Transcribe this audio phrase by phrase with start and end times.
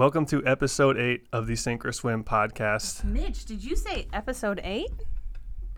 [0.00, 3.04] Welcome to episode eight of the Sink or Swim podcast.
[3.04, 4.90] Mitch, did you say episode eight?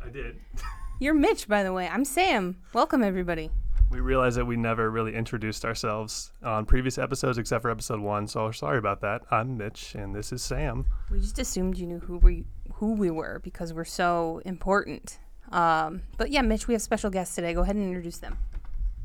[0.00, 0.38] I did.
[1.00, 1.88] You're Mitch, by the way.
[1.88, 2.56] I'm Sam.
[2.72, 3.50] Welcome, everybody.
[3.90, 8.28] We realized that we never really introduced ourselves on previous episodes except for episode one,
[8.28, 9.22] so sorry about that.
[9.32, 10.86] I'm Mitch, and this is Sam.
[11.10, 12.44] We just assumed you knew who we
[12.74, 15.18] who we were because we're so important.
[15.50, 17.54] Um, but yeah, Mitch, we have special guests today.
[17.54, 18.38] Go ahead and introduce them.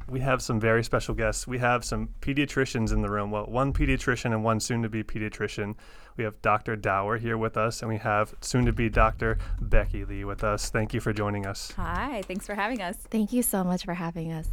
[0.10, 1.48] We have some very special guests.
[1.48, 3.30] We have some pediatricians in the room.
[3.30, 5.76] Well, one pediatrician and one soon to be pediatrician.
[6.16, 6.78] We have Dr.
[6.78, 9.38] Dauer here with us, and we have soon to be Dr.
[9.60, 10.70] Becky Li with us.
[10.70, 11.74] Thank you for joining us.
[11.76, 12.96] Hi, thanks for having us.
[13.12, 14.48] Thank you so much for having us.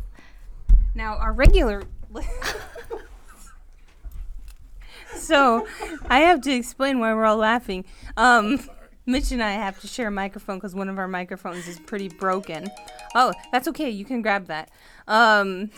[0.92, 1.84] Now, our regular.
[5.14, 5.68] so,
[6.08, 7.84] I have to explain why we're all laughing.
[8.16, 8.58] Um,
[9.06, 12.08] Mitch and I have to share a microphone because one of our microphones is pretty
[12.08, 12.70] broken.
[13.14, 13.90] Oh, that's okay.
[13.90, 14.70] You can grab that.
[15.06, 15.70] Um,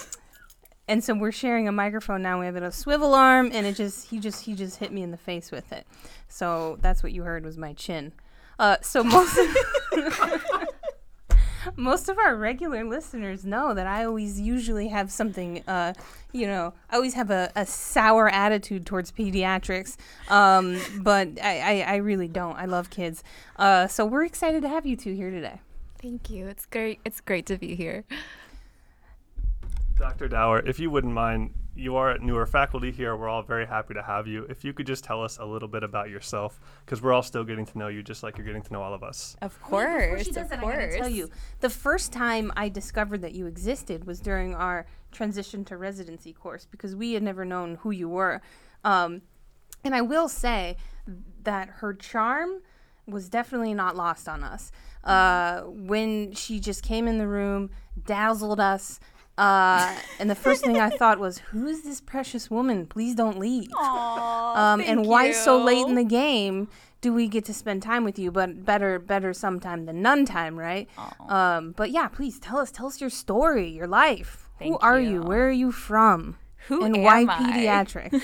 [0.88, 2.38] and so we're sharing a microphone now.
[2.38, 5.10] We have a swivel arm, and it just he just he just hit me in
[5.10, 5.86] the face with it.
[6.28, 8.12] So that's what you heard was my chin.
[8.58, 9.38] Uh, so most.
[11.76, 15.94] most of our regular listeners know that I always usually have something, uh,
[16.32, 19.96] you know, I always have a, a sour attitude towards pediatrics.
[20.28, 22.56] Um, but I, I, I, really don't.
[22.56, 23.24] I love kids.
[23.56, 25.60] Uh, so we're excited to have you two here today.
[26.00, 26.46] Thank you.
[26.46, 27.00] It's great.
[27.04, 28.04] It's great to be here.
[29.98, 30.28] Dr.
[30.28, 33.16] Dauer, if you wouldn't mind, you are at newer faculty here.
[33.16, 34.44] We're all very happy to have you.
[34.48, 37.44] If you could just tell us a little bit about yourself, because we're all still
[37.44, 39.36] getting to know you, just like you're getting to know all of us.
[39.42, 39.86] Of course.
[39.86, 40.76] Wait, before she does of that, course.
[40.76, 41.30] I gotta tell you,
[41.60, 46.66] the first time I discovered that you existed was during our transition to residency course,
[46.70, 48.42] because we had never known who you were.
[48.84, 49.22] Um,
[49.84, 50.76] and I will say
[51.42, 52.62] that her charm
[53.06, 54.72] was definitely not lost on us.
[55.04, 57.70] Uh, when she just came in the room,
[58.04, 58.98] dazzled us,
[59.38, 62.86] uh, and the first thing I thought was, "Who is this precious woman?
[62.86, 66.68] Please don't leave." Aww, um, and why so late in the game
[67.00, 68.30] do we get to spend time with you?
[68.32, 70.88] But better, better sometime than none time, right?
[71.28, 74.48] Um, but yeah, please tell us, tell us your story, your life.
[74.58, 75.10] Thank Who are you.
[75.10, 75.22] you?
[75.22, 76.38] Where are you from?
[76.68, 77.52] Who and am why I?
[77.52, 78.20] pediatric?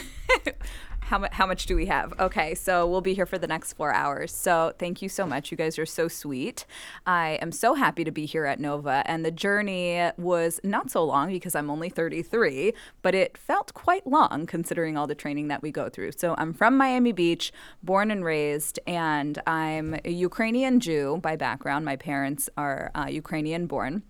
[1.02, 2.12] how, mu- how much do we have?
[2.18, 4.34] Okay, so we'll be here for the next four hours.
[4.34, 5.50] So thank you so much.
[5.50, 6.64] You guys are so sweet.
[7.06, 9.02] I am so happy to be here at Nova.
[9.06, 14.06] And the journey was not so long because I'm only 33, but it felt quite
[14.06, 16.12] long considering all the training that we go through.
[16.12, 17.52] So I'm from Miami Beach,
[17.82, 21.84] born and raised, and I'm a Ukrainian Jew by background.
[21.84, 24.02] My parents are uh, Ukrainian born.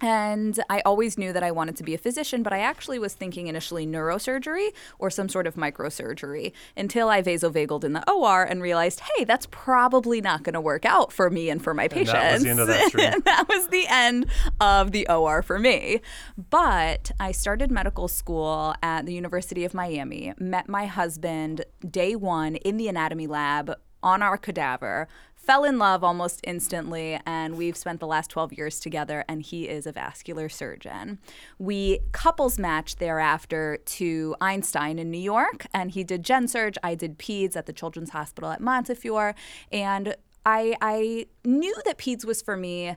[0.00, 3.14] And I always knew that I wanted to be a physician, but I actually was
[3.14, 8.62] thinking initially neurosurgery or some sort of microsurgery until I vasovagaled in the OR and
[8.62, 12.14] realized, hey, that's probably not going to work out for me and for my patients.
[12.14, 12.90] And that was the end of that
[13.24, 14.26] that was the end
[14.60, 16.00] of the OR for me.
[16.50, 22.56] But I started medical school at the University of Miami, met my husband day one
[22.56, 25.08] in the anatomy lab on our cadaver
[25.48, 29.66] fell in love almost instantly, and we've spent the last 12 years together, and he
[29.66, 31.18] is a vascular surgeon.
[31.58, 36.74] We couples matched thereafter to Einstein in New York, and he did gen surg.
[36.82, 39.34] I did peds at the Children's Hospital at Montefiore,
[39.72, 40.14] and
[40.44, 42.94] I, I knew that peds was for me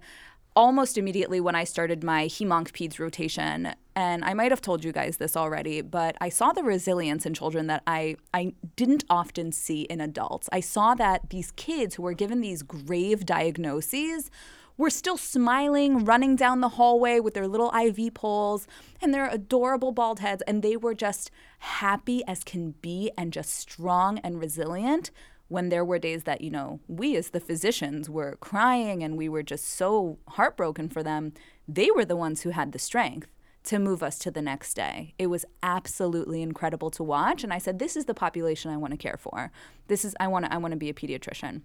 [0.54, 4.92] almost immediately when I started my hemonc peds rotation, and I might have told you
[4.92, 9.52] guys this already, but I saw the resilience in children that I, I didn't often
[9.52, 10.48] see in adults.
[10.52, 14.32] I saw that these kids who were given these grave diagnoses
[14.78, 18.66] were still smiling, running down the hallway with their little IV poles
[19.02, 23.54] and their adorable bald heads, and they were just happy as can be and just
[23.54, 25.12] strong and resilient
[25.50, 29.28] when there were days that, you know, we as the physicians were crying and we
[29.28, 31.34] were just so heartbroken for them,
[31.68, 33.28] they were the ones who had the strength
[33.64, 35.14] to move us to the next day.
[35.20, 38.92] It was absolutely incredible to watch and I said this is the population I want
[38.92, 39.52] to care for.
[39.88, 41.62] This is I want to I want to be a pediatrician.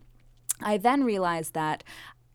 [0.60, 1.84] I then realized that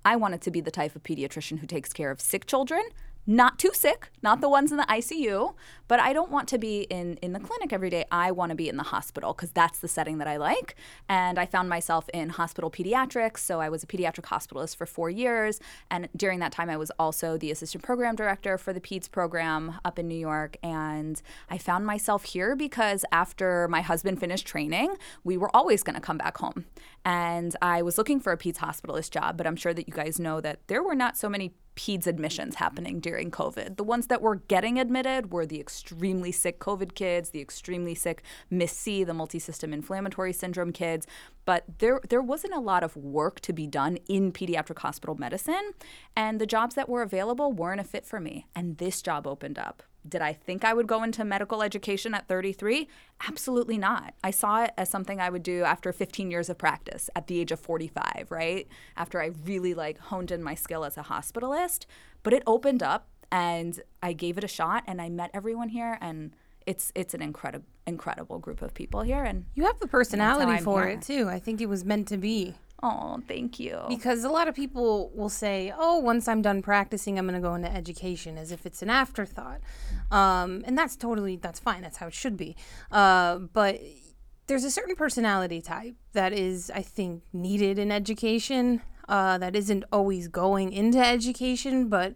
[0.04, 2.84] I wanted to be the type of pediatrician who takes care of sick children,
[3.28, 5.54] not too sick, not the ones in the ICU,
[5.88, 8.06] but I don't want to be in, in the clinic every day.
[8.12, 10.76] I want to be in the hospital because that's the setting that I like.
[11.08, 13.40] And I found myself in hospital pediatrics.
[13.40, 15.60] So I was a pediatric hospitalist for four years.
[15.90, 19.80] And during that time, I was also the assistant program director for the PEDS program
[19.86, 20.58] up in New York.
[20.64, 25.96] And I found myself here because after my husband finished training, we were always going
[25.96, 26.66] to come back home.
[27.04, 30.20] And I was looking for a PEDS hospitalist job, but I'm sure that you guys
[30.20, 33.78] know that there were not so many peds admissions happening during COVID.
[33.78, 38.24] The ones that were getting admitted were the extremely sick COVID kids, the extremely sick
[38.50, 41.08] MIS-C, the multisystem inflammatory syndrome kids,
[41.46, 45.72] but there there wasn't a lot of work to be done in pediatric hospital medicine,
[46.16, 48.48] and the jobs that were available weren't a fit for me.
[48.56, 52.28] And this job opened up did I think I would go into medical education at
[52.28, 52.88] 33?
[53.28, 54.14] Absolutely not.
[54.24, 57.40] I saw it as something I would do after 15 years of practice at the
[57.40, 58.68] age of 45, right?
[58.98, 61.86] After I really like honed in my skill as a hospitalist.
[62.24, 65.98] But it opened up and I gave it a shot and I met everyone here
[66.02, 66.36] and
[66.68, 70.84] it's it's an incredible incredible group of people here and You have the personality for
[70.86, 70.92] here.
[70.98, 71.28] it too.
[71.28, 72.54] I think it was meant to be.
[72.84, 73.80] Oh, thank you.
[73.88, 77.48] Because a lot of people will say, "Oh, once I'm done practicing, I'm going to
[77.48, 79.62] go into education," as if it's an afterthought,
[80.12, 81.82] um, and that's totally that's fine.
[81.82, 82.56] That's how it should be.
[82.92, 83.80] Uh, but
[84.48, 88.82] there's a certain personality type that is, I think, needed in education.
[89.08, 92.14] Uh, that isn't always going into education, but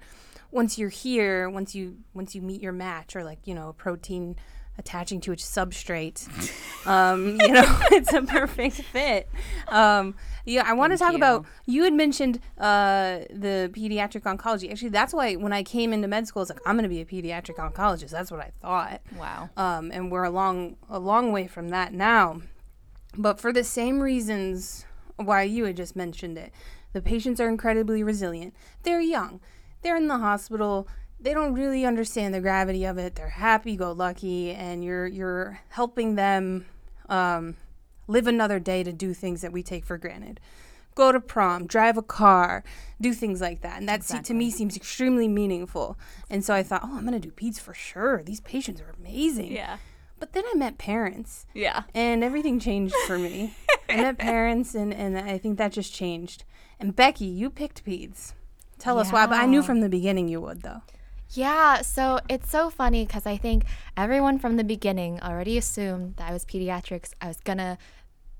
[0.52, 3.74] once you're here, once you once you meet your match, or like you know, a
[3.74, 4.38] protein
[4.78, 6.28] attaching to its substrate,
[6.88, 9.30] um, you know, it's a perfect fit.
[9.68, 11.18] Um, yeah, I want to talk you.
[11.18, 11.46] about.
[11.66, 14.70] You had mentioned uh, the pediatric oncology.
[14.72, 17.02] Actually, that's why when I came into med school, it's like I'm going to be
[17.02, 18.12] a pediatric oncologist.
[18.12, 19.02] That's what I thought.
[19.18, 19.50] wow.
[19.58, 22.42] Um, and we're a long a long way from that now.
[23.18, 24.86] But for the same reasons
[25.16, 26.52] why you had just mentioned it,
[26.94, 28.54] the patients are incredibly resilient.
[28.84, 29.40] They're young.
[29.82, 30.88] They're in the hospital.
[31.26, 33.16] They don't really understand the gravity of it.
[33.16, 36.68] They're happy go lucky, and you're you're helping them
[37.10, 37.56] um,
[38.08, 40.40] live another day to do things that we take for granted.
[40.94, 42.64] Go to prom, drive a car,
[43.02, 45.98] do things like that, and that se- to me seems extremely meaningful.
[46.30, 48.22] And so I thought, oh, I'm gonna do peds for sure.
[48.24, 49.52] These patients are amazing.
[49.52, 49.78] Yeah.
[50.20, 51.86] But then I met parents, Yeah.
[51.96, 53.56] and everything changed for me.
[53.90, 56.44] I met parents, and, and I think that just changed.
[56.80, 58.34] And Becky, you picked peds.
[58.78, 60.84] Tell us why, but I knew from the beginning you would, though.
[61.30, 63.66] Yeah, so it's so funny because I think
[63.98, 67.12] everyone from the beginning already assumed that I was pediatrics.
[67.22, 67.78] I was gonna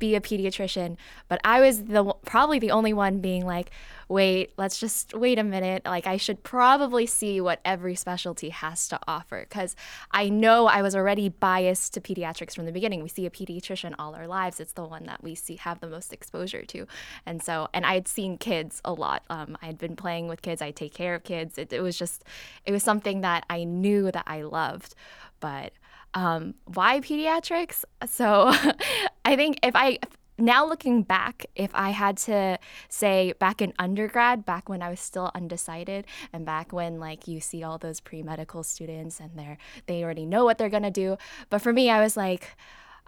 [0.06, 0.98] be a pediatrician,
[1.28, 3.72] but I was the probably the only one being like,
[4.08, 5.84] "Wait, let's just wait a minute.
[5.86, 9.76] Like I should probably see what every specialty has to offer because
[10.12, 13.02] I know I was already biased to pediatrics from the beginning.
[13.02, 14.60] We see a pediatrician all our lives.
[14.60, 16.88] It's the one that we see have the most exposure to,
[17.26, 19.24] and so and I had seen kids a lot.
[19.30, 20.62] Um, I had been playing with kids.
[20.62, 21.58] I take care of kids.
[21.58, 22.24] It, it was just,
[22.66, 24.96] it was something that I knew that I loved,
[25.40, 25.74] but
[26.16, 27.84] um, why pediatrics?
[28.08, 28.54] So
[29.26, 29.98] I think if I
[30.38, 35.00] now looking back, if I had to say back in undergrad, back when I was
[35.00, 39.58] still undecided, and back when like you see all those pre medical students and they're
[39.88, 41.18] they already know what they're gonna do,
[41.50, 42.56] but for me, I was like.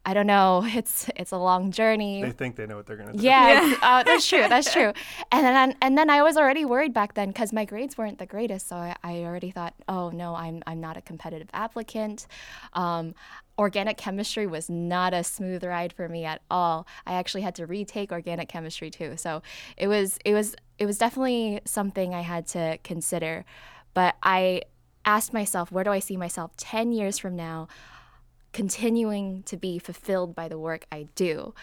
[0.07, 0.65] I don't know.
[0.79, 2.21] It's it's a long journey.
[2.21, 3.21] They think they know what they're gonna do.
[3.23, 4.45] Yeah, it's- uh, that's true.
[4.47, 4.93] That's true.
[5.33, 8.25] And then and then I was already worried back then because my grades weren't the
[8.25, 8.69] greatest.
[8.69, 12.25] So I, I already thought, oh no, I'm I'm not a competitive applicant.
[12.73, 13.13] Um,
[13.59, 16.87] organic chemistry was not a smooth ride for me at all.
[17.05, 19.17] I actually had to retake organic chemistry too.
[19.17, 19.41] So
[19.75, 23.43] it was it was it was definitely something I had to consider.
[23.93, 24.61] But I
[25.03, 27.67] asked myself, where do I see myself ten years from now?
[28.57, 31.53] Continuing to be fulfilled by the work I do.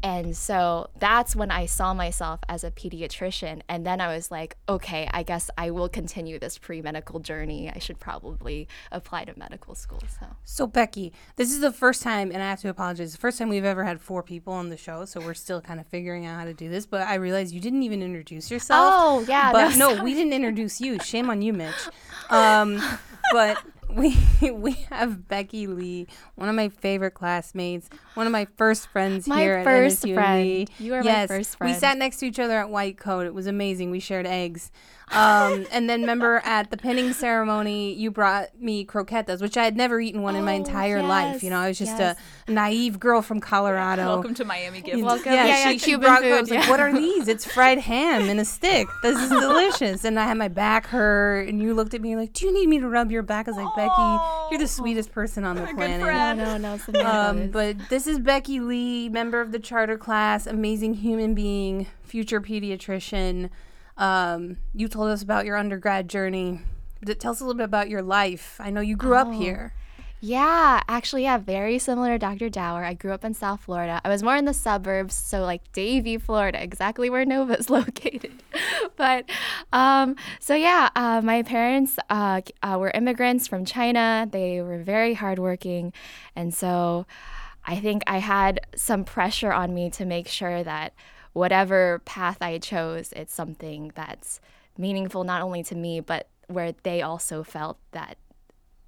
[0.00, 3.62] And so that's when I saw myself as a pediatrician.
[3.68, 7.68] And then I was like, okay, I guess I will continue this pre medical journey.
[7.74, 10.00] I should probably apply to medical school.
[10.06, 13.40] So, So, Becky, this is the first time, and I have to apologize, the first
[13.40, 15.04] time we've ever had four people on the show.
[15.04, 16.86] So, we're still kind of figuring out how to do this.
[16.86, 18.94] But I realized you didn't even introduce yourself.
[18.94, 21.00] Oh, yeah, But no, no, we didn't introduce you.
[21.00, 21.74] Shame on you, Mitch.
[22.30, 22.80] Um,
[23.32, 24.16] but we
[24.52, 29.40] we have Becky Li, one of my favorite classmates, one of my first friends My
[29.40, 30.70] here first at friend.
[30.78, 33.26] You are my yes, first We sat next to each other at White Coat.
[33.26, 33.90] It was amazing.
[33.90, 34.70] We shared eggs.
[35.12, 39.76] Um, and then remember at the pinning ceremony, you brought me croquetas, which I had
[39.76, 41.44] never eaten one in my Oh, entire life.
[41.44, 42.18] You know, I was just yes.
[42.48, 44.04] a naive girl from Colorado.
[44.06, 45.00] Welcome to Miami Gift.
[45.00, 45.32] Welcome.
[45.32, 46.24] Yeah, Yeah, yeah, she, she Cuban brought.
[46.24, 47.28] I was food, like, "What are these?
[47.28, 48.88] It's fried ham in a stick.
[49.02, 52.20] This is delicious." And I had my back hurt, and you looked at me you're
[52.20, 54.68] like, "Do you need me to rub your back?" I was like, "Becky, you're the
[54.68, 56.00] sweetest person on the planet."
[56.36, 57.00] no, no, no.
[57.08, 62.40] Um, but this is Becky Li, member of the charter class, amazing human being, future
[62.40, 63.50] pediatrician.
[63.96, 66.60] Um, you told us about your undergrad journey.
[67.02, 68.56] But Tell us a little bit about your life.
[68.60, 69.38] I know you grew up Oh.
[69.38, 69.72] here.
[70.18, 72.48] Yeah, actually, yeah, very similar to Dr.
[72.48, 72.82] Dauer.
[72.82, 74.00] I grew up in South Florida.
[74.02, 78.42] I was more in the suburbs, so like Davie, Florida, exactly where Nova is located.
[78.96, 79.28] but
[79.74, 84.26] um, so yeah, uh, my parents uh, uh, were immigrants from China.
[84.30, 85.92] They were very hardworking,
[86.34, 87.06] and so
[87.66, 90.94] I think I had some pressure on me to make sure that
[91.36, 94.40] whatever path I chose, it's something that's
[94.78, 98.16] meaningful not only to me, but where they also felt that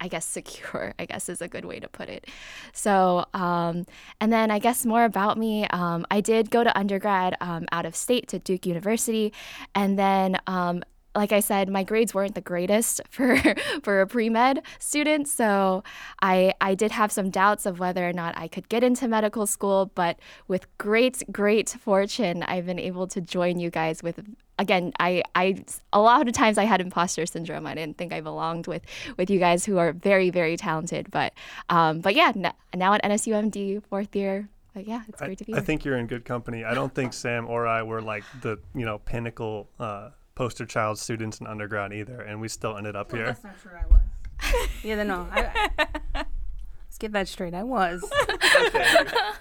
[0.01, 2.27] I guess secure, I guess is a good way to put it.
[2.73, 3.85] So, um,
[4.19, 5.67] and then I guess more about me.
[5.69, 9.35] Um, I did go to undergrad um, out of state to Duke University.
[9.75, 10.83] And then um,
[11.19, 13.37] like I said, my grades weren't the greatest for
[13.83, 15.83] for a pre med student, so
[16.23, 19.47] I I did have some doubts of whether or not I could get into medical
[19.47, 19.91] school.
[19.95, 20.15] But
[20.47, 24.17] with great great fortune, I've been able to join you guys with
[24.59, 27.67] again, I, I a lot of times I had imposter syndrome.
[27.67, 28.83] I didn't think I belonged with
[29.17, 31.11] with you guys who are very very talented.
[31.11, 31.33] But
[31.69, 34.49] um, but yeah, n- now at NSUMD fourth year.
[34.75, 35.65] But yeah, it's great I, to be I here.
[35.65, 36.65] think you're in good company.
[36.65, 41.01] I don't think Sam or I were like the you know pinnacle uh, poster child
[41.01, 43.27] students in undergrad either, and we still ended up here.
[43.27, 43.73] That's not true.
[43.75, 44.69] I was.
[44.85, 45.27] yeah, no.
[45.33, 45.69] I,
[46.15, 47.55] let's get that straight.
[47.55, 48.09] I was.
[48.13, 49.35] I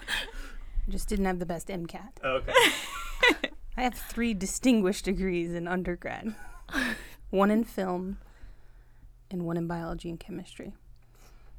[0.88, 2.18] just didn't have the best MCAT.
[2.24, 2.52] Oh, okay.
[3.76, 6.34] I have three distinguished degrees in undergrad
[7.30, 8.18] one in film
[9.30, 10.72] and one in biology and chemistry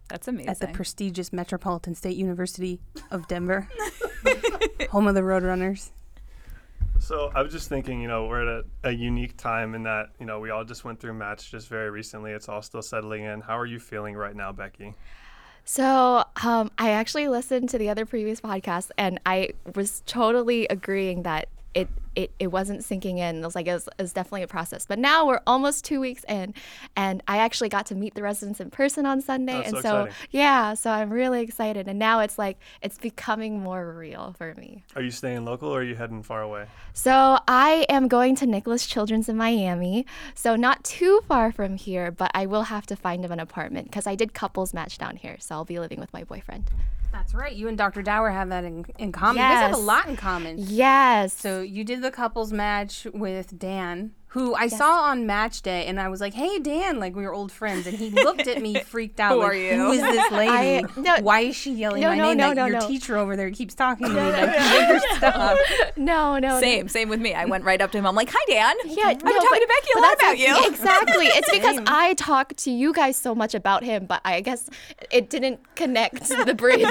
[0.09, 0.49] That's amazing.
[0.49, 3.69] at the prestigious Metropolitan State University of Denver,
[4.89, 5.91] home of the Roadrunners.
[6.99, 10.09] So I was just thinking, you know, we're at a, a unique time in that,
[10.19, 12.31] you know, we all just went through match just very recently.
[12.31, 13.41] It's all still settling in.
[13.41, 14.95] How are you feeling right now, Becky?
[15.63, 21.23] So um, I actually listened to the other previous podcast, and I was totally agreeing
[21.23, 23.37] that it it, it wasn't sinking in.
[23.37, 24.85] It was like it was, it was definitely a process.
[24.85, 26.53] But now we're almost two weeks in,
[26.95, 29.81] and I actually got to meet the residents in person on Sunday, Oh, and so
[29.81, 31.87] so yeah, so I'm really excited.
[31.87, 34.83] And now it's like it's becoming more real for me.
[34.95, 36.67] Are you staying local or are you heading far away?
[36.93, 42.11] So I am going to Nicklaus Children's in Miami, so not too far from here,
[42.11, 45.15] but I will have to find him an apartment because I did couples match down
[45.17, 46.65] here, so I'll be living with my boyfriend.
[47.11, 47.53] That's right.
[47.53, 48.03] You and Dr.
[48.03, 49.37] Dauer have that in, in common.
[49.37, 49.49] Yes.
[49.51, 50.55] You guys have a lot in common.
[50.59, 51.33] Yes.
[51.33, 55.99] So you did the couples match with Dan, who I saw on match day, and
[55.99, 58.79] I was like, "Hey, Dan!" Like we were old friends, and he looked at me,
[58.79, 59.31] freaked out.
[59.33, 59.73] Who like, are you?
[59.75, 60.51] Who is this lady?
[60.51, 62.37] I- no- Why is she yelling No, my no, name?
[62.37, 62.87] no, Like, no, your no.
[62.87, 64.21] teacher over there keeps talking to me.
[64.21, 65.57] Like, make her stop.
[65.97, 66.59] no, no.
[66.59, 67.33] Same, same with me.
[67.33, 68.05] I went right up to him.
[68.05, 68.75] I'm like, "Hi, Dan.
[68.85, 71.25] Yeah, I've been no, talking but- to Becky a lot that's about you." Exactly.
[71.27, 71.83] It's because Same.
[71.87, 74.69] I talk to you guys so much about him, but I guess
[75.11, 76.85] it didn't connect the bridge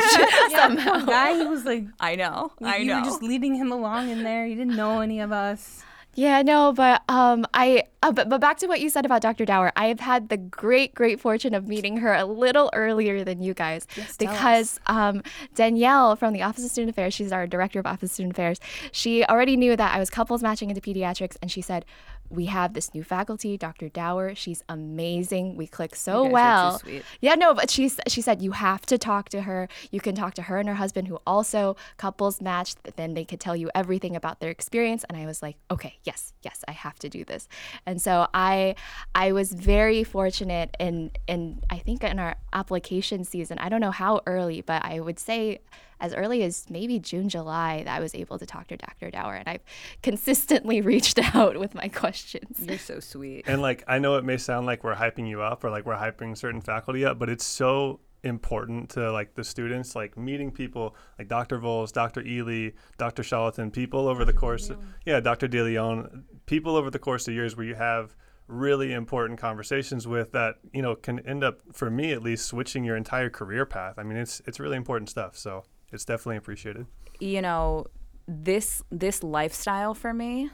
[0.50, 0.98] somehow.
[0.98, 2.52] Poor guy, he was like, I know.
[2.60, 2.94] you, I you know.
[2.96, 4.46] You were just leading him along in there.
[4.46, 5.84] You didn't know any of us.
[6.18, 9.44] Yeah, no, but um, I uh, but but back to what you said about Dr.
[9.44, 9.70] Dauer.
[9.76, 13.54] I have had the great great fortune of meeting her a little earlier than you
[13.54, 15.22] guys Yes, because um,
[15.54, 18.58] Danielle from the Office of Student Affairs, she's our director of Office of Student Affairs.
[18.90, 21.84] She already knew that I was couples matching into pediatrics, and she said.
[22.30, 23.88] We have this new faculty, Dr.
[23.88, 24.34] Dauer.
[24.36, 25.56] She's amazing.
[25.56, 26.78] We click so guys are too well.
[26.78, 27.02] sweet.
[27.20, 29.68] Yeah, no, but she she said you have to talk to her.
[29.90, 32.78] You can talk to her and her husband, who also couples matched.
[32.96, 35.04] Then they could tell you everything about their experience.
[35.08, 37.48] And I was like, okay, yes, yes, I have to do this.
[37.86, 38.74] And so I
[39.14, 43.58] I was very fortunate in in I think in our application season.
[43.58, 45.60] I don't know how early, but I would say
[46.00, 49.10] as early as maybe June, July, that I was able to talk to Dr.
[49.10, 49.62] Dauer, and I've
[50.02, 52.60] consistently reached out with my questions.
[52.60, 53.44] You're so sweet.
[53.46, 55.96] And like, I know it may sound like we're hyping you up or like we're
[55.96, 60.94] hyping certain faculty up, but it's so important to like the students, like meeting people
[61.18, 61.58] like Dr.
[61.58, 62.20] Voles, Dr.
[62.26, 63.22] Ely, Dr.
[63.22, 65.48] Charlatan, people over the course, of, yeah, Dr.
[65.48, 68.16] De Leon, people over the course of years where you have
[68.48, 72.82] really important conversations with that you know can end up for me at least switching
[72.82, 76.86] your entire career path i mean it's it's really important stuff so it's definitely appreciated
[77.20, 77.86] you know
[78.26, 80.50] this this lifestyle for me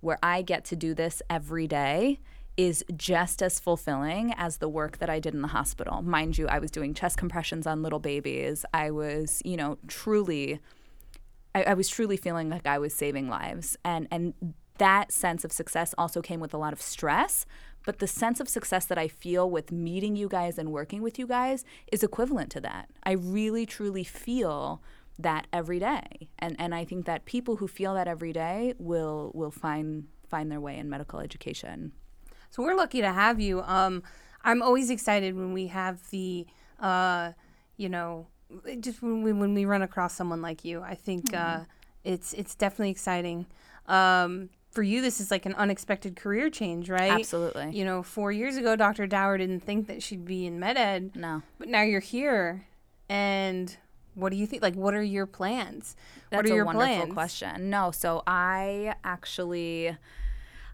[0.00, 2.18] where i get to do this every day
[2.56, 6.02] is just as fulfilling as the work that I did in the hospital.
[6.02, 8.66] Mind you, I was doing chest compressions on little babies.
[8.74, 10.60] I was, you know, truly
[11.54, 13.76] I, I was truly feeling like I was saving lives.
[13.84, 17.46] And and that sense of success also came with a lot of stress.
[17.84, 21.18] But the sense of success that I feel with meeting you guys and working with
[21.18, 22.88] you guys is equivalent to that.
[23.02, 24.82] I really truly feel
[25.18, 26.28] that every day.
[26.38, 30.50] And and I think that people who feel that every day will will find find
[30.50, 31.92] their way in medical education.
[32.50, 33.62] So we're lucky to have you.
[33.62, 34.02] Um,
[34.44, 36.46] I'm always excited when we have the,
[36.80, 37.32] uh,
[37.76, 38.26] you know,
[38.80, 40.82] just when we when we run across someone like you.
[40.82, 41.60] I think uh,
[42.04, 43.46] it's it's definitely exciting.
[43.86, 47.12] Um, for you, this is like an unexpected career change, right?
[47.12, 47.70] Absolutely.
[47.72, 49.06] You know, four years ago, Dr.
[49.06, 51.42] Dauer didn't think that she'd be in med ed, No.
[51.58, 52.66] but now you're here.
[53.08, 53.76] And
[54.14, 54.62] what do you think?
[54.62, 55.94] Like, what are your plans?
[56.30, 57.12] That's what are a your wonderful plans?
[57.12, 57.70] question.
[57.70, 59.96] No, so I actually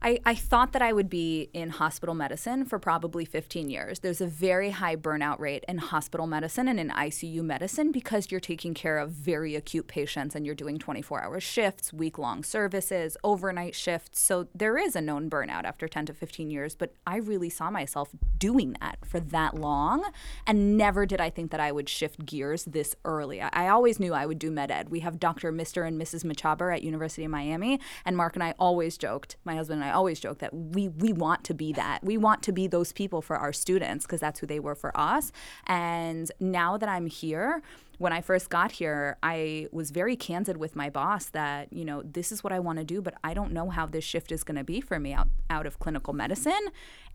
[0.00, 3.98] I, I thought that I would be in hospital medicine for probably 15 years.
[3.98, 8.40] There's a very high burnout rate in hospital medicine and in ICU medicine because you're
[8.40, 13.16] taking care of very acute patients and you're doing 24 hour shifts, week long services,
[13.24, 14.20] overnight shifts.
[14.20, 17.70] So there is a known burnout after 10 to 15 years, but I really saw
[17.70, 20.04] myself doing that for that long.
[20.46, 23.42] And never did I think that I would shift gears this early.
[23.42, 24.90] I, I always knew I would do med ed.
[24.90, 25.52] We have Dr.
[25.52, 25.86] Mr.
[25.86, 26.24] and Mrs.
[26.24, 29.88] Mechaber at University of Miami, and Mark and I always joked, my husband and I
[29.88, 32.04] I always joke that we we want to be that.
[32.04, 34.97] We want to be those people for our students because that's who they were for
[34.99, 35.33] us.
[35.66, 37.62] And now that I'm here,
[37.99, 42.02] when I first got here, I was very candid with my boss that, you know,
[42.02, 44.45] this is what I want to do, but I don't know how this shift is
[44.45, 46.68] going to be for me out, out of clinical medicine.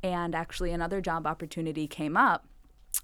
[0.03, 2.45] And actually, another job opportunity came up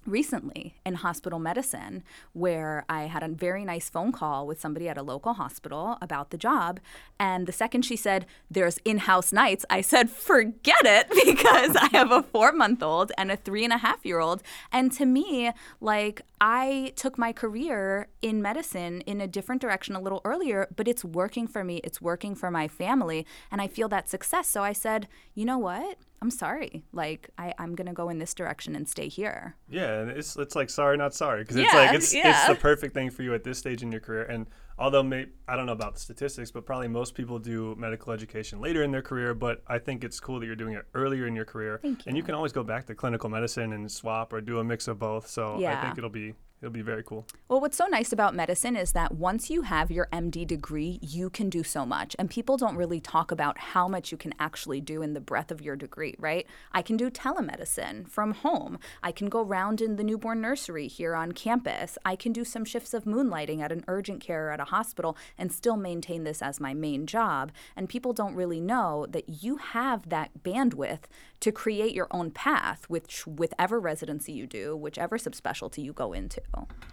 [0.06, 4.96] recently in hospital medicine where I had a very nice phone call with somebody at
[4.96, 6.80] a local hospital about the job.
[7.18, 11.88] And the second she said, There's in house nights, I said, Forget it because I
[11.92, 14.42] have a four month old and a three and a half year old.
[14.72, 20.00] And to me, like, I took my career in medicine in a different direction a
[20.00, 23.88] little earlier, but it's working for me, it's working for my family, and I feel
[23.90, 24.48] that success.
[24.48, 25.98] So I said, You know what?
[26.22, 26.84] I'm sorry.
[26.92, 29.56] Like I, I'm gonna go in this direction and stay here.
[29.68, 32.54] Yeah, and it's it's like sorry, not sorry, because it's Yeah, like it's it's the
[32.54, 34.24] perfect thing for you at this stage in your career.
[34.24, 34.46] And
[34.80, 38.60] although may, I don't know about the statistics, but probably most people do medical education
[38.60, 39.34] later in their career.
[39.34, 41.78] But I think it's cool that you're doing it earlier in your career.
[41.82, 42.26] Thank And you you.
[42.26, 45.28] can always go back to clinical medicine and swap or do a mix of both.
[45.28, 47.26] So I think it'll be it'll be very cool.
[47.48, 51.30] Well, what's so nice about medicine is that once you have your MD degree, you
[51.30, 52.14] can do so much.
[52.18, 55.50] And people don't really talk about how much you can actually do in the breadth
[55.50, 56.46] of your degree, right?
[56.72, 58.78] I can do telemedicine from home.
[59.02, 61.96] I can go round in the newborn nursery here on campus.
[62.04, 65.16] I can do some shifts of moonlighting at an urgent care or at a hospital
[65.38, 67.52] and still maintain this as my main job.
[67.74, 71.04] And people don't really know that you have that bandwidth
[71.40, 76.42] to create your own path with whichever residency you do, whichever subspecialty you go into.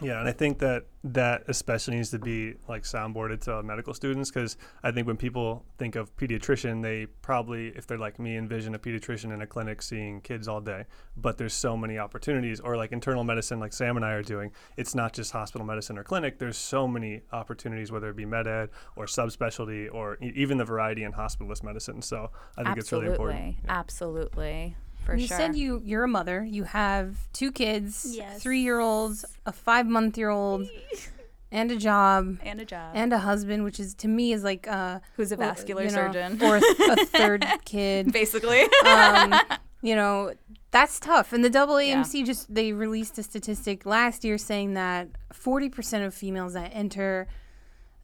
[0.02, 4.30] Yeah, and I think that that especially needs to be like soundboarded to medical students
[4.30, 8.76] because I think when people think of pediatrician, they probably, if they're like me, envision
[8.76, 10.86] a pediatrician in a clinic seeing kids all day.
[11.16, 14.52] But there's so many opportunities, or like internal medicine, like Sam and I are doing.
[14.76, 16.38] It's not just hospital medicine or clinic.
[16.38, 20.66] There's so many opportunities, whether it be med ed or subspecialty or e- even the
[20.66, 22.02] variety in hospitalist medicine.
[22.02, 23.56] So I think it's really important.
[23.68, 23.70] Absolutely.
[23.70, 24.76] Absolutely.
[25.08, 25.38] For you sure.
[25.38, 26.46] said you you're a mother.
[26.46, 28.42] You have two kids, Yes.
[28.42, 30.68] three year olds, a five month year old,
[31.52, 32.92] and a job, and a job.
[32.94, 36.12] and a husband, which is to me is like uh, Who's a vascular you know,
[36.12, 36.40] surgeon.
[36.44, 38.12] or a third kid.
[38.14, 38.62] Basically.
[38.86, 39.34] um,
[39.82, 40.34] you know
[40.72, 46.06] that's tough and the AAMC just they released a statistic last year saying that 40%
[46.06, 47.28] of females that enter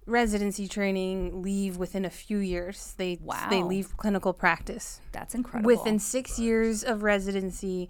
[0.06, 3.18] residency training leave within a few years they
[3.50, 5.68] they leave clinical practice That's incredible.
[5.68, 7.89] within 6 years of residency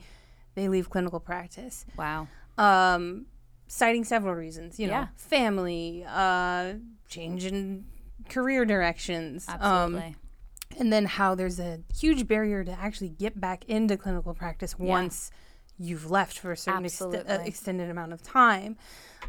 [0.55, 2.27] they leave clinical practice wow.
[2.57, 3.25] um,
[3.67, 5.07] citing several reasons you know Yeah.
[5.15, 6.73] family uh,
[7.07, 7.85] change in
[8.29, 9.55] career directions um,
[9.95, 10.15] Absolutely.
[10.79, 15.31] and then how there's a huge barrier to actually get back into clinical practice once
[15.79, 18.77] you've left for a certain ext- uh, extended amount of time.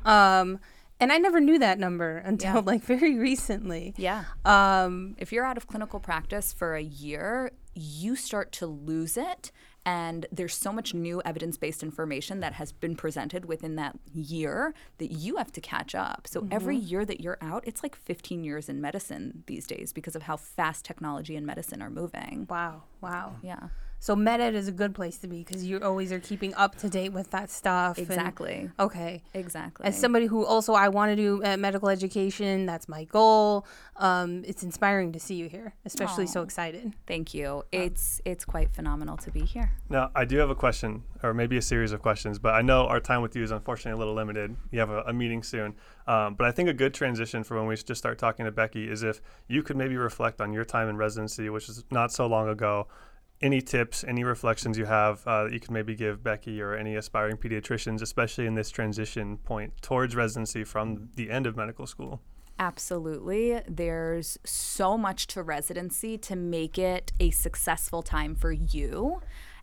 [0.04, 0.60] Um,
[1.00, 2.60] and I never knew that number until Yeah.
[2.64, 3.94] like very recently.
[3.96, 4.24] yeah.
[4.44, 9.50] Um, If you're out of clinical practice for a year, you start to lose it.
[9.86, 14.72] And there's so much new evidence based information that has been presented within that year
[14.96, 16.26] that you have to catch up.
[16.26, 20.16] So every year that you're out, it's like 15 years in medicine these days because
[20.16, 22.46] of how fast technology and medicine are moving.
[22.48, 23.36] wow, wow.
[23.42, 26.76] Yeah, So MedEd is a good place to be because you always are keeping up
[26.76, 27.96] to date with that stuff.
[27.96, 28.70] and- exactly.
[28.78, 29.22] okay.
[29.32, 29.86] Exactly.
[29.86, 33.66] As somebody who also I want to do uh, medical education, that's my goal.
[33.96, 36.92] Um, it's inspiring to see you here, especially so excited.
[37.06, 37.62] Thank you.
[37.72, 39.72] It's it's quite phenomenal to be here.
[39.88, 42.86] Now, I do have a question, or maybe a series of questions, but I know
[42.86, 44.56] our time with you is unfortunately a little limited.
[44.70, 45.76] You have a, a meeting soon.
[46.06, 48.90] Um, but I think a good transition for when we just start talking to Becky
[48.90, 52.26] is if you could maybe reflect on your time in residency, which is not so
[52.26, 52.86] long ago.
[53.44, 56.96] Any tips, any reflections you have uh, that you could maybe give Becky or any
[56.96, 62.22] aspiring pediatricians, especially in this transition point towards residency from the end of medical school?
[62.58, 63.60] Absolutely.
[63.68, 69.20] There's so much to residency to make it a successful time for you.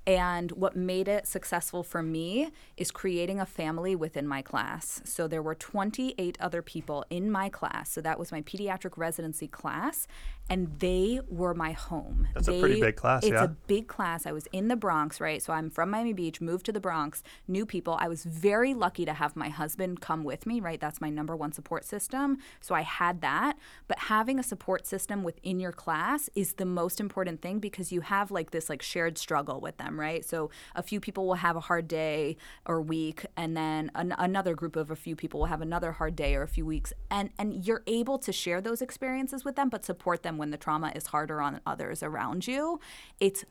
[0.08, 5.02] And what made it successful for me is creating a family within my class.
[5.06, 7.92] So there were 28 other people in my class.
[7.92, 10.08] So that was my pediatric residency class,
[10.50, 12.28] and they were my home.
[12.34, 13.44] That's a pretty big class, It's yeah.
[13.44, 14.26] It's a big class.
[14.26, 15.42] I was in the Bronx, right?
[15.42, 17.96] So I'm from Miami Beach, moved to the Bronx, new people.
[18.00, 20.82] I was very lucky to have my husband come with me, right?
[20.82, 22.40] That's my number one support system.
[22.60, 23.58] So I had that.
[23.88, 28.02] But having a support system within your class is the most important thing because you
[28.02, 30.24] have like this like shared struggle with them, right?
[30.24, 34.56] So a few people will have a hard day or week, and then an- another
[34.56, 37.30] group of a few people will have another hard day or a few weeks, and
[37.38, 40.92] and you're able to share those experiences with them, but support them when the trauma
[40.96, 42.80] is harder on others around you.
[43.20, 43.46] It's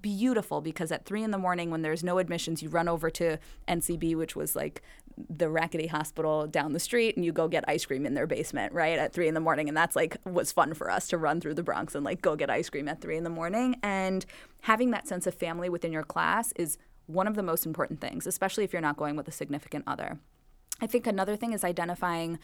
[0.00, 3.38] beautiful because at three in the morning when there's no admissions you run over to
[3.66, 4.82] ncb which was like
[5.28, 8.72] the rackety hospital down the street and you go get ice cream in their basement,
[8.72, 9.68] right, at three in the morning.
[9.68, 12.36] And that's like was fun for us to run through the Bronx and like go
[12.36, 13.76] get ice cream at three in the morning.
[13.82, 14.24] And
[14.62, 18.26] having that sense of family within your class is one of the most important things,
[18.26, 20.18] especially if you're not going with a significant other.
[20.80, 22.38] I think another thing is identifying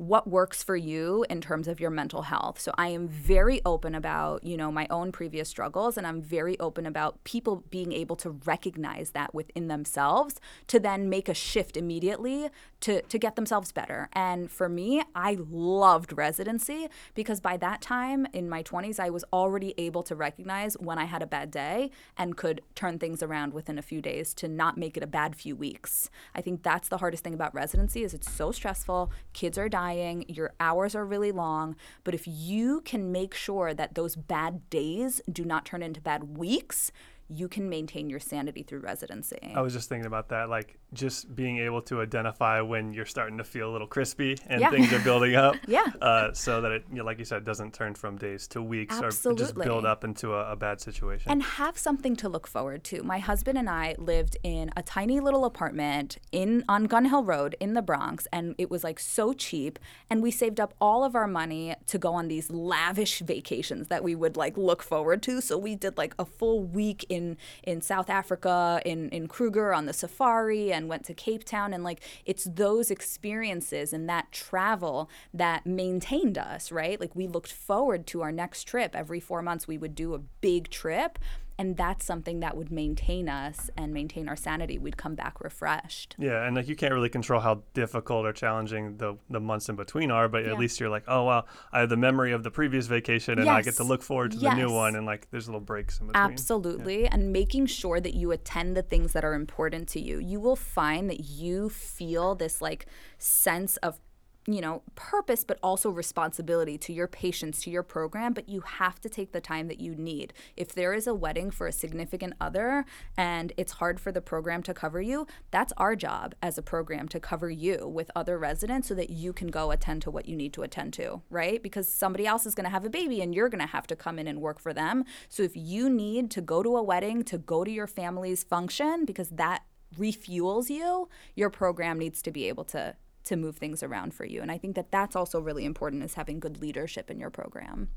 [0.00, 2.58] what works for you in terms of your mental health.
[2.58, 6.58] So I am very open about, you know, my own previous struggles and I'm very
[6.58, 11.76] open about people being able to recognize that within themselves to then make a shift
[11.76, 12.48] immediately
[12.80, 14.08] to to get themselves better.
[14.12, 19.24] And for me, I loved residency because by that time in my 20s I was
[19.32, 23.52] already able to recognize when I had a bad day and could turn things around
[23.52, 26.10] within a few days to not make it a bad few weeks.
[26.34, 29.10] I think that's the hardest thing about residency is it's so stressful.
[29.32, 33.94] Kids are dying your hours are really long, but if you can make sure that
[33.94, 36.92] those bad days do not turn into bad weeks,
[37.32, 39.38] you can maintain your sanity through residency.
[39.54, 43.38] I was just thinking about that, like just being able to identify when you're starting
[43.38, 44.70] to feel a little crispy and Yeah.
[44.70, 45.54] things are building up.
[45.68, 45.84] Yeah.
[46.02, 49.00] Uh, so that it, you know, like you said, doesn't turn from days to weeks
[49.00, 51.30] or just build up into a, a bad situation.
[51.30, 53.02] and have something to look forward to.
[53.04, 57.54] My husband and I lived in a tiny little apartment in on Gun Hill Road
[57.60, 61.14] in the Bronx and it was like so cheap and we saved up all of
[61.14, 65.40] our money to go on these lavish vacations that we would like look forward to.
[65.40, 67.19] So we did like a full week in
[67.62, 71.72] in South Africa in in Kruger on the safari and went to Cape Town.
[71.74, 77.00] And like it's those experiences and that travel that maintained us, right?
[77.00, 78.94] Like we looked forward to our next trip.
[78.94, 81.18] Every 4 months we would do a big trip
[81.60, 84.78] and that's something that would maintain us and maintain our sanity.
[84.78, 86.16] We'd come back refreshed.
[86.18, 89.76] yeah, and like you can't really control how difficult or challenging the the months in
[89.76, 92.50] between are, but at least you're like, oh wow, I have the memory of the
[92.50, 95.48] previous vacation, and I get to look forward to the new one, and like there's
[95.48, 96.24] little breaks in between.
[96.24, 97.06] Absolutely.
[97.06, 100.18] And making sure that you attend the things that are important to you.
[100.18, 102.86] You will find that you feel this like
[103.18, 104.00] sense of
[104.46, 108.98] you know, purpose, but also responsibility to your patients, to your program, but you have
[109.00, 110.32] to take the time that you need.
[110.56, 112.84] If there is a wedding for a significant other
[113.16, 117.06] and it's hard for the program to cover you, that's our job as a program
[117.08, 120.36] to cover you with other residents so that you can go attend to what you
[120.36, 121.62] need to attend to, right?
[121.62, 123.96] Because somebody else is going to have a baby and you're going to have to
[123.96, 125.04] come in and work for them.
[125.28, 129.04] So if you need to go to a wedding, to go to your family's function,
[129.04, 129.64] because that
[129.98, 134.42] refuels you, your program needs to be able to to move things around for you.
[134.42, 137.88] And I think that that's also really important is having good leadership in your program.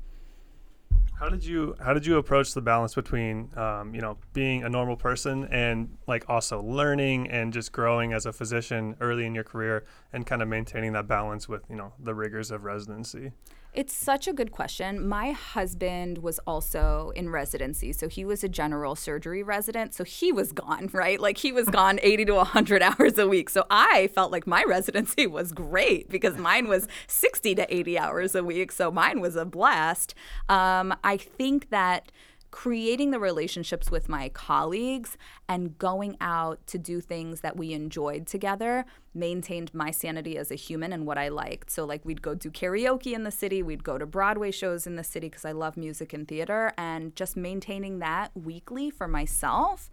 [1.18, 4.68] How did you How did you approach the balance between um, you know being a
[4.68, 9.44] normal person and like also learning and just growing as a physician early in your
[9.44, 13.30] career and kind of maintaining that balance with you know the rigors of residency?
[13.74, 15.04] It's such a good question.
[15.08, 17.92] My husband was also in residency.
[17.92, 19.94] So he was a general surgery resident.
[19.94, 21.18] So he was gone, right?
[21.18, 23.50] Like he was gone 80 to 100 hours a week.
[23.50, 28.34] So I felt like my residency was great because mine was 60 to 80 hours
[28.36, 28.70] a week.
[28.70, 30.14] So mine was a blast.
[30.48, 32.12] Um, I think that
[32.54, 38.28] creating the relationships with my colleagues and going out to do things that we enjoyed
[38.28, 41.68] together maintained my sanity as a human and what I liked.
[41.68, 44.94] So, like, we'd go do karaoke in the city, we'd go to Broadway shows in
[44.94, 49.90] the city because I love music and theater, and just maintaining that weekly for myself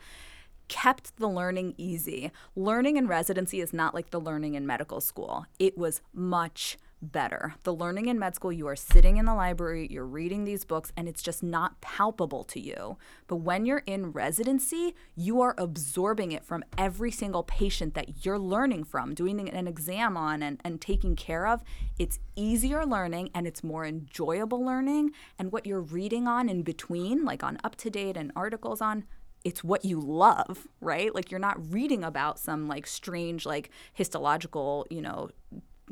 [0.67, 2.29] kept the learning easy.
[2.55, 7.55] Learning in residency is not like the learning in medical school, it was much better.
[7.63, 10.91] The learning in med school, you are sitting in the library, you're reading these books,
[10.95, 12.97] and it's just not palpable to you.
[13.27, 18.39] But when you're in residency, you are absorbing it from every single patient that you're
[18.39, 21.63] learning from, doing an exam on, and, and taking care of.
[21.97, 25.11] It's easier learning and it's more enjoyable learning.
[25.39, 29.05] And what you're reading on in between, like on up to date and articles on,
[29.43, 31.13] it's what you love, right?
[31.13, 35.29] Like you're not reading about some like strange like histological, you know,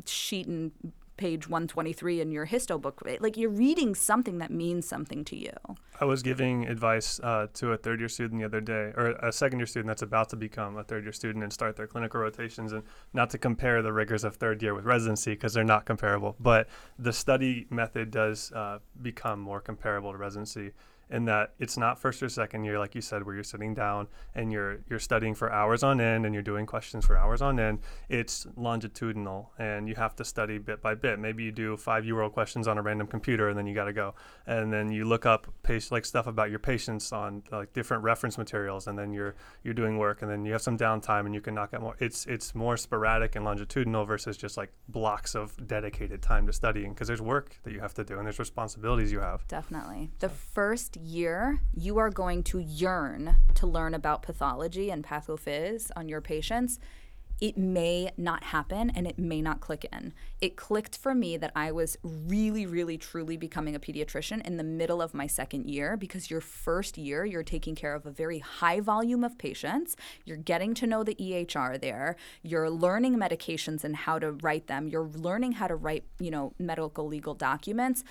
[0.06, 0.72] sheet in
[1.20, 3.04] page 123 in your histo book.
[3.20, 5.52] Like you're reading something that means something to you.
[6.00, 9.32] I was giving advice uh, to a third year student the other day, or a
[9.34, 12.22] second year student that's about to become a third year student and start their clinical
[12.22, 15.86] rotations, and not to compare the rigors of third year with residency because they're not
[15.86, 16.38] comparable.
[16.40, 20.72] But the study method does uh, become more comparable to residency
[21.10, 24.08] in that it's not first or second year, like you said, where you're sitting down
[24.36, 27.60] and you're you're studying for hours on end and you're doing questions for hours on
[27.60, 27.80] end.
[28.10, 31.20] It's longitudinal, and you have to study bit by bit.
[31.20, 33.94] Maybe you do five UWorld questions on a random computer, and then you got to
[33.94, 34.14] go,
[34.46, 38.38] and then you look up patient like stuff about your patients on like different reference
[38.38, 41.42] materials, and then you're you're doing work, and then you have some downtime, and you
[41.42, 41.96] can knock out more.
[42.00, 46.94] It's it's more sporadic and longitudinal versus just like blocks of dedicated time to studying
[46.94, 49.48] because there's work that you have to do and there's responsibilities you have.
[49.48, 50.12] Definitely.
[50.20, 56.10] The first year, you are going to yearn to learn about pathology and pathophys on
[56.10, 56.80] your patients.
[57.42, 60.14] it may not happen and it may not click in.
[60.42, 64.64] It clicked for me that I was really, really, truly becoming a pediatrician in the
[64.64, 68.40] middle of my second year because your first year, you're taking care of a very
[68.40, 69.96] high volume of patients.
[70.26, 72.18] You're getting to know the EHR there.
[72.44, 74.90] You're learning medications and how to write them.
[74.90, 78.04] You're learning how to write, you know, medical legal documents.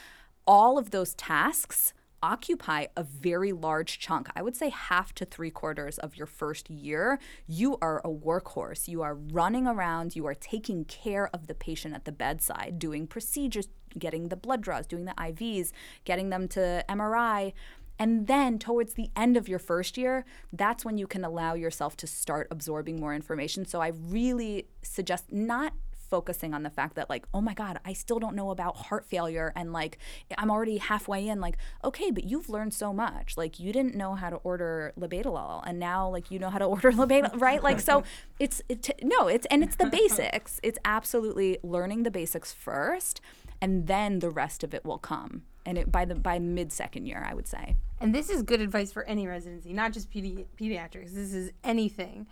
[0.47, 4.29] All of those tasks occupy a very large chunk.
[4.35, 7.19] I would say half to three quarters of your first year.
[7.47, 8.89] You are a workhorse.
[8.89, 10.17] You are running around.
[10.17, 14.61] You are taking care of the patient at the bedside, doing procedures, getting the blood
[14.61, 15.73] draws, doing the IVs,
[16.05, 17.53] getting them to MRI.
[17.99, 21.97] And then towards the end of your first year, that's when you can allow yourself
[21.99, 23.65] to start absorbing more information.
[23.65, 25.73] So I really suggest not
[26.09, 29.05] focusing on the fact that like oh my god i still don't know about heart
[29.05, 29.99] failure and like
[30.37, 33.37] i'm already halfway in like okay but you've learned so much.
[33.37, 36.65] Like you didn't know how to order labetalol and now like you know how to
[36.75, 37.63] order labetalol right?
[37.63, 38.05] Like so
[38.39, 40.61] it's it, no it's and it's the basics.
[40.63, 43.21] It's absolutely learning the basics first
[43.61, 45.43] and then the rest of it will come.
[45.67, 47.77] And it by the by mid second year i would say.
[48.01, 51.13] And this is good advice for any residency, not just pedi- pediatrics.
[51.13, 52.27] This is anything.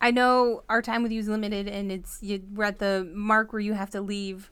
[0.00, 3.52] I know our time with you is limited, and it's you, we're at the mark
[3.52, 4.50] where you have to leave.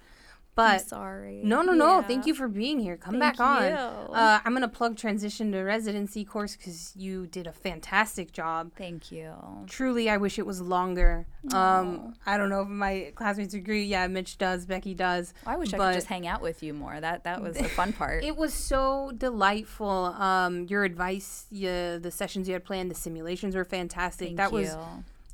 [0.56, 2.00] But sorry no, no, no.
[2.00, 2.96] Thank you for being here.
[2.96, 3.64] Come Thank back on.
[3.64, 4.14] you.
[4.14, 8.70] Uh, I'm gonna plug transition to residency course because you did a fantastic job.
[8.74, 9.34] thank you
[9.66, 11.26] Truly, I wish it was longer.
[11.52, 13.84] Um, I don't know if my classmates agree.
[13.84, 14.64] Yeah, Mitch does.
[14.64, 15.34] Becky does.
[15.44, 17.92] i wish i could just hang out with you more that that was the fun
[17.92, 19.86] part It was so delightful.
[20.18, 24.28] Um, your advice, yeah, the sessions you had planned, the simulations were fantastic.
[24.28, 24.74] Thank that was,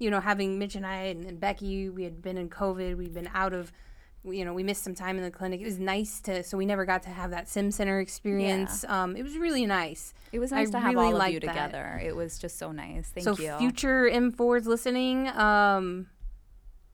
[0.02, 0.10] you.
[0.10, 2.96] know, having Mitch and I and, and Becky, we had been in COVID.
[2.96, 3.72] We'd been out of,
[4.24, 5.60] you know, we missed some time in the clinic.
[5.60, 8.84] It was nice to, so we never got to have that sim center experience.
[8.84, 10.12] Um, it was really nice.
[10.32, 11.46] It was I nice to have really all of you that.
[11.46, 12.00] together.
[12.04, 13.10] It was just so nice.
[13.10, 13.56] Thank so you.
[13.58, 16.08] future M4s listening, um,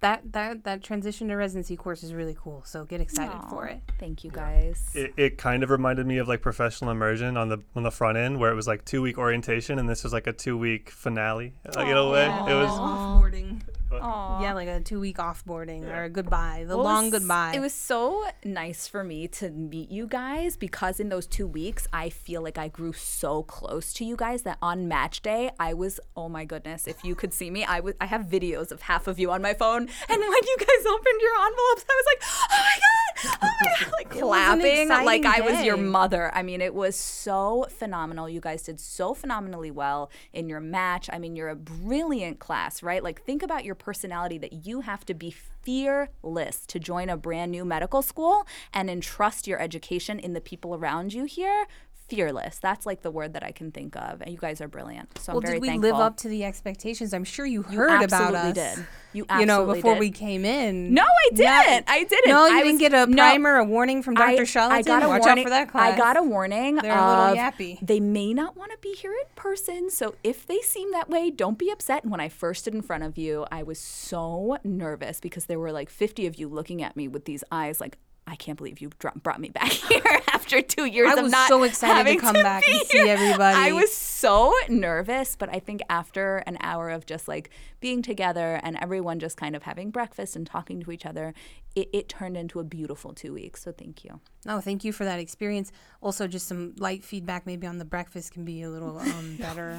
[0.01, 2.63] that that that transition to residency course is really cool.
[2.65, 3.81] So get excited for it.
[3.99, 4.91] Thank you guys.
[4.95, 8.17] It, it kind of reminded me of like professional immersion on the on the front
[8.17, 10.91] end, where it was like two week orientation, and this was like a two week
[10.91, 11.55] finale.
[11.75, 12.71] Like in a way, it was.
[12.71, 13.63] offboarding.
[13.91, 14.43] Aw.
[14.43, 17.53] Yeah, like a two week offboarding or a goodbye, the Well, it long was- goodbye.
[17.55, 21.87] It was so nice for me to meet you guys because in those two weeks,
[21.93, 25.75] I feel like I grew so close to you guys that on match day, I
[25.75, 28.83] was, oh my goodness, if you could see me, I was, I have videos of
[28.83, 29.83] half of you on my phone.
[29.83, 30.21] And when
[30.51, 33.49] you guys opened your envelopes, I was like, oh my God, oh my
[33.81, 36.31] God, like clapping like I was your mother.
[36.35, 38.29] I mean, it was so phenomenal.
[38.29, 41.09] You guys did so phenomenally well in your match.
[41.13, 43.03] I mean, you're a brilliant class, right?
[43.03, 45.31] Like, think about your personality that you have to be
[45.63, 50.75] fearless to join a brand new medical school and entrust your education in the people
[50.75, 51.67] around you here.
[52.09, 52.59] Fearless.
[52.59, 54.23] That's like the word that I can think of.
[54.23, 55.19] And you guys are brilliant.
[55.19, 55.61] So well, I'm very thankful.
[55.61, 55.99] Well, did we thankful.
[55.99, 57.13] live up to the expectations?
[57.13, 58.77] I'm sure you You heard about absolutely us.
[58.77, 58.87] did.
[59.13, 59.41] You absolutely did.
[59.41, 60.01] you know, before did.
[60.01, 60.95] we came in.
[60.95, 61.41] No, I didn't.
[61.43, 61.81] Yeah.
[61.87, 62.31] I didn't.
[62.31, 63.17] No, you I didn't was- get a no.
[63.23, 64.47] primer, a warning from Dr.
[64.59, 65.39] I, I got a Watch warning.
[65.41, 65.95] out for that class.
[65.95, 66.77] I got a warning.
[66.77, 67.79] They're a little yappy.
[67.87, 71.31] They may not want to be here in person, so if they seem that way,
[71.31, 72.03] don't be upset.
[72.05, 75.59] And when I first stood in front of you, I was so nervous because there
[75.59, 77.99] were like 50 of you looking at me with these eyes like.
[78.29, 78.91] I can't believe you
[79.23, 82.35] brought me back here after two years I of was not so excited to come
[82.35, 83.57] to back and see everybody.
[83.59, 88.61] I was so nervous, but I think after an hour of just like being together
[88.63, 91.33] and everyone just kind of having breakfast and talking to each other,
[91.75, 93.63] it, it turned into a beautiful two weeks.
[93.63, 94.21] So thank you.
[94.45, 95.73] No, thank you for that experience.
[96.01, 99.79] Also, just some light feedback maybe on the breakfast can be a little um, better.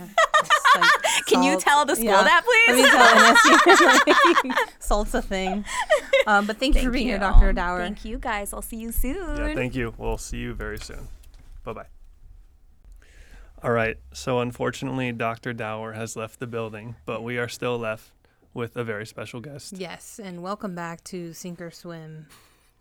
[0.75, 0.89] Like
[1.27, 2.23] Can you tell the school Yeah.
[2.23, 4.43] that, Let please?
[4.45, 5.65] me tell salt's a thing.
[6.29, 7.51] Um, but thank you for being here, Dr.
[7.53, 7.79] Dauer.
[7.79, 8.53] Thank you guys.
[8.53, 9.37] I'll see you soon.
[9.37, 9.95] Yeah, thank you.
[9.97, 11.07] We'll see you very soon.
[11.63, 11.85] Bye bye.
[13.63, 13.97] All right.
[14.13, 15.53] So unfortunately, Dr.
[15.53, 18.11] Dauer has left the building, but we are still left
[18.53, 19.73] with a very special guest.
[19.75, 22.27] Yes, and welcome back to Sink or Swim,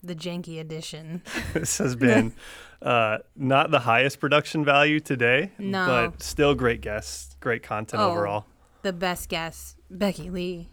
[0.02, 1.22] the janky edition.
[1.54, 2.34] this has been
[2.82, 6.11] uh, not the highest production value today, No.
[6.11, 8.44] but still great guests, great content Oh, overall.
[8.82, 10.68] The best guest, Becky Li.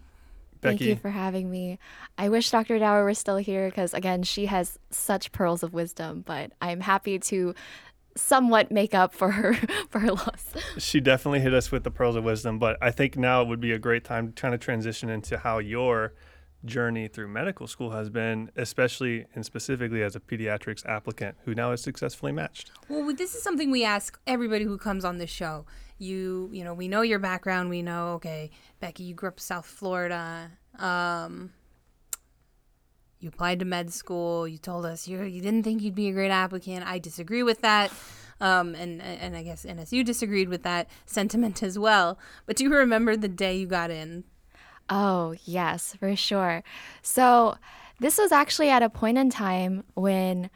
[0.60, 1.78] Thank you for having me.
[2.18, 2.78] I wish Dr.
[2.78, 7.18] Dauer were still here because, again, she has such pearls of wisdom, but I'm happy
[7.18, 7.54] to
[8.16, 9.54] somewhat make up for her
[9.90, 10.54] for her loss.
[10.78, 13.72] she definitely hit us with the pearls of wisdom, but I think now would be
[13.72, 16.14] a great time trying to transition into how your
[16.64, 21.72] journey through medical school has been, especially and specifically as a pediatrics applicant who now
[21.72, 22.70] is successfully matched.
[22.88, 25.66] Well, this is something we ask everybody who comes on the show.
[25.98, 27.70] You, you know, we know your background.
[27.70, 30.50] We know, okay, Becky, you grew up South Florida.
[30.78, 31.52] Um,
[33.20, 34.46] you applied to med school.
[34.46, 36.86] You told us you you didn't think you'd be a great applicant.
[36.86, 37.90] I disagree with that.
[38.38, 42.18] Um, and and I guess NSU disagreed with that sentiment as well.
[42.44, 44.24] But do you remember the day you got in?
[44.88, 46.62] Oh, yes, for sure.
[47.02, 47.56] So,
[47.98, 50.50] this was actually at a point in time when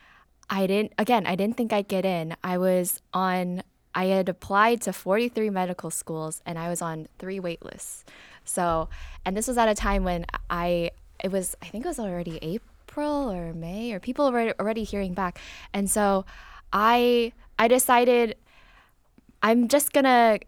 [0.49, 2.37] I didn't, again, I didn't think I'd get in.
[2.45, 3.63] I was on,
[3.95, 8.05] I had applied to 43 medical schools and I was on three wait lists.
[8.45, 8.89] So,
[9.25, 12.39] and this was at a time when I, it was, I think it was already
[12.43, 15.39] April or May, or people were already hearing back.
[15.73, 16.25] And so
[16.73, 18.37] I, I decided
[19.43, 20.39] I'm just gonna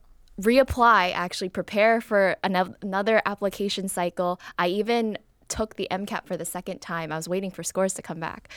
[0.40, 4.40] reapply, actually prepare for ano- another application cycle.
[4.58, 5.18] I even
[5.56, 7.12] took the MCAT for the second time.
[7.12, 8.48] I was waiting for scores to come back.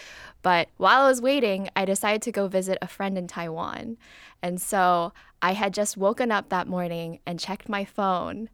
[0.42, 3.98] But while I was waiting, I decided to go visit a friend in Taiwan.
[4.42, 8.50] And so I had just woken up that morning and checked my phone.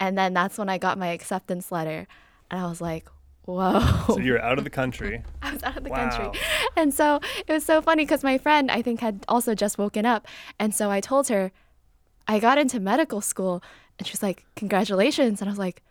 [0.00, 2.06] And then that's when I got my acceptance letter.
[2.50, 3.08] And I was like,
[3.44, 3.80] whoa.
[4.08, 5.22] So you're out of the country.
[5.42, 6.08] I was out of the Wow.
[6.10, 6.40] country.
[6.76, 10.04] And so it was so funny because my friend, I think, had also just woken
[10.04, 10.26] up.
[10.58, 11.52] And so I told her,
[12.26, 13.62] I got into medical school.
[13.98, 15.40] And she was like, Congratulations.
[15.40, 15.82] And I was like,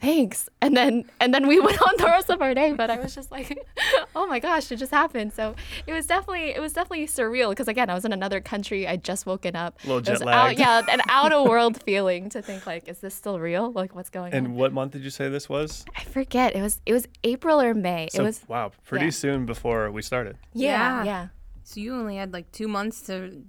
[0.00, 0.48] Thanks.
[0.62, 2.72] And then and then we went on the rest of our day.
[2.72, 3.58] But I was just like,
[4.16, 5.32] Oh my gosh, it just happened.
[5.32, 5.54] So
[5.86, 8.86] it was definitely it was definitely surreal because again, I was in another country.
[8.86, 9.78] I'd just woken up.
[9.84, 12.88] A little It was jet out- yeah, an out of world feeling to think like,
[12.88, 13.70] is this still real?
[13.72, 14.38] Like what's going on?
[14.38, 15.84] And what month did you say this was?
[15.96, 16.54] I forget.
[16.56, 18.08] It was it was April or May.
[18.12, 19.10] So it was wow, pretty yeah.
[19.10, 20.36] soon before we started.
[20.54, 21.04] yeah, Yeah.
[21.04, 21.28] yeah.
[21.64, 23.42] So you only had like two months to.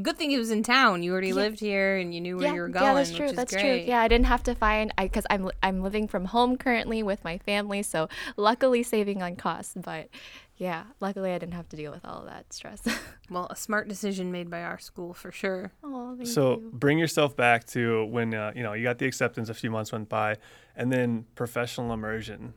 [0.00, 1.02] Good thing he was in town.
[1.02, 2.84] You already lived here and you knew where you were going.
[2.86, 3.26] Yeah, that's true.
[3.26, 3.62] Which is That's great.
[3.62, 3.88] true.
[3.88, 7.24] Yeah, I didn't have to find I because I'm I'm living from home currently with
[7.24, 9.74] my family, so luckily saving on costs.
[9.76, 10.08] But
[10.56, 12.82] yeah, luckily I didn't have to deal with all of that stress.
[13.30, 15.70] Well, a smart decision made by our school for sure.
[15.84, 16.70] oh, thank So you.
[16.72, 19.48] bring yourself back to when uh, you know you got the acceptance.
[19.48, 20.36] A few months went by,
[20.74, 22.54] and then professional immersion.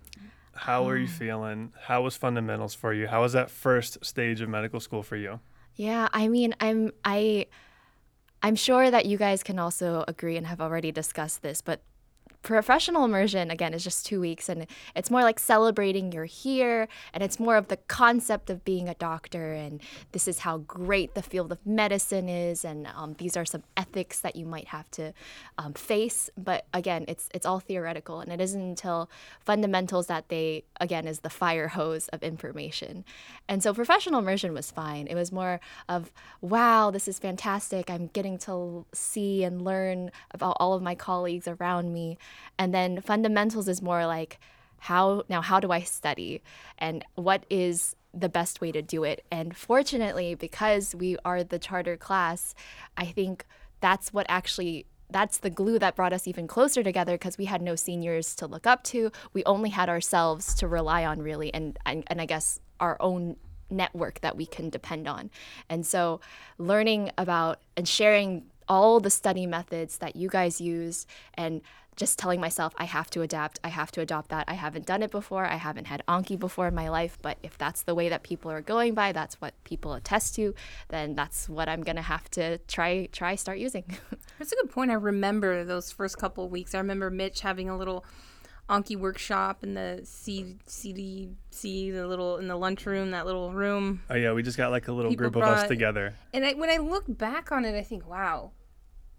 [0.55, 1.73] How were you feeling?
[1.83, 3.07] How was fundamentals for you?
[3.07, 5.39] How was that first stage of medical school for you?
[5.75, 7.47] Yeah, I mean, I'm I
[8.41, 11.81] I'm sure that you guys can also agree and have already discussed this, but
[12.43, 17.23] professional immersion again is just two weeks and it's more like celebrating you're here and
[17.23, 21.21] it's more of the concept of being a doctor and this is how great the
[21.21, 25.13] field of medicine is and um, these are some ethics that you might have to
[25.57, 26.29] um, face.
[26.37, 31.21] But again it's it's all theoretical and it isn't until fundamentals that they again is
[31.21, 33.05] the fire hose of information.
[33.47, 35.07] And so professional immersion was fine.
[35.07, 37.89] It was more of wow this is fantastic.
[37.89, 42.17] I'm getting to see and learn about all of my colleagues around me
[42.57, 44.39] and then fundamentals is more like
[44.79, 46.41] how now how do i study?
[46.77, 49.25] And what is the best way to do it?
[49.31, 52.53] And fortunately because we are the charter class
[52.97, 53.45] i think
[53.81, 57.61] that's what actually that's the glue that brought us even closer together because we had
[57.61, 59.11] no seniors to look up to.
[59.33, 63.37] We only had ourselves to rely on really and and, and i guess our own
[63.69, 65.29] network that we can depend on.
[65.69, 66.21] And so
[66.57, 71.61] learning about and sharing all the study methods that you guys use and
[71.95, 74.45] just telling myself I have to adapt, I have to adopt that.
[74.47, 77.57] I haven't done it before, I haven't had Anki before in my life, but if
[77.57, 80.53] that's the way that people are going by, that's what people attest to,
[80.89, 83.83] then that's what I'm gonna have to try try start using.
[84.39, 84.91] That's a good point.
[84.91, 86.73] I remember those first couple of weeks.
[86.73, 88.03] I remember Mitch having a little
[88.69, 94.01] Anki workshop in the C- CDC, the little in the lunchroom, that little room.
[94.09, 96.13] Oh yeah, we just got like a little People group of us together.
[96.33, 98.51] And I, when I look back on it, I think, wow,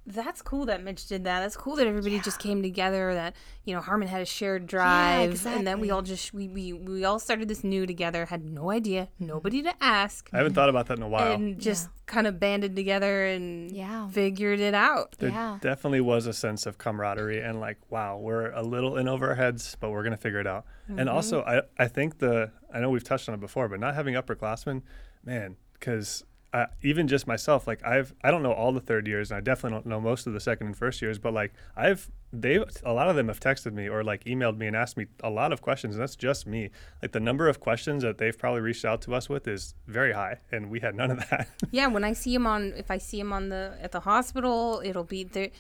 [0.07, 1.41] that's cool that Mitch did that.
[1.41, 3.15] That's cool that everybody just came together.
[3.15, 6.73] That you know, Harmon had a shared drive, and then we all just we, we
[6.73, 8.27] we all started this new together.
[8.27, 11.33] Had no idea, nobody to ask, I haven't thought about that in a while.
[11.33, 14.09] and just kind of banded together and Yeah.
[14.09, 15.17] figured it out.
[15.19, 15.59] there Yeah.
[15.63, 19.35] definitely was a sense of camaraderie and like, wow, we're a little in over our
[19.37, 20.67] heads, but we're gonna figure it out.
[20.89, 21.09] And mm-hmm.
[21.09, 24.15] also, I I think the I know we've touched on it before, but not having
[24.15, 24.83] upperclassmen,
[25.25, 26.25] man, because.
[26.55, 29.41] Uh, even just myself, like I've, I don't know all the third years, and I
[29.41, 31.19] definitely don't know most of the second and first years.
[31.19, 34.69] But like I've, they, a lot of them have texted me or like emailed me
[34.69, 36.71] and asked me a lot of questions, and that's just me.
[37.03, 40.13] Like the number of questions that they've probably reached out to us with is very
[40.13, 41.49] high, and we had none of that.
[41.73, 44.81] Yeah, when I see him on, if I see him on the at the hospital,
[44.85, 45.51] it'll be there.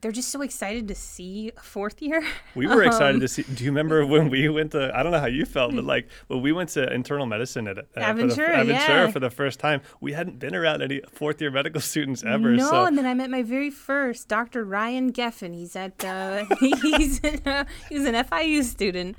[0.00, 2.24] They're just so excited to see a fourth year.
[2.54, 3.42] We were excited Um, to see.
[3.42, 4.96] Do you remember when we went to?
[4.96, 7.78] I don't know how you felt, but like when we went to internal medicine at
[7.78, 9.10] uh, for the, Aventura, Aventura yeah.
[9.10, 12.52] for the first time, we hadn't been around any fourth year medical students ever.
[12.52, 14.64] No, so and then I met my very first Dr.
[14.64, 15.54] Ryan Geffen.
[15.54, 19.16] He's at uh, he's in, uh, he's an FIU student.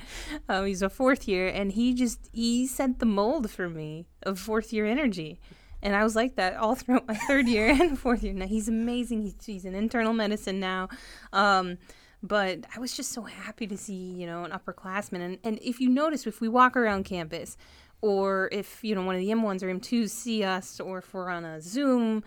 [0.47, 4.39] Um, he's a fourth year, and he just he set the mold for me of
[4.39, 5.39] fourth year energy.
[5.81, 8.33] And I was like that all throughout my third year and fourth year.
[8.33, 9.21] Now he's amazing.
[9.21, 10.89] He's, he's in internal medicine now.
[11.33, 11.77] Um,
[12.21, 15.21] but I was just so happy to see, you know, an upperclassman.
[15.21, 17.55] And, and if you notice, if we walk around campus,
[18.01, 21.29] or if, you know, one of the M1s or M2s see us, or if we're
[21.29, 22.23] on a Zoom,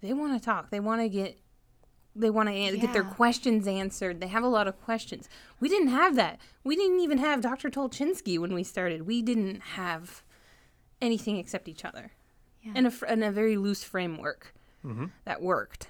[0.00, 0.70] they want to talk.
[0.70, 1.38] They want to get
[2.18, 4.20] they want to get their questions answered.
[4.20, 5.28] They have a lot of questions.
[5.60, 6.40] We didn't have that.
[6.64, 7.70] We didn't even have Dr.
[7.70, 9.06] Tolchinsky when we started.
[9.06, 10.24] We didn't have
[11.00, 12.10] anything except each other,
[12.68, 12.74] Yeah.
[12.76, 14.54] and a fr- and a very loose framework
[14.84, 15.06] mm-hmm.
[15.24, 15.88] that worked.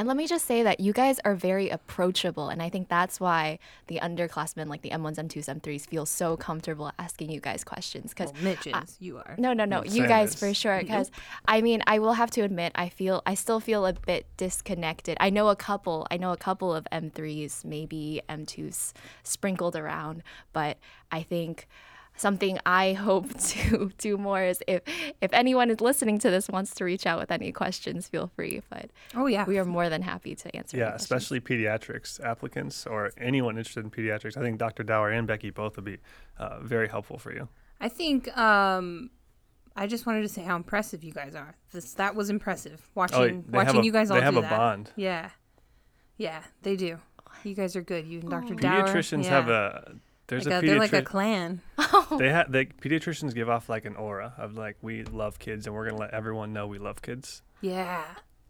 [0.00, 2.48] And let me just say that you guys are very approachable.
[2.48, 6.90] And I think that's why the underclassmen, like the M1s, M2s, M3s, feel so comfortable
[6.98, 8.14] asking you guys questions.
[8.14, 8.96] Because Well, Mitch is.
[8.98, 9.34] you are.
[9.36, 9.82] No, no, no.
[9.82, 10.40] Well, You guys is.
[10.40, 10.80] for sure.
[10.80, 11.10] Because
[11.46, 15.18] I mean, I will have to admit, I feel, I still feel a bit disconnected.
[15.20, 20.22] I know a couple, I know a couple of M3s, maybe M2s sprinkled around,
[20.54, 20.78] but
[21.12, 21.68] I think
[22.20, 24.82] something I hope to do more is if
[25.20, 28.62] if anyone is listening to this wants to reach out with any questions, feel free.
[28.70, 29.44] But Oh yeah.
[29.46, 30.76] we are more than happy to answer.
[30.76, 34.36] Yeah, especially pediatrics applicants or anyone interested in pediatrics.
[34.36, 34.84] I think Dr.
[34.84, 35.98] Dauer and Becky both would be
[36.38, 37.48] uh, very helpful for you.
[37.80, 39.10] I think um,
[39.74, 41.56] I just wanted to say how impressive you guys are.
[41.72, 44.42] This that was impressive watching Oh, watching a- you guys all they have do a
[44.42, 44.50] that.
[44.58, 44.90] bond.
[44.96, 45.30] Yeah,
[46.18, 46.98] yeah, they do.
[47.44, 48.06] You guys are good.
[48.06, 48.54] You and Dr.
[48.54, 48.84] Dauer.
[48.84, 49.30] Pediatricians yeah.
[49.30, 49.94] have a
[50.30, 51.04] there's like a a, they're like a pediatrician.
[51.04, 51.60] clan.
[52.18, 55.74] they have the pediatricians give off like an aura of like we love kids and
[55.76, 57.42] we're gonna let everyone know we love kids.
[57.60, 58.04] Yeah,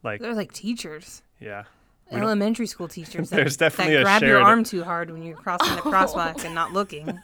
[0.04, 1.22] Like they're like teachers.
[1.40, 1.64] yeah,
[2.12, 3.30] We Elementary school teachers.
[3.30, 6.44] That, There's definitely that a grab your arm too hard when you're crossing the crosswalk
[6.44, 7.18] and not looking.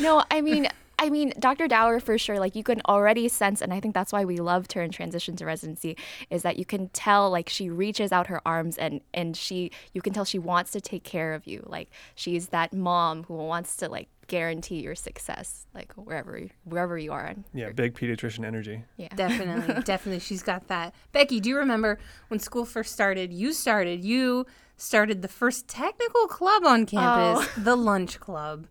[0.00, 0.68] No, I mean,
[1.04, 1.68] I mean, Dr.
[1.68, 2.38] Dauer for sure.
[2.38, 5.36] Like you can already sense, and I think that's why we loved her in transition
[5.36, 5.98] to residency,
[6.30, 10.00] is that you can tell like she reaches out her arms and and she you
[10.00, 11.62] can tell she wants to take care of you.
[11.66, 17.12] Like she's that mom who wants to like guarantee your success, like wherever wherever you
[17.12, 17.34] are.
[17.52, 18.82] Yeah, big pediatrician energy.
[18.96, 19.08] yeah.
[19.14, 20.94] Definitely, definitely, she's got that.
[21.12, 21.98] Becky, do you remember
[22.28, 23.30] when school first started?
[23.30, 24.02] You started.
[24.02, 24.46] You
[24.78, 27.60] started the first technical club on campus, oh.
[27.60, 28.68] the lunch club.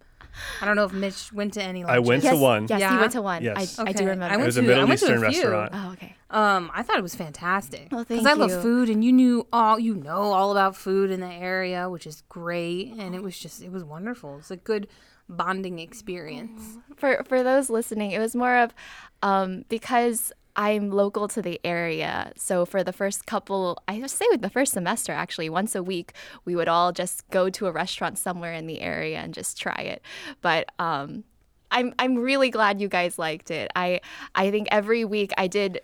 [0.61, 1.83] I don't know if Mitch went to any.
[1.83, 2.29] I went lunches.
[2.31, 2.67] to one.
[2.69, 2.93] Yes, Yeah?
[2.93, 3.43] you went to one.
[3.43, 3.79] Yes.
[3.79, 4.25] I, I do remember.
[4.25, 5.71] I It went was a to- I Middle went to a Eastern restaurant.
[5.73, 6.15] oh, okay.
[6.29, 7.89] Um, I thought it was fantastic.
[7.91, 11.11] Well, thank Because I love food, and you knew all you know all about food
[11.11, 12.93] in the area, which is great.
[12.97, 14.37] And it was just it was wonderful.
[14.39, 14.87] It's a good
[15.29, 16.77] bonding experience.
[16.97, 18.73] for for those listening, it was more of
[19.21, 22.31] um, because I'm local to the area.
[22.35, 25.81] So for the first couple, I would say with the first semester, actually, once a
[25.83, 26.13] week,
[26.45, 29.81] we would all just go to a restaurant somewhere in the area and just try
[29.81, 30.01] it.
[30.41, 31.23] But um,
[31.71, 33.71] I'm I'm really glad you guys liked it.
[33.75, 34.01] I
[34.35, 35.81] I think every week I did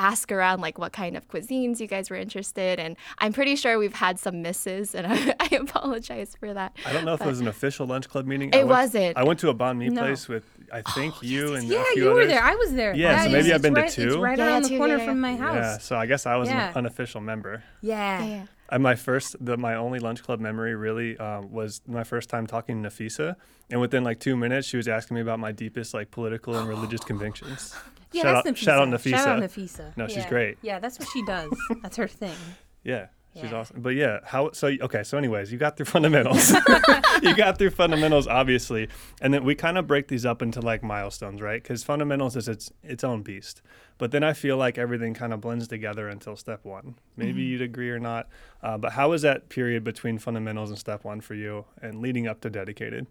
[0.00, 3.78] ask around like what kind of cuisines you guys were interested and I'm pretty sure
[3.78, 6.70] we've had some misses and I, I apologize for that.
[6.86, 8.48] I don't know if it was an official lunch club meeting.
[8.50, 9.16] It I went, wasn't.
[9.18, 10.00] I went to a banh mi No.
[10.02, 12.28] place with I think you and Yeah, a few you were others.
[12.32, 12.42] there.
[12.42, 12.94] I was there.
[12.94, 14.20] Yeah, so maybe I've it's been to right, It's two.
[14.22, 15.54] right Yeah, around the corner yeah, from my house.
[15.54, 16.68] Yeah, so I guess I was Yeah.
[16.70, 17.62] an unofficial member.
[17.82, 18.20] Yeah.
[18.22, 18.46] Yeah, yeah.
[18.72, 22.46] And my first, the, my only lunch club memory really um, was my first time
[22.46, 23.34] talking to Nafisa,
[23.68, 26.68] and within like two minutes, she was asking me about my deepest like political and
[26.68, 27.74] religious convictions.
[28.12, 28.64] Yeah, shout that's out, Nafisa.
[28.64, 29.10] shout out Nafisa.
[29.10, 29.96] Shout out Nafisa.
[29.96, 30.58] No, she's great.
[30.62, 31.50] Yeah, that's what she does.
[31.82, 32.36] that's her thing.
[32.82, 33.56] Yeah, she's Yeah.
[33.58, 33.80] awesome.
[33.82, 34.50] But yeah, how?
[34.52, 35.02] So okay.
[35.04, 36.50] So anyways, you got through fundamentals.
[37.22, 38.88] you got through fundamentals, obviously,
[39.20, 41.62] and then we kind of break these up into like milestones, right?
[41.62, 43.62] Because fundamentals is its its own beast.
[43.98, 46.94] But then I feel like everything kind of blends together until step one.
[47.16, 48.28] Maybe you'd agree or not.
[48.62, 52.26] Uh, but how was that period between fundamentals and step one for you, and leading
[52.26, 53.06] up to dedicated?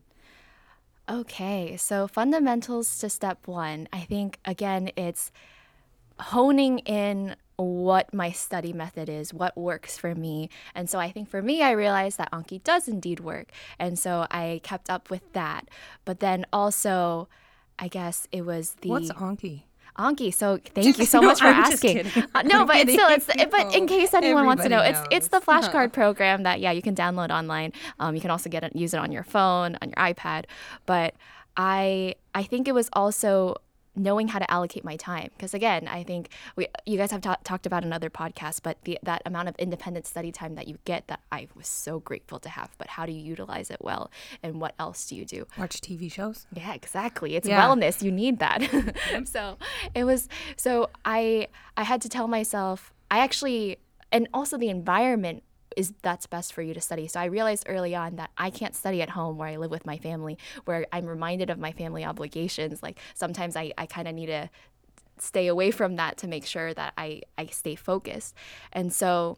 [1.09, 3.87] Okay, so fundamentals to step one.
[3.91, 5.31] I think, again, it's
[6.19, 10.49] honing in what my study method is, what works for me.
[10.75, 13.51] And so I think for me, I realized that Anki does indeed work.
[13.79, 15.67] And so I kept up with that.
[16.05, 17.27] But then also,
[17.79, 18.89] I guess it was the.
[18.89, 19.63] What's Anki?
[19.97, 20.33] Anki.
[20.33, 22.07] So thank you so No, much for I'm asking.
[22.35, 25.27] Uh, no, but it's still it's but in case anyone wants to know, Everybody it's
[25.27, 27.73] it's the flashcard program that yeah you can download online.
[27.99, 30.45] Um, you can also get it use it on your phone, on your iPad.
[30.85, 31.15] But
[31.57, 33.55] I I think it was also
[34.07, 37.37] knowing how to allocate my time because again i think we you guys have ta-
[37.43, 41.07] talked about another podcast but the, that amount of independent study time that you get
[41.07, 44.09] that i was so grateful to have but how do you utilize it well
[44.41, 46.47] and what else do you do Watch TV shows.
[46.53, 47.35] yeah, exactly.
[47.35, 47.61] It's Yeah.
[47.61, 48.01] wellness.
[48.01, 48.59] You need that.
[49.35, 49.57] so
[49.93, 53.77] it was so I I had to tell myself I actually
[54.11, 55.43] and also the environment
[55.79, 57.07] is that's best for you to study.
[57.07, 59.85] So I realized early on that I can't study at home where I live with
[59.85, 62.83] my family, where I'm reminded of my family obligations.
[62.83, 64.49] Like sometimes I, I kind of need to
[65.19, 68.35] stay away from that to make sure that I, I stay focused.
[68.73, 69.37] And so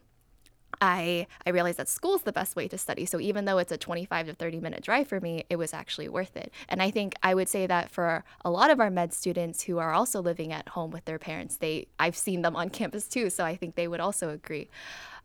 [0.80, 3.06] I I realized that school's the best way to study.
[3.06, 6.08] So even though it's a 25 to 30 minute drive for me, it was actually
[6.08, 6.52] worth it.
[6.68, 9.78] And I think I would say that for a lot of our med students who
[9.78, 13.30] are also living at home with their parents, they I've seen them on campus too,
[13.30, 14.68] so I think they would also agree.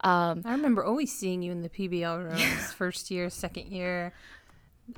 [0.01, 4.13] Um, I remember always seeing you in the PBL rooms, first year, second year.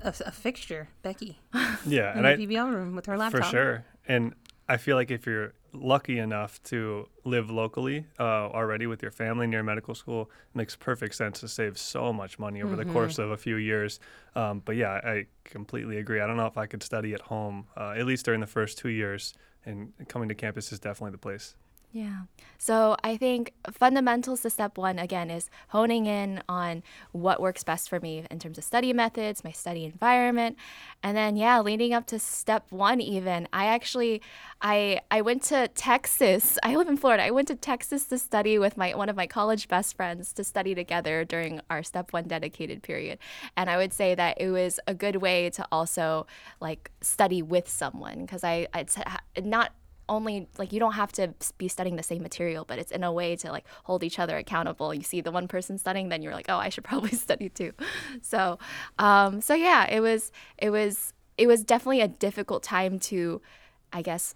[0.03, 1.39] A, a fixture, Becky,
[1.85, 3.45] Yeah, in and the I PBL room with her laptop.
[3.45, 3.85] For sure.
[4.07, 4.35] And
[4.67, 9.47] I feel like if you're lucky enough to live locally uh, already with your family
[9.47, 13.17] near medical school, it makes perfect sense to save so much money over the course
[13.17, 13.99] of a few years.
[14.35, 16.21] Um, but yeah, I completely agree.
[16.21, 18.77] I don't know if I could study at home, uh, at least during the first
[18.77, 19.33] two years,
[19.65, 21.55] and coming to campus is definitely the place.
[21.91, 22.23] Yeah.
[22.59, 26.83] So I think fundamentals to step one again is honing in on
[27.13, 30.55] what works best for me in terms of study methods, my study environment,
[31.01, 33.47] and then yeah, leading up to step one even.
[33.51, 34.21] I actually
[34.61, 36.59] I I went to Texas.
[36.63, 37.23] I live in Florida.
[37.23, 40.43] I went to Texas to study with my one of my college best friends to
[40.43, 43.17] study together during our step one dedicated period.
[43.57, 46.27] And I would say that it was a good way to also
[46.61, 48.91] like study with someone because I I'd
[49.43, 49.71] not
[50.09, 53.11] only like you don't have to be studying the same material, but it's in a
[53.11, 54.93] way to like hold each other accountable.
[54.93, 57.71] You see the one person studying, then you're like, oh, I should probably study too.
[58.21, 58.59] So,
[58.97, 63.41] um, so yeah, it was it was it was definitely a difficult time to,
[63.93, 64.35] I guess,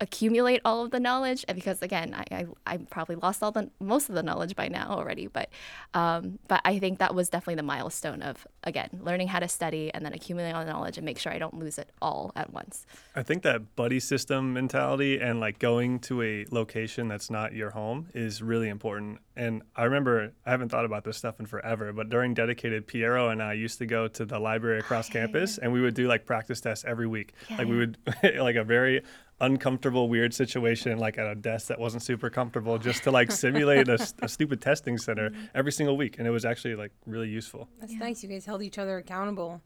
[0.00, 3.70] accumulate all of the knowledge and because again I, I, I probably lost all the
[3.80, 5.50] most of the knowledge by now already but
[5.92, 9.92] um, but I think that was definitely the milestone of again learning how to study
[9.92, 12.52] and then accumulating all the knowledge and make sure I don't lose it all at
[12.52, 12.86] once.
[13.14, 17.70] I think that buddy system mentality and like going to a location that's not your
[17.70, 19.18] home is really important.
[19.36, 23.28] And I remember I haven't thought about this stuff in forever but during dedicated Piero
[23.28, 26.24] and I used to go to the library across campus and we would do like
[26.24, 27.34] practice tests every week.
[27.50, 27.98] Yeah, like we would
[28.38, 29.02] like a very
[29.40, 33.88] uncomfortable, weird situation, like at a desk that wasn't super comfortable, just to like simulate
[33.88, 37.68] a, a stupid testing center every single week, and it was actually like really useful.
[37.80, 38.22] That's nice.
[38.22, 39.62] You guys held each other accountable.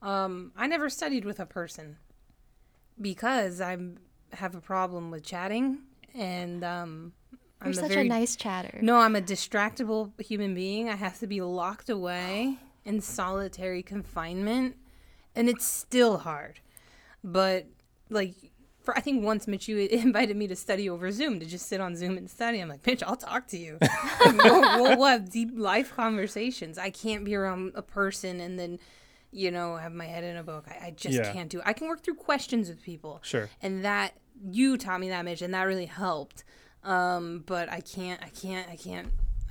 [0.00, 1.96] Um, I never studied with a person
[3.00, 3.76] because I
[4.32, 5.78] have a problem with chatting,
[6.14, 8.98] and um, you're I'm such very a nice chatter no.
[8.98, 10.88] I'm a distractible human being.
[10.88, 14.76] I have to be locked away in solitary confinement,
[15.34, 16.60] and it's still hard.
[17.24, 17.66] But
[18.10, 18.34] like.
[18.88, 21.94] For, I think once Mitch, invited me to study over Zoom to just sit on
[21.94, 22.58] Zoom and study.
[22.60, 23.76] I'm like, Mitch, I'll talk to you.
[24.24, 26.78] we'll, we'll, we'll have deep life conversations.
[26.78, 28.78] I can't be around a person and then
[29.30, 30.64] you know, have my head in a book.
[30.68, 31.30] I, I just Yeah.
[31.34, 31.64] can't do it.
[31.66, 33.20] I can work through questions with people.
[33.22, 33.50] Sure.
[33.60, 34.14] And that
[34.50, 36.44] you taught me that Mitch and that really helped.
[36.82, 39.08] Um, but I can't I can't I can't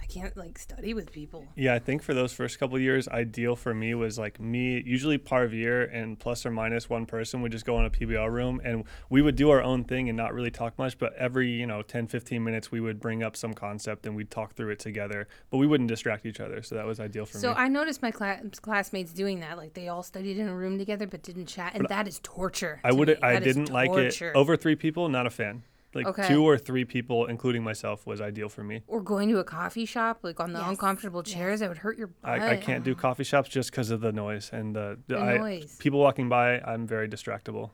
[0.08, 1.45] can't like study with people.
[1.55, 5.18] Yeah, I think for those first couple years, ideal for me was like me, usually
[5.18, 8.84] Parvier and plus or minus one person would just go in a PBL room and
[9.10, 10.97] we would do our own thing and not really talk much.
[10.97, 14.32] But every, you know, 10, 15 minutes, we would bring up some concept and we'd
[14.32, 15.28] talk through it together.
[15.49, 16.62] But we wouldn't distract each other.
[16.62, 17.53] So that was ideal for So me.
[17.53, 19.58] So I noticed my class, classmates doing that.
[19.58, 22.80] Like they all studied in a room together but didn't chat, and that is torture.
[22.84, 23.22] I would.
[23.24, 25.10] I didn't like it over three people.
[25.10, 25.64] Not a fan.
[25.98, 26.28] Like Okay.
[26.28, 28.84] two or three people, including myself, was ideal for me.
[28.88, 30.70] or going to a coffee shop like on the Yes.
[30.70, 32.39] uncomfortable chairs that would hurt your butt.
[32.41, 35.38] I, I can't do coffee shops just because of the noise and the, The I,
[35.38, 35.76] noise.
[35.80, 36.60] people walking by.
[36.62, 37.72] I'm very distractible.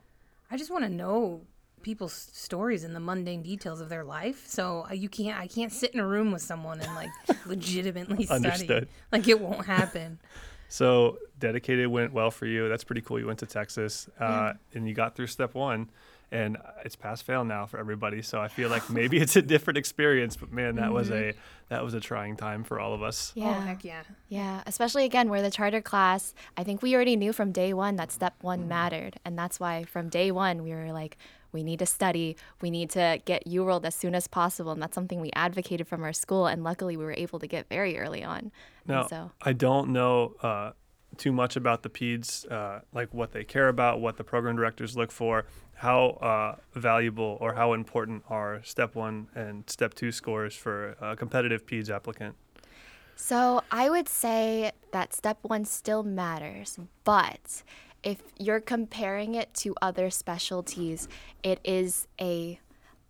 [0.50, 1.42] I just want to know
[1.82, 4.48] people's stories and the mundane details of their life.
[4.48, 7.10] So uh, you can't, I can't sit in a room with someone and like
[7.46, 8.46] legitimately study.
[8.46, 8.88] Understood.
[9.12, 10.20] Like it won't happen.
[10.70, 12.68] So dedicated went well for you.
[12.68, 13.20] That's pretty cool.
[13.20, 15.92] You went to Texas uh, and you got through step one,
[16.34, 18.22] and it's pass fail now for everybody.
[18.22, 20.36] So I feel like maybe it's a different experience.
[20.36, 21.34] But man, that was a
[21.70, 23.32] that was a trying time for all of us.
[23.36, 24.04] yeah Oh heck yeah.
[24.28, 26.34] Yeah, especially again, we're the charter class.
[26.58, 29.20] I think we already knew from day one that step one mattered.
[29.24, 31.18] And that's why from day one, we were like,
[31.52, 32.36] we need to study.
[32.62, 34.72] We need to get UWorld as soon as possible.
[34.72, 36.48] And that's something we advocated from our school.
[36.48, 38.52] And luckily, we were able to get very early on.
[38.88, 40.72] Now, so, I don't know uh,
[41.18, 44.98] too much about the PEDS, uh, like what they care about, what the program directors
[44.98, 45.46] look for.
[45.84, 51.16] How uh, valuable or how important are step one and step two scores for a
[51.16, 52.36] competitive PEDS applicant?
[53.16, 56.80] so I would say that step one still matters.
[57.04, 57.64] But
[58.02, 61.08] if you're comparing it to other specialties,
[61.44, 62.60] it is a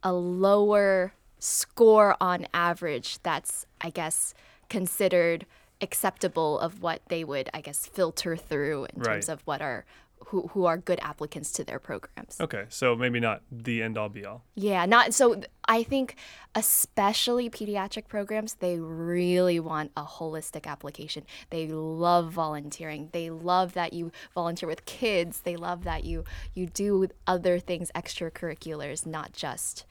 [0.04, 4.34] a lower score on average that's i guess
[4.70, 5.46] considered
[5.82, 9.86] acceptable of what they would i guess filter through in terms of what are
[10.28, 12.38] who, who are good applicants to their programs.
[12.40, 14.44] Okay, so maybe not the end all be all.
[14.56, 16.16] yeah not so i think
[16.56, 21.24] especially pediatric programs they really want a holistic application.
[21.50, 23.10] They love volunteering.
[23.12, 25.42] They love that you volunteer with kids.
[25.42, 29.86] They love that you you do other things extracurriculars not just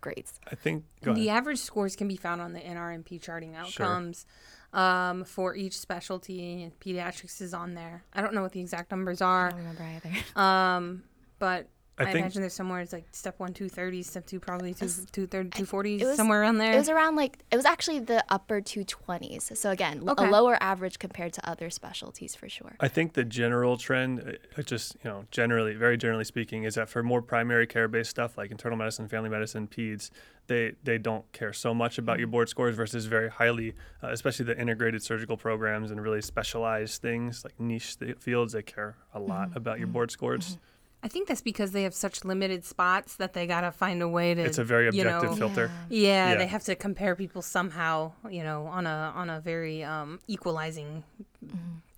[0.00, 0.38] grades.
[0.50, 0.84] I think.
[1.02, 4.26] Go The average scores can be found on the NRMP charting outcomes
[4.72, 6.70] um, for each specialty.
[6.80, 8.04] Pediatrics is on there.
[8.12, 9.48] I don't know what the exact numbers are.
[9.48, 11.02] i don't remember either um,
[11.38, 11.66] but
[11.98, 14.72] I I, think imagine there's somewhere it's like step one, two thirties, step two, probably
[14.72, 16.72] two, It's- two thirty, two it forties, was- somewhere around there.
[16.72, 19.56] It was around like it was actually the upper 220s.
[19.56, 20.26] So again, l- Okay.
[20.26, 22.76] a lower average compared to other specialties for sure.
[22.80, 26.76] I think the general trend, uh, uh, just you know, generally, very generally speaking, is
[26.76, 30.08] that for more primary care based stuff like internal medicine, family medicine, peds,
[30.46, 32.32] they they don't care so much about your mm-hmm.
[32.32, 37.44] board scores versus very highly, uh, especially the integrated surgical programs and really specialized things
[37.44, 38.54] like niche th- fields.
[38.54, 39.58] They care a lot mm-hmm.
[39.58, 39.92] about your mm-hmm.
[39.92, 40.58] board scores.
[41.04, 44.34] I think that's because they have such limited spots that they gotta find a way
[44.34, 44.40] to.
[44.42, 45.70] It's a very you objective know, filter.
[45.88, 46.34] Yeah, Yeah.
[46.38, 51.02] they have to compare people somehow, you know, on a on a very um, equalizing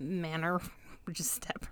[0.01, 0.61] manner,
[1.05, 1.67] which is step.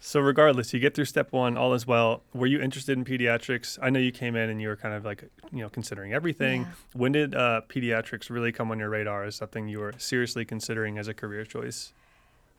[0.00, 2.22] So regardless, you get through step one, all is well.
[2.34, 3.78] Were you interested in pediatrics?
[3.80, 6.62] I know you came in and you were kind of like, you know, considering everything.
[6.62, 6.68] Yeah.
[6.92, 10.98] When did uh, pediatrics really come on your radar as something you were seriously considering
[10.98, 11.94] as a career choice?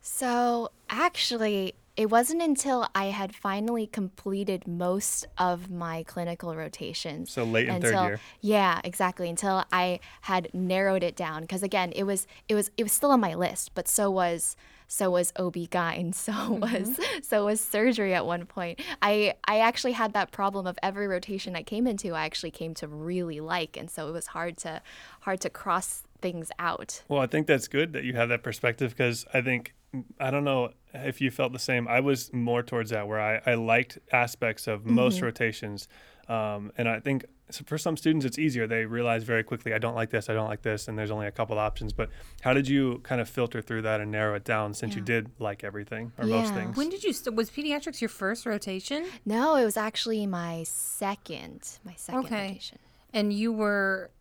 [0.07, 7.31] So actually, it wasn't until I had finally completed most of my clinical rotations.
[7.31, 8.19] So late in third until, year.
[8.39, 9.31] Yeah, exactly.
[9.31, 13.09] Until I had narrowed it down, because again, it was it was it was still
[13.09, 14.55] on my list, but so was
[14.87, 17.21] so was OB-GYN, so was mm-hmm.
[17.23, 18.79] so was surgery at one point.
[19.01, 22.75] I I actually had that problem of every rotation I came into, I actually came
[22.75, 24.83] to really like, and so it was hard to
[25.21, 27.01] hard to cross things out.
[27.07, 29.73] Well, I think that's good that you have that perspective because I think
[30.19, 31.87] I don't know if you felt the same.
[31.87, 35.87] I was more towards that where I, I liked aspects of most rotations,
[36.27, 37.25] um, and I think
[37.65, 38.65] for some students it's easier.
[38.67, 41.27] They realize very quickly I don't like this, I don't like this, and there's only
[41.27, 41.93] a couple options.
[41.93, 42.09] But
[42.41, 45.29] how did you kind of filter through that and narrow it down since you did
[45.39, 46.55] like everything or most Yeah.
[46.55, 46.75] things?
[46.77, 47.13] when did you?
[47.13, 49.05] St- was pediatrics your first rotation?
[49.25, 52.47] No, it was actually my second, my second Okay.
[52.47, 52.79] rotation.
[53.13, 54.11] And you were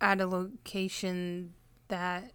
[0.00, 1.52] at a location
[1.88, 2.32] that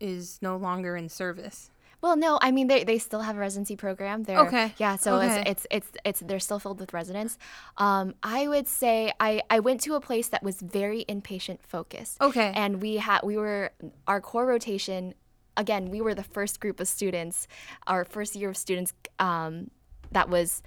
[0.00, 1.70] is no longer in service.
[2.02, 4.22] Well, no, I mean they, they still have a residency program.
[4.24, 5.40] They're, Okay, Yeah, so okay.
[5.40, 7.38] it's, it's it's it's they're still filled with residents.
[7.78, 12.20] Um, I would say I I went to a place that was very inpatient focused.
[12.20, 12.52] Okay.
[12.54, 13.72] And we had we were
[14.06, 15.14] our core rotation.
[15.56, 17.48] Again, we were the first group of students,
[17.86, 19.70] our first year of students um,
[20.12, 20.62] that was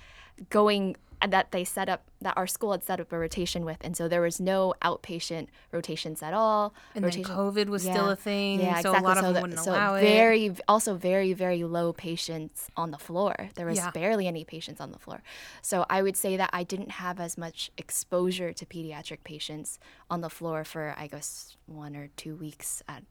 [0.49, 0.95] going
[1.28, 4.07] that they set up that our school had set up a rotation with, and so
[4.07, 6.74] there was no outpatient rotations at all.
[6.95, 8.99] And then rotation, COVID was still a thing, Yeah, so exactly.
[8.99, 10.01] a lot of so them that- wouldn't so allow it.
[10.01, 13.49] very, also very, very low patients on the floor.
[13.55, 13.91] There was Yeah.
[13.91, 15.22] barely any patients on the floor.
[15.61, 20.22] So I would say that I didn't have as much exposure to pediatric patients on
[20.22, 23.03] the floor for I guess one or two weeks at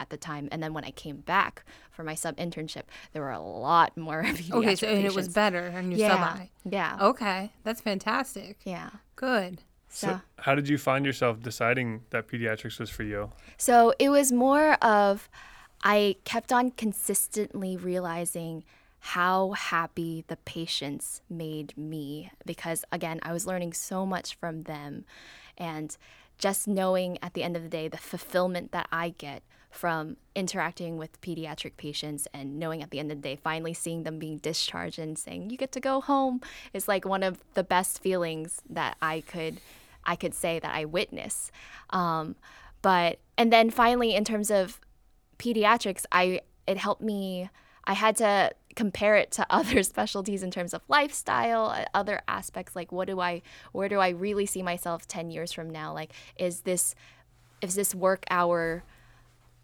[0.00, 0.48] at the time.
[0.50, 4.22] And then when I came back for my sub internship, there were a lot more
[4.24, 6.50] pediatric Okay, so and it was better and your yeah, sub I.
[6.64, 8.56] yeah, Okay, that's fantastic.
[8.64, 8.90] yeah.
[9.16, 9.62] Good.
[9.92, 13.30] So, So, how did you find yourself deciding that pediatrics was for you?
[13.58, 15.28] So it was more of
[15.82, 18.64] I kept on consistently realizing
[19.00, 25.04] how happy the patients made me because again, I was learning so much from them
[25.58, 25.96] and
[26.38, 30.96] just knowing at the end of the day the fulfillment that I get from interacting
[30.96, 34.36] with pediatric patients and knowing at the end of the day finally seeing them being
[34.38, 36.40] discharged and saying you get to go home
[36.72, 39.60] is like one of the best feelings that I could
[40.04, 41.50] I could say that I witness.
[41.90, 42.36] Um,
[42.82, 44.80] but and then finally, in terms of
[45.38, 47.50] pediatrics, I it helped me.
[47.84, 52.76] I had to compare it to other specialties in terms of lifestyle, uh, other aspects
[52.76, 53.42] like what do I,
[53.72, 55.92] where do I really see myself ten years from now?
[55.92, 56.94] Like, is this,
[57.60, 58.84] is this work hour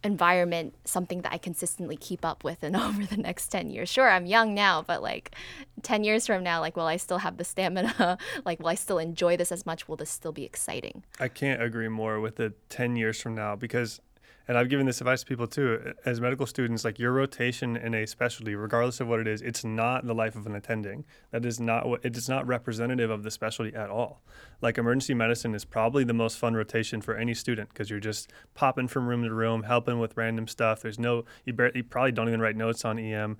[0.06, 3.88] environment something that I consistently keep up with and over the next 10 years.
[3.88, 5.34] Sure, I'm young now, but like
[5.82, 8.16] 10 years from now, like, will I still have the stamina?
[8.44, 9.88] like, will I still enjoy this as much?
[9.88, 11.04] Will this still be exciting?
[11.20, 14.00] I can't agree more with the 10 years from now because,
[14.48, 17.94] and I've given this advice to people too, as medical students, like your rotation in
[17.94, 21.04] a specialty, regardless of what it is, it's not the life of an attending.
[21.32, 24.22] That is not what, it is not representative of the specialty at all.
[24.62, 28.32] Like emergency medicine is probably the most fun rotation for any student because you're just
[28.54, 30.82] popping from room to room, helping with random stuff.
[30.82, 33.38] There's no, you, bar- you probably don't even write notes on EM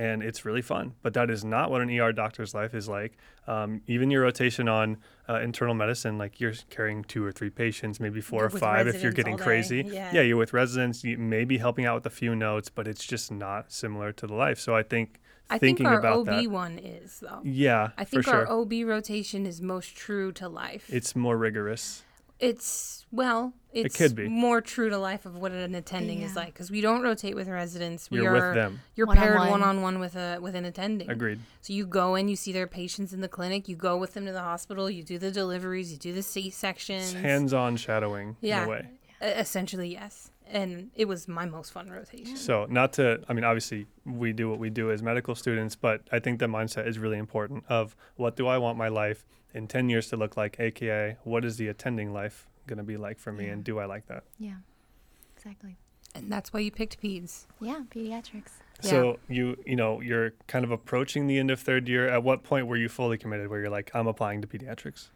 [0.00, 0.94] and it's really fun.
[1.02, 3.18] But that is not what an ER doctor's life is like.
[3.46, 4.96] Um, even your rotation on
[5.28, 9.02] uh, internal medicine, like you're carrying two or three patients, maybe four or five if
[9.02, 9.84] you're getting crazy.
[9.86, 10.22] yeah.
[10.22, 13.30] you're with residents, you may be helping out with a few notes, but it's just
[13.30, 14.58] not similar to the life.
[14.58, 15.20] So I think
[15.50, 17.42] I think thinking our about OB that, one is though.
[17.44, 20.86] yeah, I think for sure, our OB rotation is most true to life.
[20.88, 22.04] it's more rigorous.
[22.40, 24.26] It's well, it's could be.
[24.28, 27.48] more true to life of what an attending is like because we don't rotate with
[27.48, 28.10] residents.
[28.10, 28.80] We You're are with them.
[28.94, 29.60] you're paired One-on-one.
[29.60, 31.10] one on one with a with an attending.
[31.10, 31.40] Agreed.
[31.60, 34.24] So you go in, you see their patients in the clinic, you go with them
[34.26, 37.12] to the hospital, you do the deliveries, you do the C It's sections.
[37.12, 38.62] hands-on shadowing Yeah.
[38.62, 38.88] in a way.
[39.20, 40.30] Essentially, yes.
[40.46, 42.36] and it was my most fun rotation.
[42.36, 46.00] So, not to, I mean, obviously, we do what we do as medical students, but
[46.10, 49.66] I think the mindset is really important of what do I want my life in
[49.66, 53.18] 10 years to look like, aka, what is the attending life going to be like
[53.18, 53.52] for me, Yeah.
[53.52, 54.24] and do I like that?
[54.38, 54.56] Yeah,
[55.36, 55.76] exactly.
[56.14, 57.46] And that's why you picked peds.
[57.60, 58.50] Yeah, pediatrics.
[58.80, 62.08] So, you, you know, you're kind of approaching the end of third year.
[62.08, 65.08] At what point were you fully committed where you're like, I'm applying to pediatrics?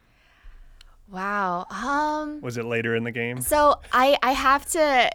[1.11, 1.67] Wow.
[1.71, 2.41] Um.
[2.41, 3.41] Was it later in the game?
[3.41, 5.11] So I I have to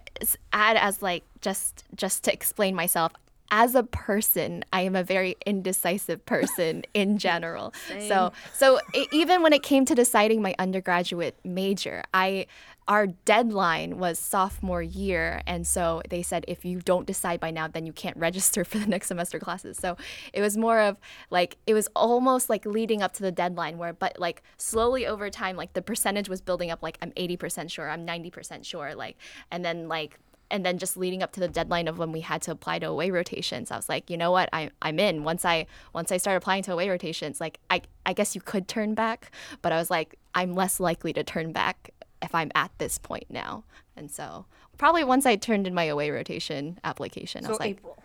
[0.54, 3.12] add as like just just to explain myself.
[3.52, 7.74] As a person, I am a very indecisive person in general.
[8.08, 12.48] So so e- even when it came to deciding my undergraduate major, I
[12.88, 15.44] our deadline was sophomore year.
[15.46, 18.80] And so they said if you don't decide by now then you can't register for
[18.80, 19.78] the next semester classes.
[19.78, 19.96] So
[20.34, 20.98] it was more of
[21.30, 25.30] like it was almost like leading up to the deadline where but like slowly over
[25.30, 29.18] time like the percentage was building up like i'm 80% sure i'm 90% sure like
[29.52, 30.20] and then like
[30.52, 32.88] and then just leading up to the deadline of when we had to apply to
[32.88, 36.18] away rotations i was like you know what I, i'm in once i once i
[36.18, 39.32] start applying to away rotations like I, I guess you could turn back
[39.62, 41.92] but i was like i'm less likely to turn back
[42.22, 43.64] if i'm at this point now
[43.96, 44.46] and so
[44.78, 47.98] probably once i turned in my away rotation application i So was like April.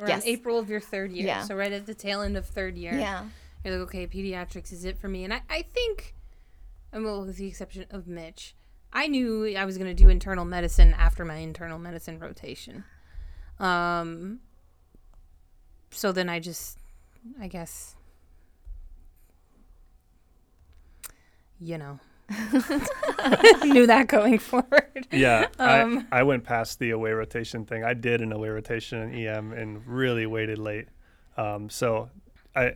[0.00, 0.26] Around Yes.
[0.26, 1.26] April of your third year.
[1.26, 1.42] Yeah.
[1.42, 2.92] So right at the tail end of third year.
[2.94, 3.24] yeah
[3.64, 5.24] You're like, okay, pediatrics is it for me.
[5.24, 6.14] And I, I think,
[6.92, 8.54] and well, with the exception of Mitch,
[8.92, 12.84] I knew I was going to do internal medicine after my internal medicine rotation.
[13.58, 14.40] Um,
[15.90, 16.78] so then I just,
[17.40, 17.94] I guess,
[21.60, 21.98] you know,
[23.64, 25.06] knew that going forward.
[25.10, 27.84] Yeah, Um, I, I went past the away rotation thing.
[27.84, 30.88] I did an away rotation in EM and really waited late.
[31.36, 32.10] Um, so
[32.54, 32.74] I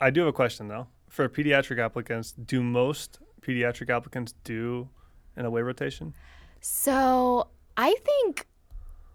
[0.00, 0.86] I do have a question though.
[1.08, 4.88] For pediatric applicants, do most pediatric applicants do
[5.36, 6.14] an away rotation?
[6.60, 8.46] So I think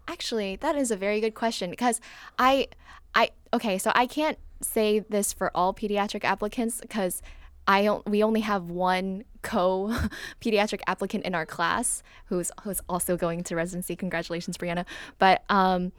[0.08, 2.00] actually that is a very good question because
[2.38, 2.68] I
[3.14, 7.22] I okay, so I can't say this for all pediatric applicants because
[7.66, 9.94] I don't, we only have one co
[10.40, 13.96] pediatric applicant in our class who's who's also going to residency.
[13.96, 14.84] Congratulations, Brianna.
[15.18, 15.92] But um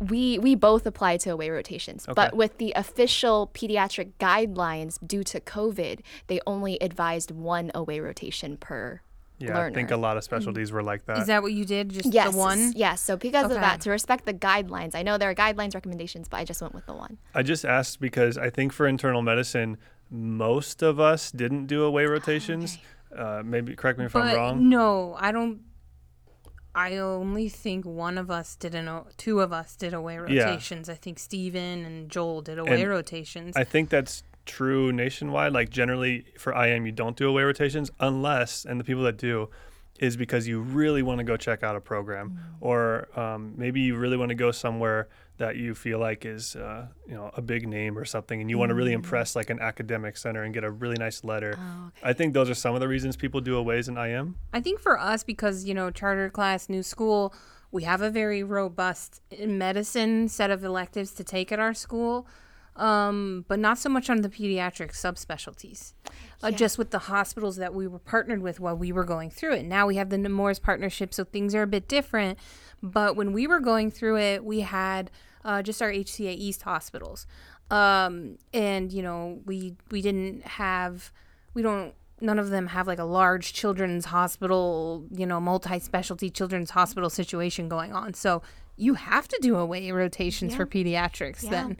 [0.00, 5.40] we we both apply to away rotations, but with the official pediatric guidelines due to
[5.40, 9.00] COVID, they only advised one away rotation per
[9.38, 11.18] Yeah, I think a lot of specialties were like that.
[11.18, 11.88] Is that what you did?
[11.90, 12.30] Just Yes.
[12.32, 12.72] the one?
[12.76, 13.00] Yes.
[13.00, 16.36] So because of that, to respect the guidelines, I know there are guidelines recommendations, but
[16.38, 17.18] I just went with the one.
[17.34, 19.78] I just asked because I think for internal medicine,
[20.10, 22.78] most of us didn't do away rotations.
[23.16, 24.68] Uh, maybe correct me if I'm wrong.
[24.68, 25.60] no, I don't.
[26.74, 28.88] I only think one of us did an.
[28.88, 30.44] o- Two of us did away Yeah.
[30.44, 30.88] rotations.
[30.88, 33.54] I think Steven and Joel did away And rotations.
[33.56, 35.52] I think that's true nationwide.
[35.52, 39.50] Like generally for IM, you don't do away rotations unless, and the people that do,
[40.00, 43.96] is because you really want to go check out a program, or um, maybe you
[43.96, 47.68] really want to go somewhere that you feel like is, uh, you know, a big
[47.68, 50.64] name or something, and you want to really impress like an academic center and get
[50.64, 51.58] a really nice letter.
[52.02, 54.36] I think those are some of the reasons people do aways in IM.
[54.52, 57.34] I think for us, because you know, charter class, new school,
[57.70, 62.26] we have a very robust medicine set of electives to take at our school,
[62.76, 65.92] um, but not so much on the pediatric subspecialties.
[66.42, 69.52] Uh, just with the hospitals that we were partnered with while we were going through
[69.54, 69.64] it.
[69.64, 72.36] Now we have the Nemours partnership, so things are a bit different.
[72.82, 75.10] But when we were going through it, we had
[75.44, 77.26] uh, just our HCA East hospitals,
[77.70, 81.12] um, and you know, we we didn't have,
[81.54, 86.70] we don't none of them have like a large children's hospital, you know, multi-specialty children's
[86.70, 88.14] hospital situation going on.
[88.14, 88.42] So
[88.76, 91.50] you have to do away rotations for pediatrics Yeah.
[91.50, 91.76] then.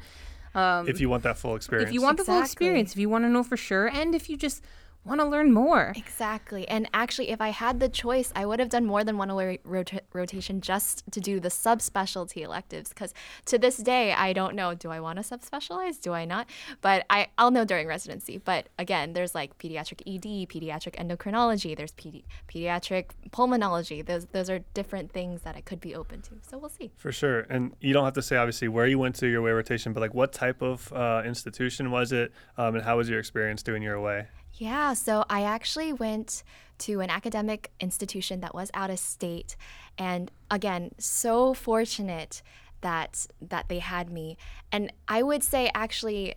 [0.55, 1.89] Um, if you want that full experience.
[1.89, 4.29] if you want the full experience, if you want to know for sure, and if
[4.29, 4.63] you just
[5.05, 5.93] want to learn more.
[5.97, 6.69] Exactly.
[6.69, 9.59] And actually, if I had the choice, I would have done more than one away
[9.65, 12.91] rota- rotation just to do the subspecialty electives.
[12.91, 13.13] Because
[13.47, 16.01] to this day, I don't know do I want to subspecialize?
[16.01, 16.49] Do I not?
[16.81, 18.39] But I, I'll know during residency.
[18.39, 24.05] But again, there's like pediatric ED, pediatric endocrinology, there's pedi- pediatric pulmonology.
[24.05, 26.31] Those, those are different things that I could be open to.
[26.43, 26.93] So we'll see.
[26.97, 27.41] For sure.
[27.51, 30.01] And you don't have to say, obviously, where you went to your away rotation, but
[30.01, 32.33] like what type of uh, institution was it?
[32.57, 34.29] Um, and how was your experience doing your away?
[34.55, 36.43] Yeah, so I actually went
[36.79, 39.57] to an academic institution that was out of state
[39.99, 42.43] and again, so fortunate
[42.81, 44.37] that that they had me.
[44.73, 46.35] And I would say actually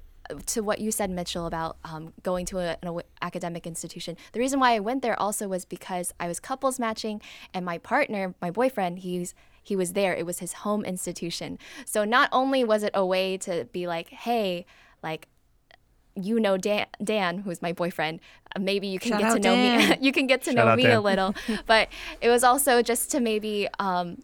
[0.47, 4.17] to what you said, Mitchell, about um, going to a, an academic institution.
[4.31, 7.21] The reason why I went there also was because I was couples matching,
[7.53, 10.13] and my partner, my boyfriend, he's he was there.
[10.15, 11.57] It was his home institution.
[11.85, 14.65] So not only was it a way to be like, hey,
[15.01, 15.27] like
[16.15, 18.19] you know Dan, Dan, who's my boyfriend.
[18.55, 19.89] Uh, maybe you can Shout get to out know Dan.
[19.89, 19.97] me.
[20.01, 20.97] you can get to Shout know me Dan.
[20.97, 21.35] a little.
[21.65, 21.89] but
[22.21, 24.21] it was also just to maybe um,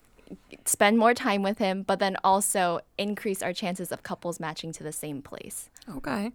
[0.65, 4.83] spend more time with him, but then also increase our chances of couples matching to
[4.83, 5.69] the same place.
[5.89, 6.31] Okay.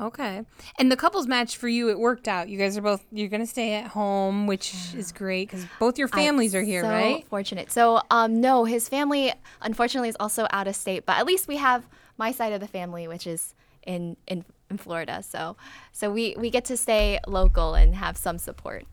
[0.00, 0.42] Okay.
[0.78, 2.48] And the couples match for you, it worked out.
[2.48, 5.98] You guys are both, you're going to stay at home, which is great because both
[5.98, 7.26] your families are here, so right?
[7.28, 7.70] Fortunate.
[7.70, 11.58] So, um, no, his family unfortunately is also out of state, but at least we
[11.58, 11.86] have
[12.16, 13.54] my side of the family, which is
[13.86, 15.22] in in, in Florida.
[15.22, 15.56] So,
[15.92, 18.86] so we we get to stay local and have some support.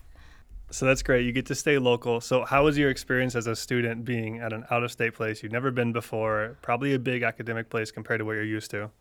[0.69, 1.25] So that's great.
[1.25, 2.19] You get to stay local.
[2.19, 5.41] So how was your experience as a student being at an out of state place
[5.41, 6.57] you've never been before?
[6.61, 8.91] Probably a big academic place compared to what you're used to.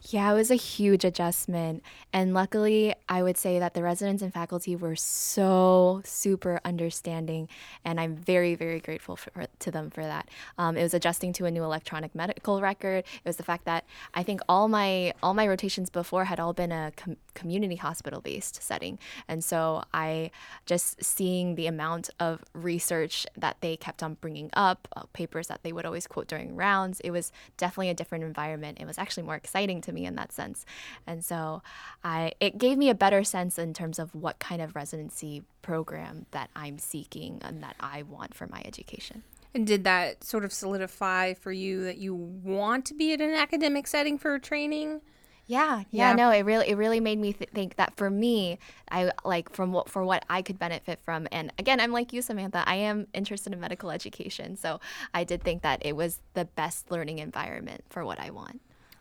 [0.00, 1.82] Yeah, it was a huge adjustment.
[2.12, 7.48] And luckily, I would say that the residents and faculty were so super understanding.
[7.84, 10.28] And I'm very, very grateful for, to them for that.
[10.56, 12.98] Um, it was adjusting to a new electronic medical record.
[12.98, 13.84] It was the fact that
[14.14, 18.20] I think all my all my rotations before had all been a com- community hospital
[18.20, 18.98] based setting.
[19.26, 20.30] And so I
[20.64, 25.64] just seeing the amount of research that they kept on bringing up, uh, papers that
[25.64, 28.78] they would always quote during rounds, it was definitely a different environment.
[28.80, 30.64] It was actually more exciting to me in that sense.
[31.06, 31.62] And so
[32.04, 36.26] I it gave me a better sense in terms of what kind of residency program
[36.30, 39.22] that I'm seeking and that I want for my education.
[39.54, 43.34] And did that sort of solidify for you that you want to be in an
[43.34, 45.00] academic setting for training?
[45.46, 46.14] Yeah, yeah, Yeah.
[46.14, 48.58] no, it really it really made me th- think that for me,
[48.90, 51.26] I like from what for what I could benefit from.
[51.32, 52.62] And again, I'm like you, Samantha.
[52.66, 54.78] I am interested in medical education, so
[55.14, 58.60] I did think that it was the best learning environment for what I want.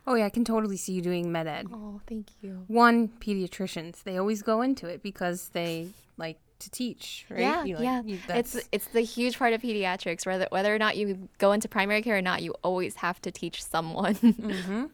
[0.10, 1.68] Oh, yeah, I can totally see you doing med ed.
[1.72, 2.64] Oh, thank you.
[2.68, 7.42] One, pediatricians, they always go into it because they like to teach, right?
[7.42, 8.02] Yeah, You like- yeah.
[8.04, 10.26] you- it's it's the huge part of pediatrics.
[10.26, 13.32] Whether whether or not you go into primary care or not, you always have to
[13.32, 14.16] teach someone.
[14.24, 14.86] Mm-hmm.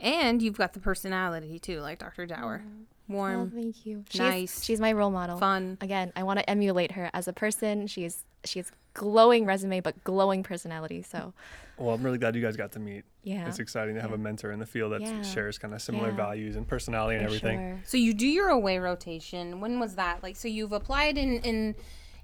[0.00, 2.26] and you've got the personality too, like Dr.
[2.26, 2.62] Dauer.
[2.64, 4.04] oh, Warm, thank you.
[4.08, 5.36] She's, nice, She's my role model.
[5.38, 5.76] fun.
[5.80, 7.86] Again, I want to emulate her as a person.
[7.86, 11.02] She's she's glowing resume, but glowing personality.
[11.02, 11.32] So
[11.78, 13.04] Well, I'm really glad you guys got to meet.
[13.24, 14.16] yeah, It's exciting to have Yeah.
[14.16, 15.22] a mentor in the field that Yeah.
[15.22, 16.16] shares kind of similar Yeah.
[16.16, 17.58] values and personality and for everything.
[17.58, 17.80] sure.
[17.86, 19.60] So you do your away rotation.
[19.60, 20.22] When was that?
[20.22, 21.74] Like, so you've applied in in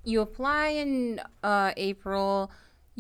[0.04, 2.50] you apply in uh, April.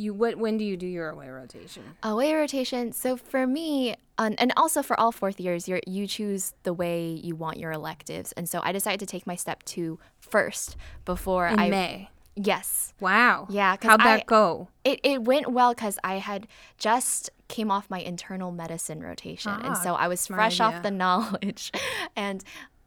[0.00, 0.36] You what?
[0.36, 1.82] When do you do your away rotation?
[2.02, 2.92] Away rotation.
[2.92, 7.08] So for me, um, and also for all fourth years, you you choose the way
[7.08, 8.32] you want your electives.
[8.32, 11.68] And so I decided to take my step two first before In I.
[11.70, 12.10] May.
[12.36, 12.94] Yes.
[13.00, 13.46] Wow.
[13.50, 14.68] Yeah, How'd that I- go?
[14.84, 16.46] It, it went well because I had
[16.78, 19.52] just came off my internal medicine rotation.
[19.52, 21.72] and Ah, so I was fresh off the knowledge.
[22.16, 22.42] And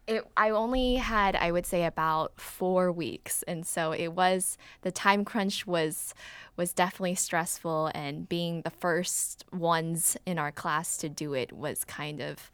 [0.07, 3.43] it, I only had, I would say, about four weeks.
[3.43, 6.13] And so it was, the time crunch was
[6.55, 7.89] was definitely stressful.
[7.95, 12.51] And being the first ones in our class to do it was kind of,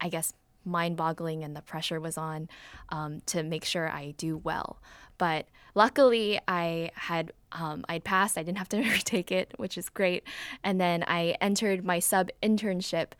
[0.00, 0.32] I guess,
[0.64, 2.48] mind boggling and the pressure was on
[2.90, 4.80] um, to make sure I do well.
[5.18, 8.38] But luckily, I had um, I'd passed.
[8.38, 10.24] I didn't have to retake it, which is great.
[10.62, 13.12] And then I entered my sub internship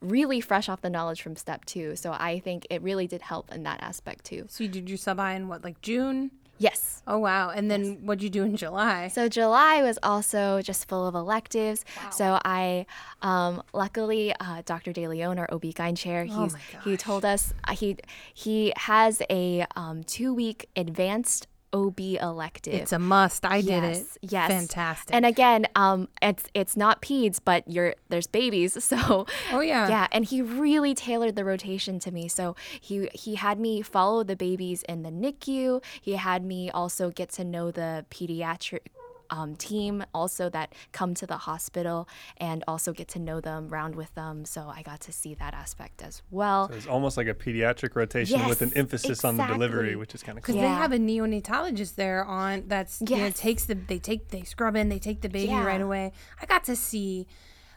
[0.00, 1.96] really fresh off the knowledge from step two.
[1.96, 4.46] So I think it really did help in that aspect too.
[4.48, 6.30] So you did your sub I in what, like June?
[6.60, 7.02] Yes.
[7.06, 7.48] Oh wow!
[7.48, 9.08] And then what'd you do in July?
[9.08, 11.86] So July was also just full of electives.
[12.10, 12.84] So I,
[13.22, 14.92] um, luckily, uh, Dr.
[14.92, 17.96] De Leon, our OB-GYN chair, he's, Oh he told us uh, he
[18.34, 22.74] he has a um, two-week advanced OB elective.
[22.74, 23.44] It's a must.
[23.44, 24.30] I did yes, it.
[24.30, 25.14] Yes, Fantastic.
[25.14, 29.88] And again, um, it's it's not peds, but you're there's babies, so oh yeah.
[29.88, 30.06] yeah.
[30.12, 32.28] And he really tailored the rotation to me.
[32.28, 35.82] So he he had me follow the babies in the NICU.
[36.00, 38.86] He had me also get to know the pediatric.
[39.32, 42.08] Um, team also that come to the hospital
[42.38, 44.44] and also get to know them, round with them.
[44.44, 46.68] So I got to see that aspect as well.
[46.68, 50.14] So it's almost like a pediatric rotation with an Yes, emphasis on the delivery, which
[50.16, 50.54] is kind of cool.
[50.54, 50.68] Because cool.
[50.70, 54.74] they have a neonatologist there on that's you know, takes the they take they scrub
[54.74, 55.64] in they take the baby Yeah.
[55.64, 56.12] right away.
[56.42, 57.26] I got to see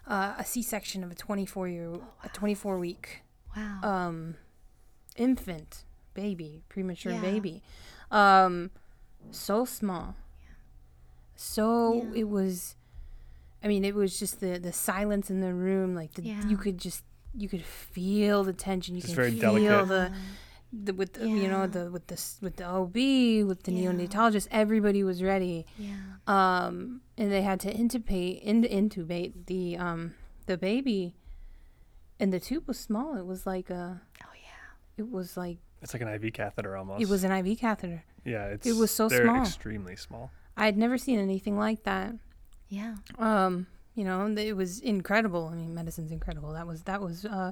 [0.08, 1.94] uh, a C section of a 24 year
[2.24, 3.22] a 24 week
[3.56, 3.80] wow.
[3.84, 4.36] um,
[5.16, 5.84] infant
[6.16, 7.22] baby premature Yeah.
[7.22, 7.62] baby,
[8.12, 8.72] um,
[9.32, 10.16] so small.
[11.44, 12.76] So it was,
[13.64, 15.94] I mean, it was just the the silence in the room.
[15.94, 16.48] Like the, Yeah.
[16.48, 17.04] you could just
[17.36, 18.96] you could feel the tension.
[18.96, 19.88] You Just can very feel delicate.
[19.90, 20.12] the
[20.86, 22.96] the with the, you know the with the with the OB
[23.48, 23.92] with the Yeah.
[23.92, 25.94] neonatologist everybody was ready yeah.
[26.26, 30.16] um and they had to intubate in, intubate the um
[30.48, 31.14] the baby
[32.20, 34.98] and the tube was small it was like a Oh yeah.
[34.98, 37.04] it was like It's like an IV catheter almost.
[37.04, 39.42] it was an IV catheter Yeah, it's it was so they're small.
[39.44, 40.32] extremely small.
[40.58, 42.14] I had never seen anything like that
[42.70, 42.96] Yeah.
[43.20, 47.52] um you know it was incredible I mean medicine's incredible that was that was uh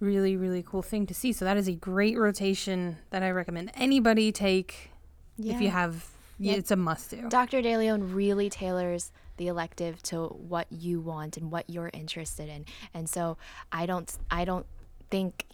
[0.00, 1.32] really really cool thing to see.
[1.32, 4.90] So that is a great rotation that I recommend anybody take
[5.38, 6.08] if you have.
[6.38, 6.54] Yeah.
[6.54, 7.28] It's a must do.
[7.28, 7.62] Dr.
[7.62, 12.64] DeLeon really tailors the elective to what you want and what you're interested in.
[12.92, 13.38] And so
[13.70, 14.66] I don't I don't
[15.08, 15.46] think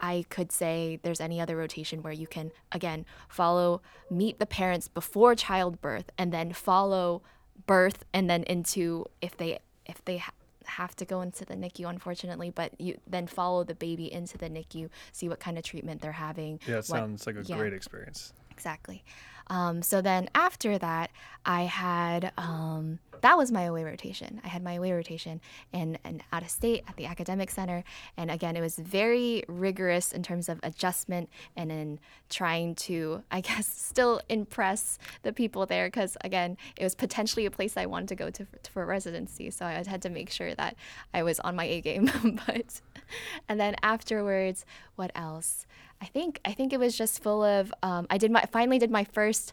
[0.00, 4.88] I could say there's any other rotation where you can again follow meet the parents
[4.88, 7.22] before childbirth and then follow
[7.66, 10.32] birth and then into if they if they ha-
[10.66, 14.48] have to go into the NICU unfortunately but you then follow the baby into the
[14.48, 17.56] NICU see what kind of treatment they're having Yeah, it what- sounds like a yeah.
[17.58, 18.32] great experience.
[18.50, 19.02] Exactly.
[19.50, 21.10] Um, so then after that,
[21.44, 24.40] I had um, that was my away rotation.
[24.44, 25.40] I had my away rotation
[25.72, 27.84] in, in out of state at the academic center,
[28.16, 31.98] and again, it was very rigorous in terms of adjustment and in
[32.28, 37.50] trying to, I guess, still impress the people there because again, it was potentially a
[37.50, 39.50] place I wanted to go to for, for residency.
[39.50, 40.76] So I had to make sure that
[41.12, 42.10] I was on my A game.
[42.46, 42.80] but
[43.48, 44.64] and then afterwards,
[44.96, 45.66] what else?
[46.00, 47.72] I think I think it was just full of.
[47.82, 49.52] Um, I did my finally did my first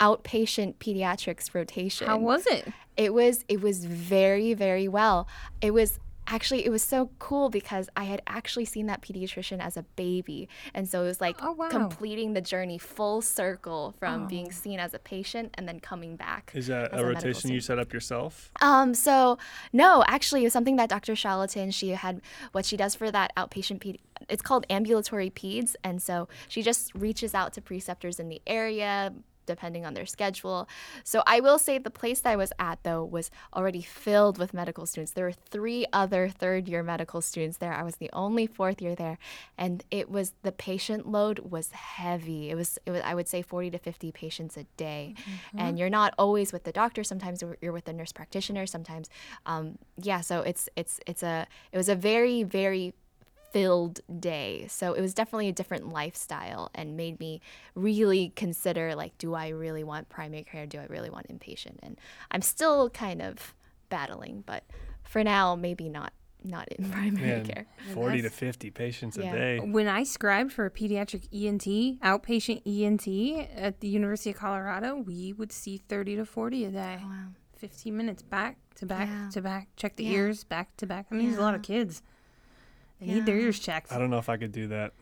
[0.00, 2.06] outpatient pediatrics rotation.
[2.06, 2.68] How was it?
[2.96, 5.26] It was it was very very well.
[5.60, 9.76] It was actually it was so cool because I had actually seen that pediatrician as
[9.76, 11.68] a baby, and so it was like Oh, wow.
[11.68, 16.52] completing the journey full circle from being seen as a patient and then coming back.
[16.54, 18.50] Is that as a medical rotation you set up yourself?
[18.60, 19.38] Um, so
[19.72, 21.14] no, actually, it was something that Dr.
[21.16, 22.20] Charlatan, she had
[22.52, 24.00] what she does for that outpatient ped.
[24.28, 29.12] It's called ambulatory peds, and so she just reaches out to preceptors in the area
[29.46, 30.68] depending on their schedule.
[31.04, 34.52] So I will say the place that I was at though was already filled with
[34.52, 35.12] medical students.
[35.12, 37.72] There were three other third year medical students there.
[37.72, 39.18] I was the only fourth year there,
[39.56, 42.50] and it was the patient load was heavy.
[42.50, 45.14] It was it was I would say 40 to 50 patients a day,
[45.56, 47.02] and you're not always with the doctor.
[47.04, 48.66] Sometimes you're- you're with the nurse practitioner.
[48.66, 49.08] Sometimes,
[49.46, 50.20] um, yeah.
[50.20, 52.94] So it's it's it's a it was a very very
[53.52, 54.66] filled day.
[54.68, 57.40] So it was definitely a different lifestyle and made me
[57.74, 60.66] really consider like, do I really want primary care?
[60.66, 61.76] Do I really want inpatient?
[61.82, 61.98] And
[62.30, 63.54] I'm still kind of
[63.88, 64.64] battling, but
[65.04, 66.12] for now, maybe not
[66.44, 67.66] not in primary Man, care.
[67.92, 69.32] 40 to 50 patients Yeah.
[69.32, 69.58] a day.
[69.58, 75.32] When I scribed for a pediatric ENT, outpatient ENT at the University of Colorado, we
[75.32, 76.98] would see 30 to 40 a day.
[77.02, 77.28] Oh, wow.
[77.56, 79.28] 15 minutes back to back Yeah.
[79.32, 79.68] to back.
[79.76, 80.10] Check the Yeah.
[80.12, 81.06] ears back to back.
[81.10, 82.02] I mean, there's a lot of kids.
[83.00, 83.92] They need their ears checked.
[83.92, 84.92] I don't know if I could do that.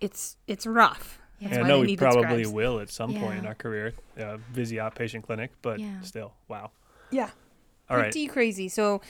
[0.00, 1.18] It's it's rough.
[1.40, 1.48] Yeah.
[1.48, 5.22] That's I know we probably will at some point in our career, uh, busy outpatient
[5.22, 6.00] clinic, but Yeah.
[6.00, 6.72] still, wow.
[7.10, 7.30] Yeah.
[7.88, 8.04] All right.
[8.12, 8.68] Pretty crazy.
[8.68, 9.00] So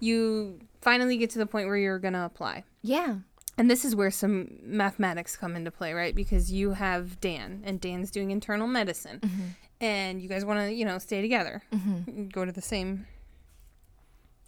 [0.00, 2.64] you finally get to the point where you're going to apply.
[2.82, 3.16] Yeah.
[3.58, 6.14] And this is where some mathematics come into play, right?
[6.14, 9.42] Because you have Dan, and Dan's doing internal medicine, Mm-hmm.
[9.80, 11.62] and you guys want to, you know, stay together,
[12.32, 13.06] go to the same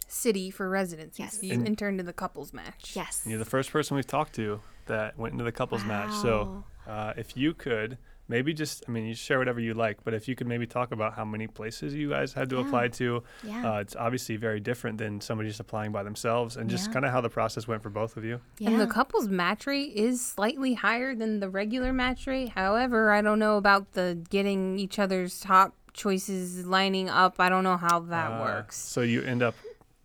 [0.07, 1.23] city for residency.
[1.23, 1.39] Yes.
[1.39, 2.93] So you And- interned in the couples match.
[2.95, 3.23] Yes.
[3.25, 6.13] You're the first person we've talked to that went into the couples match.
[6.13, 7.97] So uh, if you could
[8.27, 10.91] maybe just, I mean, you share whatever you like, but if you could maybe talk
[10.91, 12.61] about how many places you guys had to Yeah.
[12.65, 13.73] apply to, Yeah.
[13.73, 16.93] uh, it's obviously very different than somebody just applying by themselves and just Yeah.
[16.93, 18.41] kind of how the process went for both of you.
[18.57, 18.69] yeah.
[18.71, 22.49] And the couples match rate is slightly higher than the regular match rate.
[22.49, 27.39] However, I don't know about the getting each other's top choices lining up.
[27.39, 28.75] I don't know how that Uh, works.
[28.75, 29.55] So you end up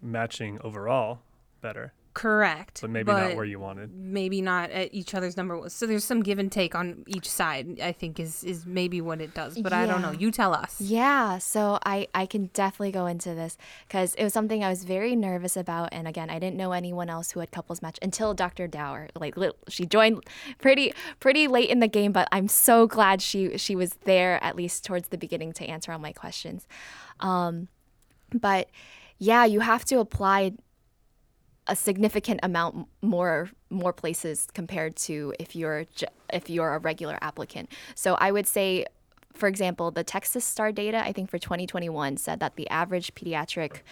[0.02, 1.20] matching overall
[1.60, 2.80] better, Correct.
[2.80, 3.94] but maybe not where you wanted.
[3.94, 5.68] maybe not at each other's number.
[5.68, 7.78] So there's some give and take on each side.
[7.80, 9.58] I think is is maybe what it does.
[9.58, 10.10] But I don't know.
[10.10, 10.80] You tell us.
[10.80, 14.84] Yeah, so I, I can definitely go into this because it was something I was
[14.84, 15.90] very nervous about.
[15.92, 18.66] And again, I didn't know anyone else who had couples match until Dr.
[18.66, 19.08] Dauer.
[19.14, 19.34] Like
[19.68, 20.24] she joined
[20.58, 24.56] pretty pretty late in the game, but I'm so glad she she was there at
[24.56, 26.66] least towards the beginning to answer all my questions.
[27.20, 27.68] Um,
[28.32, 28.68] but
[29.20, 30.52] yeah, you have to apply
[31.66, 35.84] a significant amount more more places compared to if you're
[36.32, 37.70] if you're a regular applicant.
[37.94, 38.86] So I would say
[39.34, 43.82] for example, the Texas Star data, I think for 2021 said that the average pediatric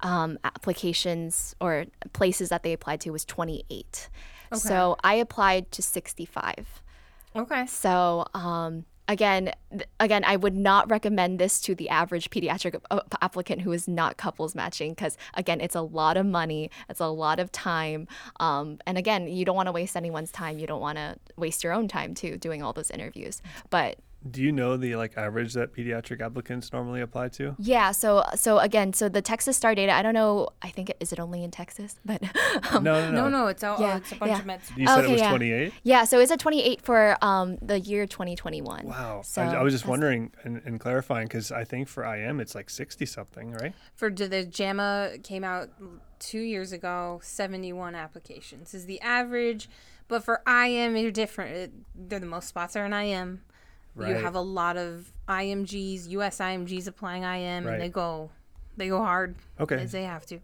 [0.00, 4.08] um, applications or places that they applied to was 28.
[4.52, 4.58] Okay.
[4.58, 6.82] So I applied to 65.
[7.36, 7.66] Okay.
[7.66, 12.80] So um, again, th- again, I would not recommend this to the average pediatric
[13.20, 17.08] applicant who is not couples matching because again, it's a lot of money, it's a
[17.08, 18.06] lot of time,
[18.38, 20.60] um, and again, you don't want to waste anyone's time.
[20.60, 23.42] You don't want to waste your own time too doing all those interviews.
[23.68, 23.98] But
[24.28, 27.56] Do you know the like average that pediatric applicants normally apply to?
[27.58, 31.12] Yeah, so so again, so the Texas Star data, I don't know, I think is
[31.12, 32.22] it only in Texas, but
[32.72, 33.22] um, no, no, no.
[33.22, 34.38] No, no, it's all Yeah, it's a bunch yeah.
[34.38, 35.30] of med You said it was yeah.
[35.30, 35.72] 28.
[35.84, 38.86] yeah, so it's a 28 for um the year 2021.
[38.86, 39.22] Wow.
[39.24, 42.54] So I, I was just wondering and, and clarifying because I think for IM it's
[42.54, 43.72] like 60 something, right?
[43.94, 45.70] For the JAMA came out
[46.18, 49.68] two years ago, 71 applications is the average.
[50.08, 51.72] But for IM, they're different.
[51.94, 53.42] They're the most spots are in IM.
[54.08, 57.74] You have a lot of IMGs, US IMGs applying IM, Right.
[57.74, 58.30] and they go,
[58.76, 59.76] they go hard Okay.
[59.76, 60.40] as they have to.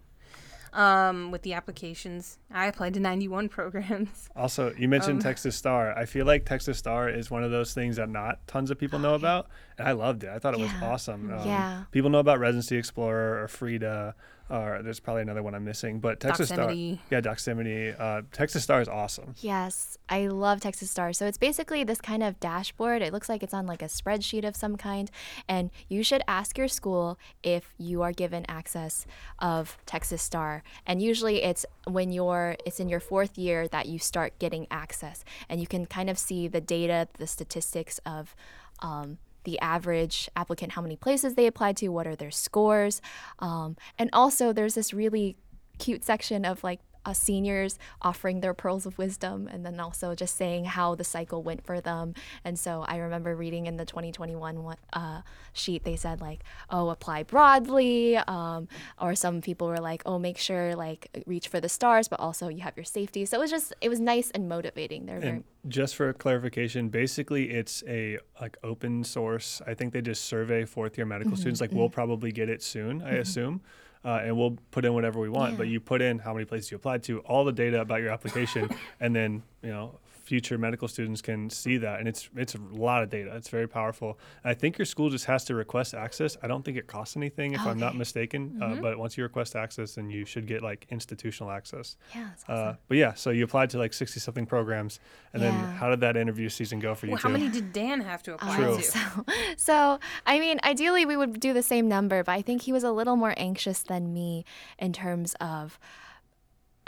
[0.73, 4.29] Um, with the applications, I applied to 91 programs.
[4.37, 5.97] Also, you mentioned Um, Texas Star.
[5.97, 8.99] I feel like Texas Star is one of those things that not tons of people
[8.99, 9.49] know about,
[9.79, 10.29] and I loved it.
[10.31, 11.33] I thought it was awesome.
[11.33, 11.85] Um, Yeah.
[11.93, 14.15] People know about Residency Explorer or FREIDA,
[14.49, 16.95] or there's probably another one I'm missing, but Texas Doximity.
[16.95, 18.01] Star, yeah, Doximity.
[18.01, 19.35] Uh, Texas Star is awesome.
[19.41, 21.13] Yes, I love Texas Star.
[21.13, 23.03] So it's basically this kind of dashboard.
[23.03, 25.11] It looks like it's on like a spreadsheet of some kind.
[25.49, 29.07] And you should ask your school if you are given access
[29.39, 30.63] of Texas Star.
[30.87, 35.25] And usually it's when you're it's in your fourth year that you start getting access.
[35.49, 38.35] And you can kind of see the data, the statistics of
[38.81, 43.01] um, the average applicant, how many places they applied to, what are their scores.
[43.39, 45.37] Um, and also there's this really
[45.79, 50.37] cute section of like uh, seniors offering their pearls of wisdom and then also just
[50.37, 52.15] saying how the cycle went for them.
[52.45, 57.23] And so I remember reading in the 2021 uh, sheet, they said like, oh, apply
[57.23, 58.17] broadly.
[58.17, 58.69] Um,
[59.01, 62.49] or some people were like, oh, make sure like reach for the stars, but also
[62.49, 63.25] you have your safety.
[63.25, 65.07] So it was just, it was nice and motivating.
[65.07, 69.63] They're very, just for clarification, basically it's a like open source.
[69.67, 71.61] I think they just survey fourth year medical students.
[71.61, 73.63] Like we'll probably get it soon, I assume.
[74.07, 76.71] Uh, and we'll put in whatever we want, but you put in how many places
[76.71, 80.89] you applied to, all the data about your application, and then you know future medical
[80.89, 83.31] students can see that, and it's it's a lot of data.
[83.37, 84.19] It's very powerful.
[84.43, 86.37] And I think your school just has to request access.
[86.43, 87.99] I don't think it costs anything, if I'm not Okay.
[87.99, 88.59] mistaken.
[88.61, 91.97] Uh, but once you request access, then you should get like institutional access.
[92.15, 94.99] yeah, it's Uh, but yeah, so you applied to like 60 something programs.
[95.33, 98.01] And then how did that interview season go for you Well, how many did Dan
[98.01, 98.77] have to apply True.
[98.79, 98.83] to?
[98.83, 99.01] So,
[99.57, 102.85] so, I mean, ideally we would do the same number, but I think he was
[102.85, 104.45] a little more anxious than me
[104.79, 105.79] in terms of,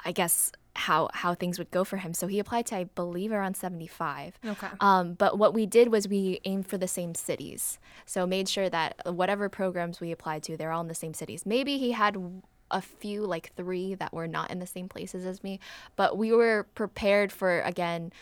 [0.05, 2.14] I guess, how how things would go for him.
[2.14, 4.38] So he applied to, I believe, around seventy five.
[4.44, 4.68] Okay.
[4.80, 7.78] Um, but what we did was we aimed for the same cities.
[8.06, 11.44] So made sure that whatever programs we applied to, they're all in the same cities.
[11.44, 12.16] Maybe he had
[12.70, 15.58] a few, like three, that were not in the same places as me,
[15.96, 18.12] but we were prepared for again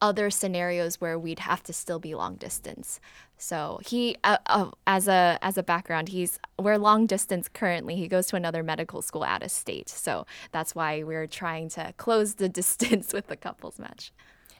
[0.00, 3.00] other scenarios where we'd have to still be long distance.
[3.36, 7.94] So he, uh, uh, as a as a background, he's we're long distance currently.
[7.94, 11.94] He goes to another medical school out of state, so that's why we're trying to
[11.96, 14.12] close the distance with the couples match.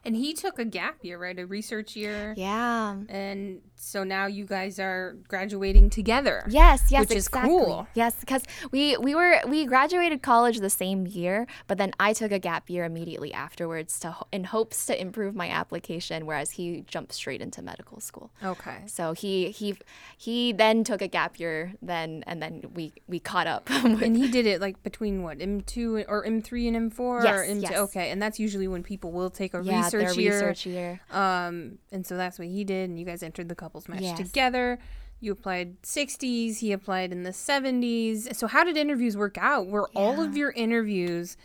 [0.08, 1.38] And he took a gap year, right?
[1.38, 2.32] A research year.
[2.34, 2.96] Yeah.
[3.10, 6.44] And so now you guys are graduating together.
[6.48, 7.86] Yes, yes, Which is cool.
[7.92, 8.42] Yes, because
[8.72, 12.70] we we were we graduated college the same year, but then I took a gap
[12.70, 17.60] year immediately afterwards to in hopes to improve my application, whereas he jumped straight into
[17.60, 18.30] medical school.
[18.42, 18.78] Okay.
[18.86, 19.76] So he he
[20.16, 23.68] he then took a gap year, then and then we we caught up.
[24.08, 27.62] And he did it like between what M2 or M3 and M4 or Yes, M2.
[27.62, 27.76] yes.
[27.78, 30.32] Okay, and that's usually when people will take a yeah, research their year.
[30.32, 31.00] research year.
[31.10, 34.16] Um, and so that's what he did, and you guys entered the couples match Yes.
[34.16, 34.78] together.
[35.20, 38.34] You applied 60s, he applied in the 70s.
[38.36, 39.66] So how did interviews work out?
[39.66, 41.36] Were all of your interviews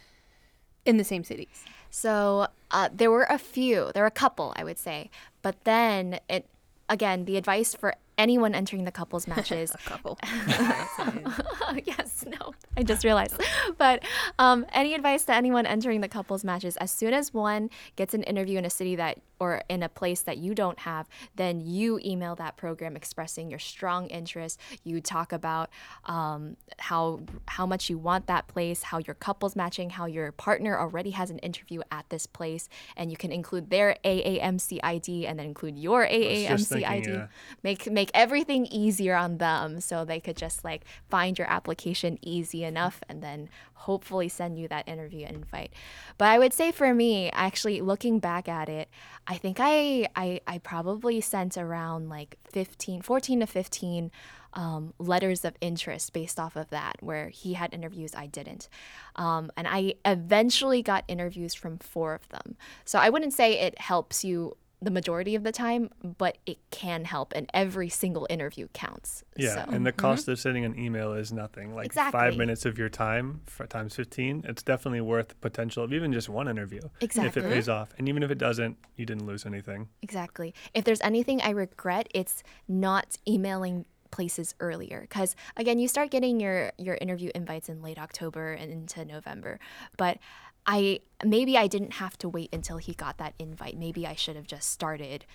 [0.85, 1.63] in the same cities?
[1.89, 5.09] So uh, there were a few, there were a couple, I would say,
[5.41, 6.47] but then it
[6.89, 10.19] again the advice for anyone entering the couples matches A couple.
[11.85, 13.41] yes, no, I just realized.
[13.77, 14.03] But
[14.39, 16.77] um, any advice to anyone entering the couples matches?
[16.77, 20.21] As soon as one gets an interview in a city that or in a place
[20.21, 24.57] that you don't have, then you email that program expressing your strong interest.
[24.85, 25.69] You talk about
[26.05, 30.79] um, how how much you want that place, how your couples matching, how your partner
[30.79, 35.37] already has an interview at this place, and you can include their AAMC ID and
[35.37, 37.27] then include your AAMC thinking, ID yeah.
[37.63, 42.63] make make everything easier on them so they could just like find your application easy
[42.63, 45.73] enough and then hopefully send you that interview invite
[46.17, 48.87] but i would say for me actually looking back at it
[49.27, 54.11] i think i i, I probably sent around like 15 14 to 15
[54.55, 58.69] um, letters of interest based off of that, where he had interviews, I didn't.
[59.15, 62.55] Um, and I eventually got interviews from four of them.
[62.85, 67.05] So I wouldn't say it helps you the majority of the time, but it can
[67.05, 69.23] help, and every single interview counts.
[69.37, 69.71] Yeah, So.
[69.71, 69.97] and the mm-hmm.
[69.97, 71.75] cost of sending an email is nothing.
[71.75, 75.93] Like five minutes of your time for times fifteen, it's definitely worth the potential of
[75.93, 76.81] even just one interview.
[77.01, 77.27] Exactly.
[77.27, 79.87] If it pays off, and even if it doesn't, you didn't lose anything.
[80.01, 80.53] Exactly.
[80.73, 86.39] If there's anything I regret, it's not emailing places earlier because again you start getting
[86.39, 89.59] your your interview invites in late october and into november
[89.97, 90.19] but
[90.65, 94.35] i maybe i didn't have to wait until he got that invite maybe i should
[94.35, 95.25] have just started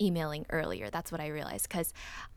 [0.00, 1.92] emailing earlier that's what i realized because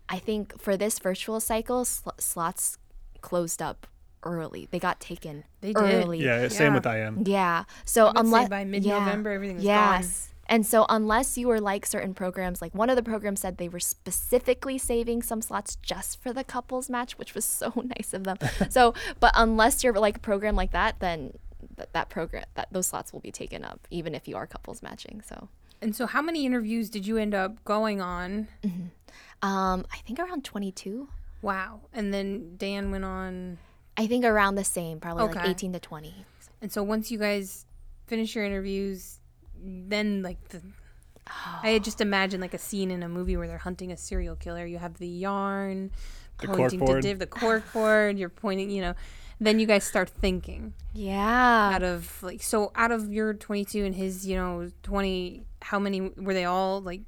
[0.09, 2.77] i think for this virtual cycle sl- slots
[3.21, 3.85] closed up
[4.23, 5.81] early they got taken They did.
[6.05, 6.77] early Yeah, same Yeah.
[6.79, 7.23] with IM.
[7.25, 7.63] yeah.
[7.85, 10.27] So would say unless by mid-November, everything was yes.
[10.47, 13.69] And so unless you were like certain programs, like one of the programs said they
[13.69, 18.25] were specifically saving some slots just for the couples match, which was so nice of
[18.25, 18.37] them.
[18.69, 21.33] so, but unless you're like a program like that, then
[21.77, 24.81] th- that program that those slots will be taken up even if you are couples
[24.81, 25.21] matching.
[25.27, 25.49] So,
[25.81, 28.47] And so, how many interviews did you end up going on?
[29.41, 31.07] um, I think around 22.
[31.41, 31.81] Wow.
[31.93, 33.57] And then Dan went on.
[33.97, 36.25] I think around the same, probably like 18 to 20.
[36.61, 37.65] And so, once you guys
[38.07, 39.19] finish your interviews,
[39.59, 40.61] then like the.
[41.63, 44.35] I had just imagined like a scene in a movie where they're hunting a serial
[44.35, 44.65] killer.
[44.65, 45.91] You have the yarn,
[46.39, 48.17] The pointing to div, the cork board.
[48.17, 48.93] You're pointing, you know.
[49.41, 51.71] Then you guys start thinking Yeah.
[51.73, 55.43] out of like so out of your 22 and his you know 20.
[55.63, 57.01] How many were they all like?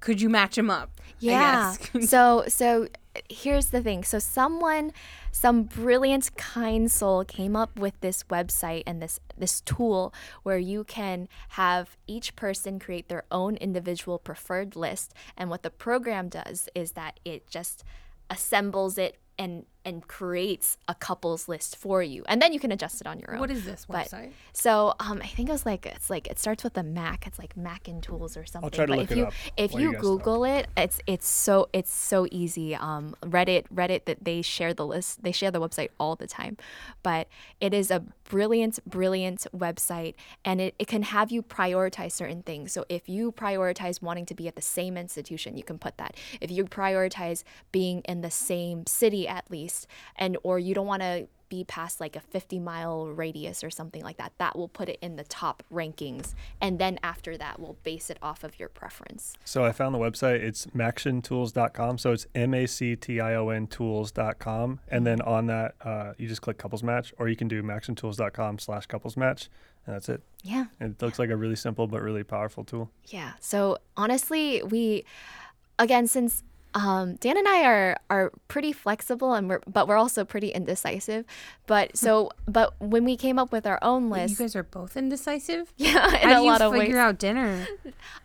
[0.00, 1.00] Could you match them up?
[1.18, 1.72] Yeah.
[2.02, 2.88] so so
[3.30, 4.04] here's the thing.
[4.04, 4.92] So someone
[5.30, 10.12] some brilliant kind soul came up with this website and this this tool
[10.42, 15.70] where you can have each person create their own individual preferred list and what the
[15.70, 17.82] program does is that it just
[18.28, 23.00] assembles it and and creates a couples list for you and then you can adjust
[23.00, 24.32] it on your own what is this But- website?
[24.52, 27.26] so um, I think it was like it's like it starts with a Mac.
[27.26, 28.70] It's like Mac and Tools or something.
[28.70, 30.02] try to but look if it you up if you you guys talk.
[30.02, 32.74] Google it, it's it's so it's so easy.
[32.74, 35.22] Um, Reddit Reddit that they share the list.
[35.22, 36.56] They share the website all the time,
[37.02, 37.28] but
[37.60, 40.14] it is a brilliant brilliant website,
[40.44, 42.72] and it, it can have you prioritize certain things.
[42.72, 46.14] So if you prioritize wanting to be at the same institution, you can put that.
[46.40, 47.42] If you prioritize
[47.72, 49.71] being in the same city at least,
[50.16, 54.02] and or you don't want to be past like a 50 mile radius or something
[54.02, 56.32] like that, that will put it in the top rankings.
[56.62, 59.34] And then after that, we'll base it off of your preference.
[59.44, 60.36] So I found the website.
[60.36, 61.98] It's mactiontools.com.
[61.98, 64.80] So it's M A C T I O N tools.com.
[64.88, 68.58] And then on that, uh, you just click couples match, or you can do mactiontools.com
[68.58, 69.50] slash couples match.
[69.84, 70.22] And that's it.
[70.42, 70.64] Yeah.
[70.80, 72.90] It looks like a really simple but really powerful tool.
[73.08, 73.32] Yeah.
[73.40, 75.04] So honestly, we,
[75.78, 76.44] again, since
[76.74, 81.24] um, Dan and I are are pretty flexible, and we're but we're also pretty indecisive.
[81.66, 84.96] But so, but when we came up with our own list You guys are both
[84.96, 85.72] indecisive.
[85.76, 86.96] yeah, in How a do you lot of figure ways.
[86.96, 87.66] out dinner?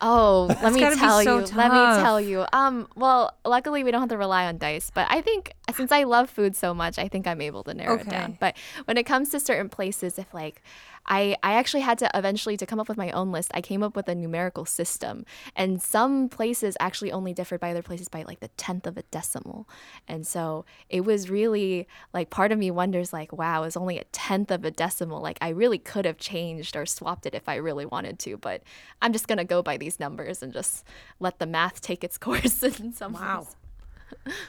[0.01, 1.45] Oh, let me tell so you.
[1.55, 2.45] Let me tell you.
[2.53, 6.03] Um, well, luckily we don't have to rely on dice, but I think since I
[6.03, 8.37] love food so much, I think I'm able to narrow it down.
[8.39, 8.55] But
[8.85, 10.61] when it comes to certain places, if like
[11.07, 13.83] I I actually had to eventually to come up with my own list, I came
[13.83, 15.25] up with a numerical system.
[15.55, 19.03] And some places actually only differed by other places by like the tenth of a
[19.03, 19.67] decimal.
[20.07, 24.03] And so it was really like part of me wonders like, wow, it's only a
[24.05, 25.21] tenth of a decimal.
[25.21, 28.63] Like I really could have changed or swapped it if I really wanted to, but
[29.01, 30.83] I'm just gonna go by these numbers and just
[31.19, 33.39] let the math take its course in some Wow.
[33.39, 33.55] ways.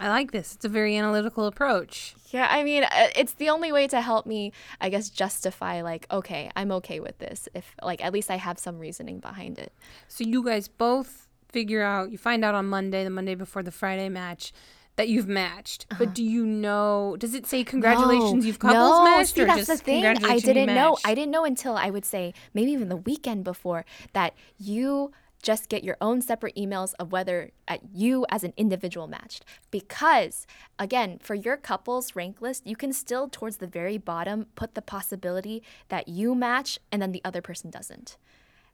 [0.01, 0.55] I like this.
[0.55, 2.15] It's a very analytical approach.
[2.31, 6.07] Yeah, I mean, uh, it's the only way to help me, I guess, justify like,
[6.11, 7.49] okay, I'm okay with this.
[7.55, 9.73] If like at least I have some reasoning behind it.
[10.09, 12.11] So you guys both figure out.
[12.11, 14.53] You find out on Monday, the Monday before the Friday match,
[14.97, 15.87] that you've matched.
[15.97, 17.17] But do you know?
[17.19, 20.05] Does it say congratulations, No, you've couples no, matched, See, that's the thing.
[20.05, 20.99] I didn't know.
[21.05, 25.13] I didn't know until I would say maybe even the weekend before that you
[25.43, 29.45] just get your own separate emails of whether uh, you as an individual matched.
[29.71, 30.47] Because
[30.79, 34.83] again, for your couples rank list, you can still towards the very bottom put the
[34.83, 38.17] possibility that you match and then the other person doesn't.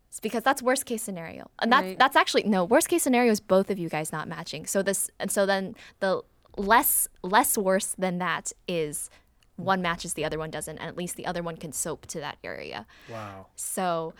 [0.08, 1.50] It's because that's worst case scenario.
[1.58, 1.98] And that's Right.
[1.98, 4.64] that's actually no, worst case scenario is both of you guys not matching.
[4.66, 6.22] So this and so then the
[6.56, 9.10] less less worse than that is
[9.56, 12.20] one matches the other one doesn't and at least the other one can soap to
[12.20, 12.86] that area.
[13.10, 13.48] Wow.
[13.56, 14.14] So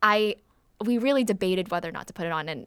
[0.00, 0.36] I
[0.84, 2.66] we really debated whether or not to put it on and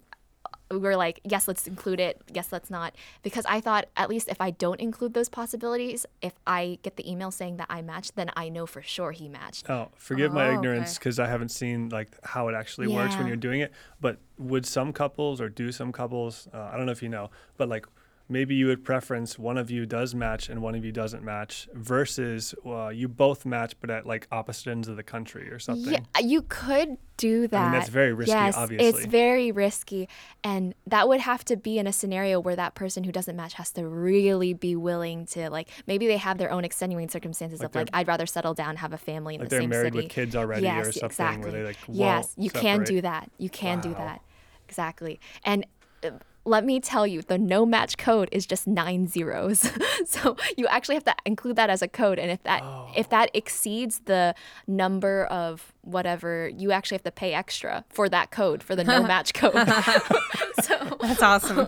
[0.72, 2.20] we were like, yes, let's include it.
[2.34, 2.96] Yes, let's not.
[3.22, 7.10] Because I thought at least if I don't include those possibilities, if I get the
[7.10, 9.70] email saying that I matched, then I know for sure he matched.
[9.70, 11.00] Oh, forgive my Oh, ignorance okay.
[11.00, 13.72] because I haven't seen like how it actually works when you're doing it.
[14.02, 16.48] But would some couples or do some couples?
[16.54, 17.86] Uh, I don't know if you know, but like
[18.30, 21.68] maybe you would preference one of you does match and one of you doesn't match
[21.74, 25.94] versus uh, you both match but at like opposite ends of the country or something.
[25.94, 27.72] Yeah, you could do that.
[27.72, 28.88] that's very risky, Yes, obviously.
[28.88, 30.10] it's very risky,
[30.44, 33.54] and that would have to be in a scenario where that person who doesn't match
[33.54, 35.70] has to really be willing to like.
[35.86, 38.94] Maybe they have their own extenuating circumstances Like of like I'd rather settle down, have
[38.94, 41.52] a family in Like the they're same married with kids already yes, or something exactly.
[41.52, 43.30] where they like yes, you can do that.
[43.38, 44.22] You can do that.
[44.68, 45.66] Exactly, and.
[46.46, 49.72] Let me tell you, the no match code is just nine zeros.
[50.06, 52.92] so you actually have to include that as a code, and if that Oh.
[52.96, 54.36] if that exceeds the
[54.68, 59.04] number of whatever, you actually have to pay extra for that code for the no
[59.14, 59.54] match code.
[60.64, 61.60] so That's awesome.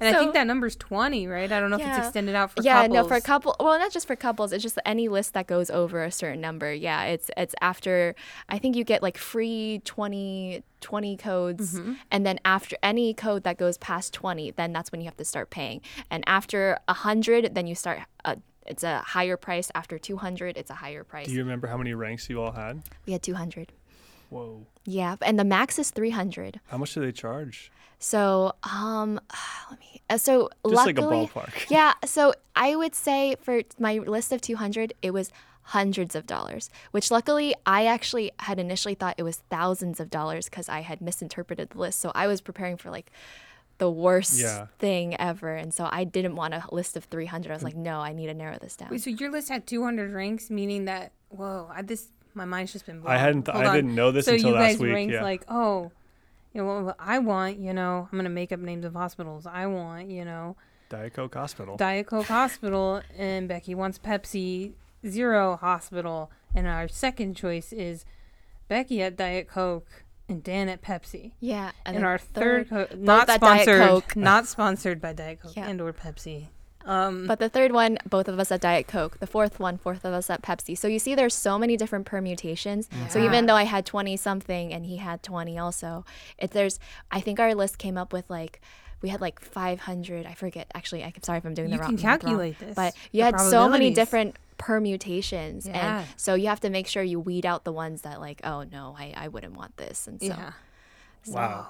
[0.00, 1.50] And I think that number's 20, right?
[1.50, 2.94] I don't know if it's extended out for yeah, couples.
[2.94, 3.56] no, for a couple.
[3.58, 4.52] Well, not just for couples.
[4.52, 6.72] It's just any list that goes over a certain number.
[6.72, 8.14] Yeah, it's it's after.
[8.48, 11.92] I think you get like free 20, 20 codes, Mm-hmm.
[12.10, 15.24] and then after any code that goes past twenty, then that's when you have to
[15.24, 15.80] start paying.
[16.10, 18.00] And after hundred, then you start.
[18.24, 18.36] Uh,
[18.66, 19.70] it's a higher price.
[19.74, 21.26] After two hundred, it's a higher price.
[21.26, 22.82] Do you remember how many ranks you all had?
[23.06, 23.72] we had two hundred.
[24.30, 24.66] Whoa.
[24.84, 26.60] Yeah, and the max is three hundred.
[26.68, 27.70] How much do they charge?
[27.98, 29.20] So, um,
[29.70, 30.00] let me.
[30.10, 31.52] Uh, so Just like a luckily, ballpark.
[31.70, 31.92] yeah.
[32.04, 35.30] So I would say for my list of 200, it was
[35.66, 36.68] hundreds of dollars.
[36.90, 41.00] Which luckily, I actually had initially thought it was thousands of dollars because I had
[41.00, 42.00] misinterpreted the list.
[42.00, 43.12] So I was preparing for like
[43.82, 44.66] the worst Yeah.
[44.78, 47.50] thing ever, and so I didn't want a list of 300.
[47.50, 47.64] I was mm.
[47.64, 48.90] like, no, I need to narrow this down.
[48.90, 52.86] Wait, so your list had 200 ranks, meaning that, whoa, I, this, my mind's just
[52.86, 53.12] been blown.
[53.12, 53.74] I hadn't th- I on.
[53.74, 55.22] didn't know this so until you last guys week, ranked yeah.
[55.24, 55.90] like, oh,
[56.54, 59.46] you know, what I want, you know, I'm going to make up names of hospitals.
[59.46, 60.54] I want, you know,
[60.88, 61.76] Diet Coke Hospital.
[61.76, 66.30] Diet Coke Hospital, and Becky wants Pepsi Zero Hospital.
[66.54, 68.04] And our second choice is
[68.68, 71.32] Becky at Diet Coke and Dan at Pepsi.
[71.40, 74.16] yeah, And, then our third, co- not sponsored, Coke.
[74.30, 75.68] not sponsored by Diet Coke Yeah.
[75.68, 76.48] and or Pepsi.
[76.84, 79.20] Um, But the third one, both of us at Diet Coke.
[79.20, 80.76] The fourth one, fourth of us at Pepsi.
[80.76, 82.88] So you see, there's so many different permutations.
[83.10, 86.04] So even though I had 20 something and he had 20 also,
[86.38, 86.80] it there's.
[87.12, 88.60] I think our list came up with like.
[89.00, 90.26] We had like 500.
[90.26, 90.70] I forget.
[90.74, 91.90] Actually, I'm sorry if I'm doing You the wrong.
[91.92, 95.98] You can math wrong, calculate this, But you had so many different permutations, Yeah.
[96.00, 98.64] and so you have to make sure you weed out the ones that like, oh
[98.64, 100.52] no, I, I wouldn't want this, and so yeah.
[101.28, 101.66] Wow.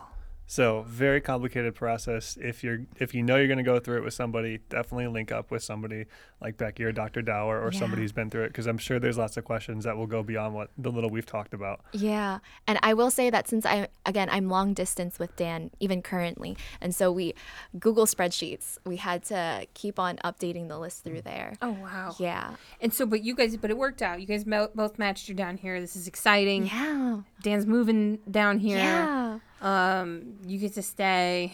[0.52, 2.36] So very complicated process.
[2.38, 5.32] If you're if you know you're going to go through it with somebody, definitely link
[5.32, 6.04] up with somebody
[6.42, 7.22] like Becky or Dr.
[7.22, 9.96] Dauer or somebody who's been through it because I'm sure there's lots of questions that
[9.96, 11.80] will go beyond what the little we've talked about.
[11.92, 12.40] Yeah.
[12.66, 16.58] And I will say that since I, again, I'm long distance with Dan, even currently.
[16.82, 17.34] And so we,
[17.78, 21.54] Google spreadsheets, we had to keep on updating the list through there.
[21.62, 22.14] Oh wow.
[22.18, 22.56] Yeah.
[22.78, 24.20] And so, but you guys, but it worked out.
[24.20, 25.80] You guys mo- both matched you down here.
[25.80, 26.66] This is exciting.
[26.66, 27.20] Yeah.
[27.42, 28.76] Dan's moving down here.
[28.76, 29.38] Yeah.
[29.62, 31.52] Um, you get to stay.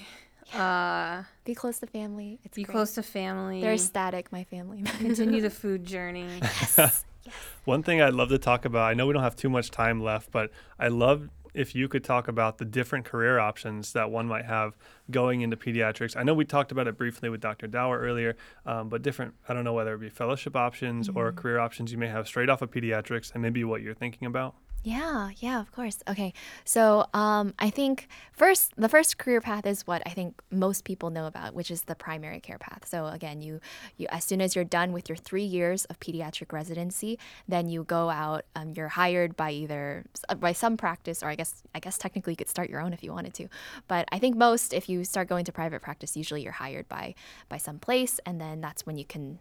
[0.55, 2.41] Uh, Be close to family.
[2.43, 2.73] It's be great.
[2.73, 3.61] close to family.
[3.61, 4.83] They're ecstatic, my family.
[4.99, 6.27] Continue the food journey.
[6.77, 7.05] Yes.
[7.67, 10.03] One thing I'd love to talk about, I know we don't have too much time
[10.03, 14.27] left, but I love if you could talk about the different career options that one
[14.27, 14.79] might have
[15.11, 16.17] going into pediatrics.
[16.17, 17.67] I know we talked about it briefly with Dr.
[17.67, 21.59] Dauer earlier, um, but different, I don't know whether it be fellowship options or career
[21.59, 24.55] options you may have straight off of pediatrics and maybe what you're thinking about.
[24.85, 25.99] Yeah, yeah, of course.
[26.09, 26.33] Okay,
[26.65, 31.11] so um, I think first the first career path is what I think most people
[31.11, 32.87] know about, which is the primary care path.
[32.87, 33.61] So again, you
[33.97, 37.19] you as soon as you're done with your three years of pediatric residency,
[37.49, 38.45] then you go out.
[38.55, 40.05] Um, you're hired by either
[40.39, 43.03] by some practice, or I guess I guess technically you could start your own if
[43.03, 43.49] you wanted to.
[43.89, 47.15] But I think most, if you start going to private practice, usually you're hired by
[47.49, 49.41] by some place, and then that's when you can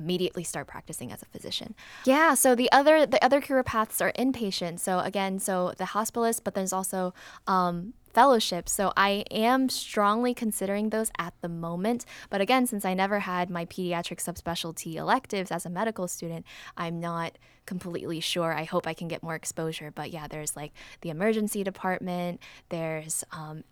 [0.00, 1.74] immediately start practicing as a physician.
[2.04, 4.80] Yeah, so the other the other career paths are inpatient.
[4.80, 7.14] So again, so the hospitalist, but there's also
[7.46, 8.68] um, fellowship.
[8.68, 12.04] So I am strongly considering those at the moment.
[12.28, 16.44] But again, since I never had my pediatric subspecialty electives as a medical student,
[16.76, 18.52] I'm not completely sure.
[18.52, 19.92] I hope I can get more exposure.
[19.94, 20.72] But yeah, there's like
[21.02, 22.40] the emergency department.
[22.68, 23.64] There's um,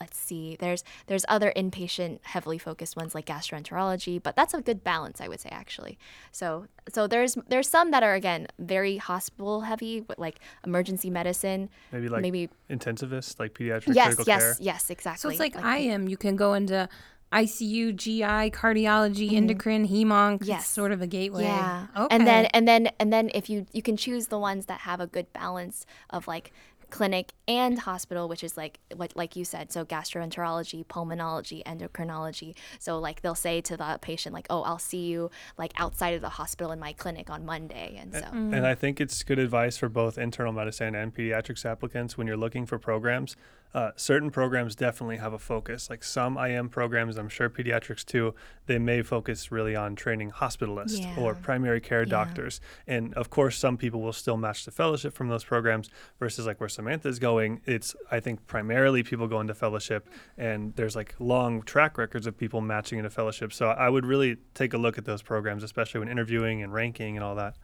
[0.00, 4.82] let's see there's there's other inpatient heavily focused ones like gastroenterology but that's a good
[4.84, 5.98] balance i would say actually
[6.32, 11.68] so so there's there's some that are again very hospital heavy but like emergency medicine
[11.92, 14.56] Maybe like maybe intensivist, like pediatric yes critical yes care.
[14.60, 16.08] yes exactly So it's like, I am.
[16.08, 16.88] You can go into
[17.32, 19.36] ICU, GI, cardiology, mm-hmm.
[19.36, 20.36] endocrine, hemonc.
[20.42, 20.68] It's Yes.
[20.68, 21.42] sort of a gateway.
[21.44, 21.86] Yeah.
[21.96, 22.14] Okay.
[22.14, 25.00] And then and then and then if you you can choose the ones that have
[25.00, 26.52] a good balance of like
[26.94, 32.54] clinic and hospital, which is like what like you said, so gastroenterology, pulmonology, endocrinology.
[32.78, 36.20] So like they'll say to the patient like, "Oh, I'll see you like outside of
[36.20, 39.76] the hospital in my clinic on Monday." And so And I think it's good advice
[39.76, 43.34] for both internal medicine and pediatrics applicants when you're looking for programs.
[43.74, 45.90] Uh, certain programs definitely have a focus.
[45.90, 48.32] Like some IM programs, I'm sure pediatrics too,
[48.66, 52.08] they may focus really on training hospitalists or primary care Yeah.
[52.10, 52.60] doctors.
[52.86, 55.90] And of course, some people will still match the fellowship from those programs
[56.20, 57.62] versus like where Samantha's going.
[57.66, 62.38] It's, I think, primarily people go into fellowship and there's like long track records of
[62.38, 63.52] people matching into fellowship.
[63.52, 67.16] So I would really take a look at those programs, especially when interviewing and ranking
[67.16, 67.56] and all that.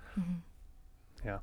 [1.24, 1.39] Yeah.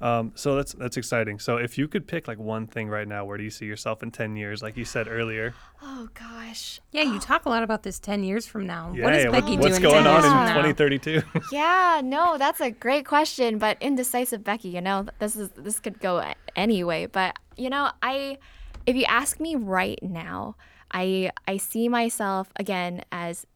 [0.00, 1.38] Um, so that's that's exciting.
[1.38, 4.02] So if you could pick like one thing right now, where do you see yourself
[4.02, 4.62] in ten years?
[4.62, 5.54] Like you said earlier.
[5.82, 6.80] Oh gosh.
[6.92, 8.92] Yeah, you talk a lot about this 10 years from now.
[8.94, 10.62] Yeah, what is yeah, Becky what's doing going 10 on years in from now?
[10.62, 11.22] 2032?
[11.52, 16.00] Yeah, no, that's a great question, but indecisive Becky, you know, this is this could
[16.00, 18.38] go a- anyway, but you know, I
[18.86, 20.56] if you ask me right now,
[20.92, 23.46] I I see myself again as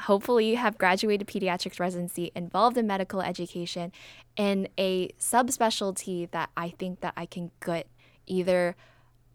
[0.00, 3.92] hopefully have graduated pediatrics residency involved in medical education
[4.36, 7.86] in a subspecialty that I think that I can get
[8.26, 8.76] either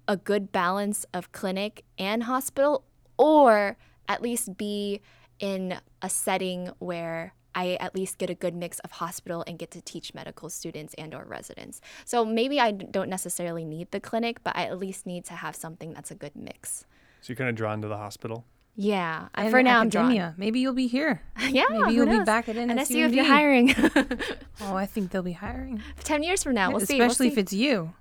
[0.08, 2.84] a good balance of clinic and hospital
[3.18, 3.78] or
[4.08, 5.02] at least be
[5.40, 9.72] in a setting where I at least get a good mix of hospital and get
[9.72, 11.82] to teach medical students and or residents.
[12.06, 15.56] So maybe I don't necessarily need the clinic, but I at least need to have
[15.56, 16.86] something that's a good mix.
[17.22, 18.46] so you're kind of drawn to the hospital.
[18.76, 20.34] Yeah, I- And for now I'm academia.
[20.38, 21.22] Maybe you'll be here.
[21.50, 23.76] yeah, Maybe you'll be back at And I see if you're hiring.
[24.64, 25.82] Oh, I think they'll be hiring.
[26.04, 27.00] Ten years from now, we'll see.
[27.00, 27.94] Especially we'll if it's you.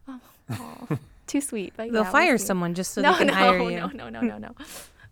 [0.48, 1.72] it's oh, too sweet.
[1.74, 3.78] But They'll yeah, we'll fire someone just so no, they can no, hire you.
[3.78, 4.54] no, no, no, no, no.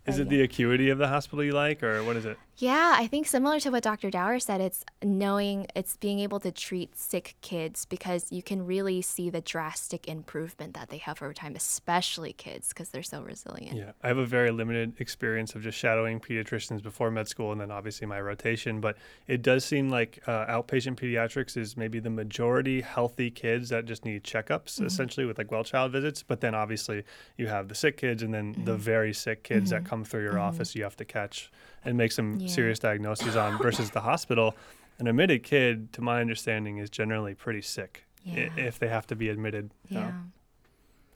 [0.05, 2.37] Is it oh, the acuity of the hospital you like, or what is it?
[2.59, 4.11] Yeah, I think similar to what Dr.
[4.11, 9.01] Dauer said, it's knowing it's being able to treat sick kids because you can really
[9.01, 13.77] see the drastic improvement that they have over time, especially kids because they're so resilient.
[13.77, 17.61] Yeah, I have a very limited experience of just shadowing pediatricians before med school, and
[17.61, 18.81] then obviously my rotation.
[18.81, 23.85] But it does seem like uh, outpatient pediatrics is maybe the majority healthy kids that
[23.85, 24.85] just need checkups, mm-hmm.
[24.85, 26.23] essentially with like well child visits.
[26.23, 27.05] But then obviously
[27.37, 28.81] you have the sick kids, and then the mm-hmm.
[28.81, 29.88] very sick kids that mm-hmm.
[29.89, 31.51] Come through your office you have to catch
[31.83, 32.47] and make some Yeah.
[32.47, 33.57] serious diagnoses on.
[33.61, 34.55] Versus the hospital,
[34.99, 38.49] an admitted kid, to my understanding, is generally pretty sick i- Yeah.
[38.57, 39.71] if they have to be admitted.
[39.89, 40.01] you know.
[40.01, 40.13] Yeah.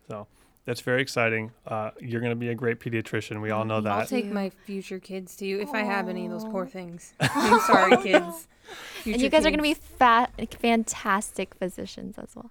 [0.10, 0.28] So
[0.66, 1.52] that's very exciting.
[1.68, 3.42] Uh, you're going to be a great pediatrician.
[3.42, 3.92] We all know that.
[3.92, 7.14] I'll take my future kids to you if I have any of those poor things.
[7.20, 8.48] I'm sorry, kids.
[9.06, 12.50] And you guys are going to be fat, fantastic physicians as well.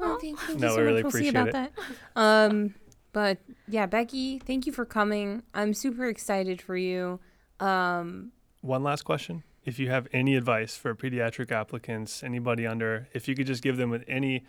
[0.00, 1.12] Oh, thank, thank No, you we so really much.
[1.14, 1.72] We'll see appreciate about that.
[2.14, 2.74] Um,
[3.14, 3.38] but
[3.68, 5.44] yeah, Becky, thank you for coming.
[5.54, 7.20] I'm super excited for you.
[7.60, 9.44] Um, One last question.
[9.64, 13.78] If you have any advice for pediatric applicants, anybody under, if you could just give
[13.78, 14.44] them with any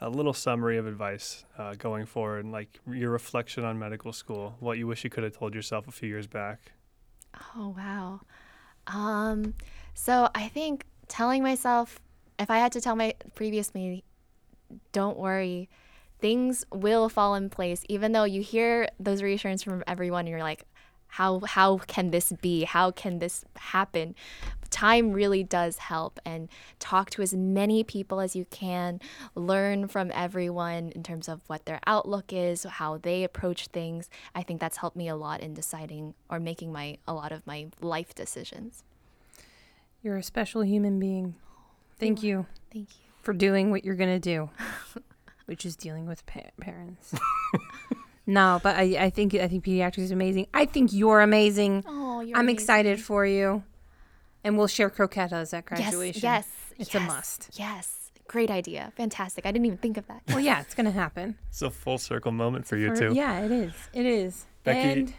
[0.00, 4.78] a little summary of advice uh, going forward, like your reflection on medical school, what
[4.78, 6.72] you wish you could have told yourself a few years back.
[7.56, 8.20] Oh wow.
[8.86, 9.54] Um
[9.94, 12.00] so I think telling myself
[12.38, 14.02] if I had to tell my previous me
[14.92, 15.68] don't worry
[16.20, 20.42] things will fall in place even though you hear those reassurance from everyone and you're
[20.42, 20.64] like
[21.08, 22.64] how how can this be?
[22.64, 24.14] How can this happen?
[24.70, 29.00] Time really does help and talk to as many people as you can
[29.34, 34.10] learn from everyone in terms of what their outlook is how they approach things.
[34.34, 37.46] I think that's helped me a lot in deciding or making my a lot of
[37.46, 38.84] my life decisions.
[40.02, 41.34] You're a special human being.
[41.98, 43.06] Thank you thank you.
[43.22, 44.50] for doing what you're gonna do,
[45.48, 47.14] which is dealing with pa- parents.
[48.26, 50.46] no, but I, I think I think pediatrics is amazing.
[50.52, 51.84] I think you're amazing.
[51.86, 52.54] oh you're I'm amazing.
[52.56, 53.62] excited for you,
[54.44, 56.20] and we'll share croquetas at graduation.
[56.22, 56.46] yes
[56.78, 57.50] yes It's a must.
[57.58, 57.94] yes
[58.28, 61.38] great idea fantastic i didn't even think of that Well, yeah, it's gonna happen.
[61.48, 63.14] It's a full circle moment for you For- too.
[63.14, 63.72] Yeah, it is.
[63.94, 64.44] It is.
[64.64, 65.14] Becky, and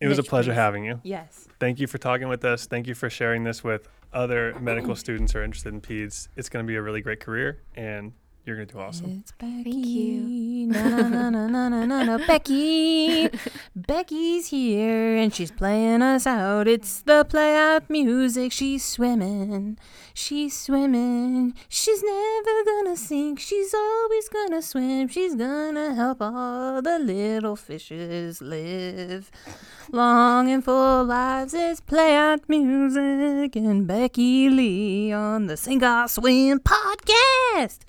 [0.00, 0.56] It was a pleasure please.
[0.56, 1.00] having you.
[1.02, 2.66] yes, Thank you for talking with us.
[2.66, 6.28] Thank you for sharing this with other medical students who are interested in peds.
[6.36, 8.12] It's going to be a really great career, and
[8.44, 9.20] you're going to do awesome.
[9.20, 9.62] it's Becky.
[9.64, 10.66] Thank you.
[10.70, 12.18] Na na na na na na na.
[12.26, 13.28] Becky.
[13.76, 16.68] Becky's here and she's playing us out.
[16.68, 18.52] It's the play out music.
[18.52, 19.78] She's swimming.
[20.14, 21.54] She's swimming.
[21.68, 23.40] She's never gonna sink.
[23.40, 25.08] She's always gonna swim.
[25.08, 29.30] She's gonna help all the little fishes live
[29.92, 31.54] long and full lives.
[31.54, 37.80] It's play out music and Becky Li on the Sink or Swim podcast.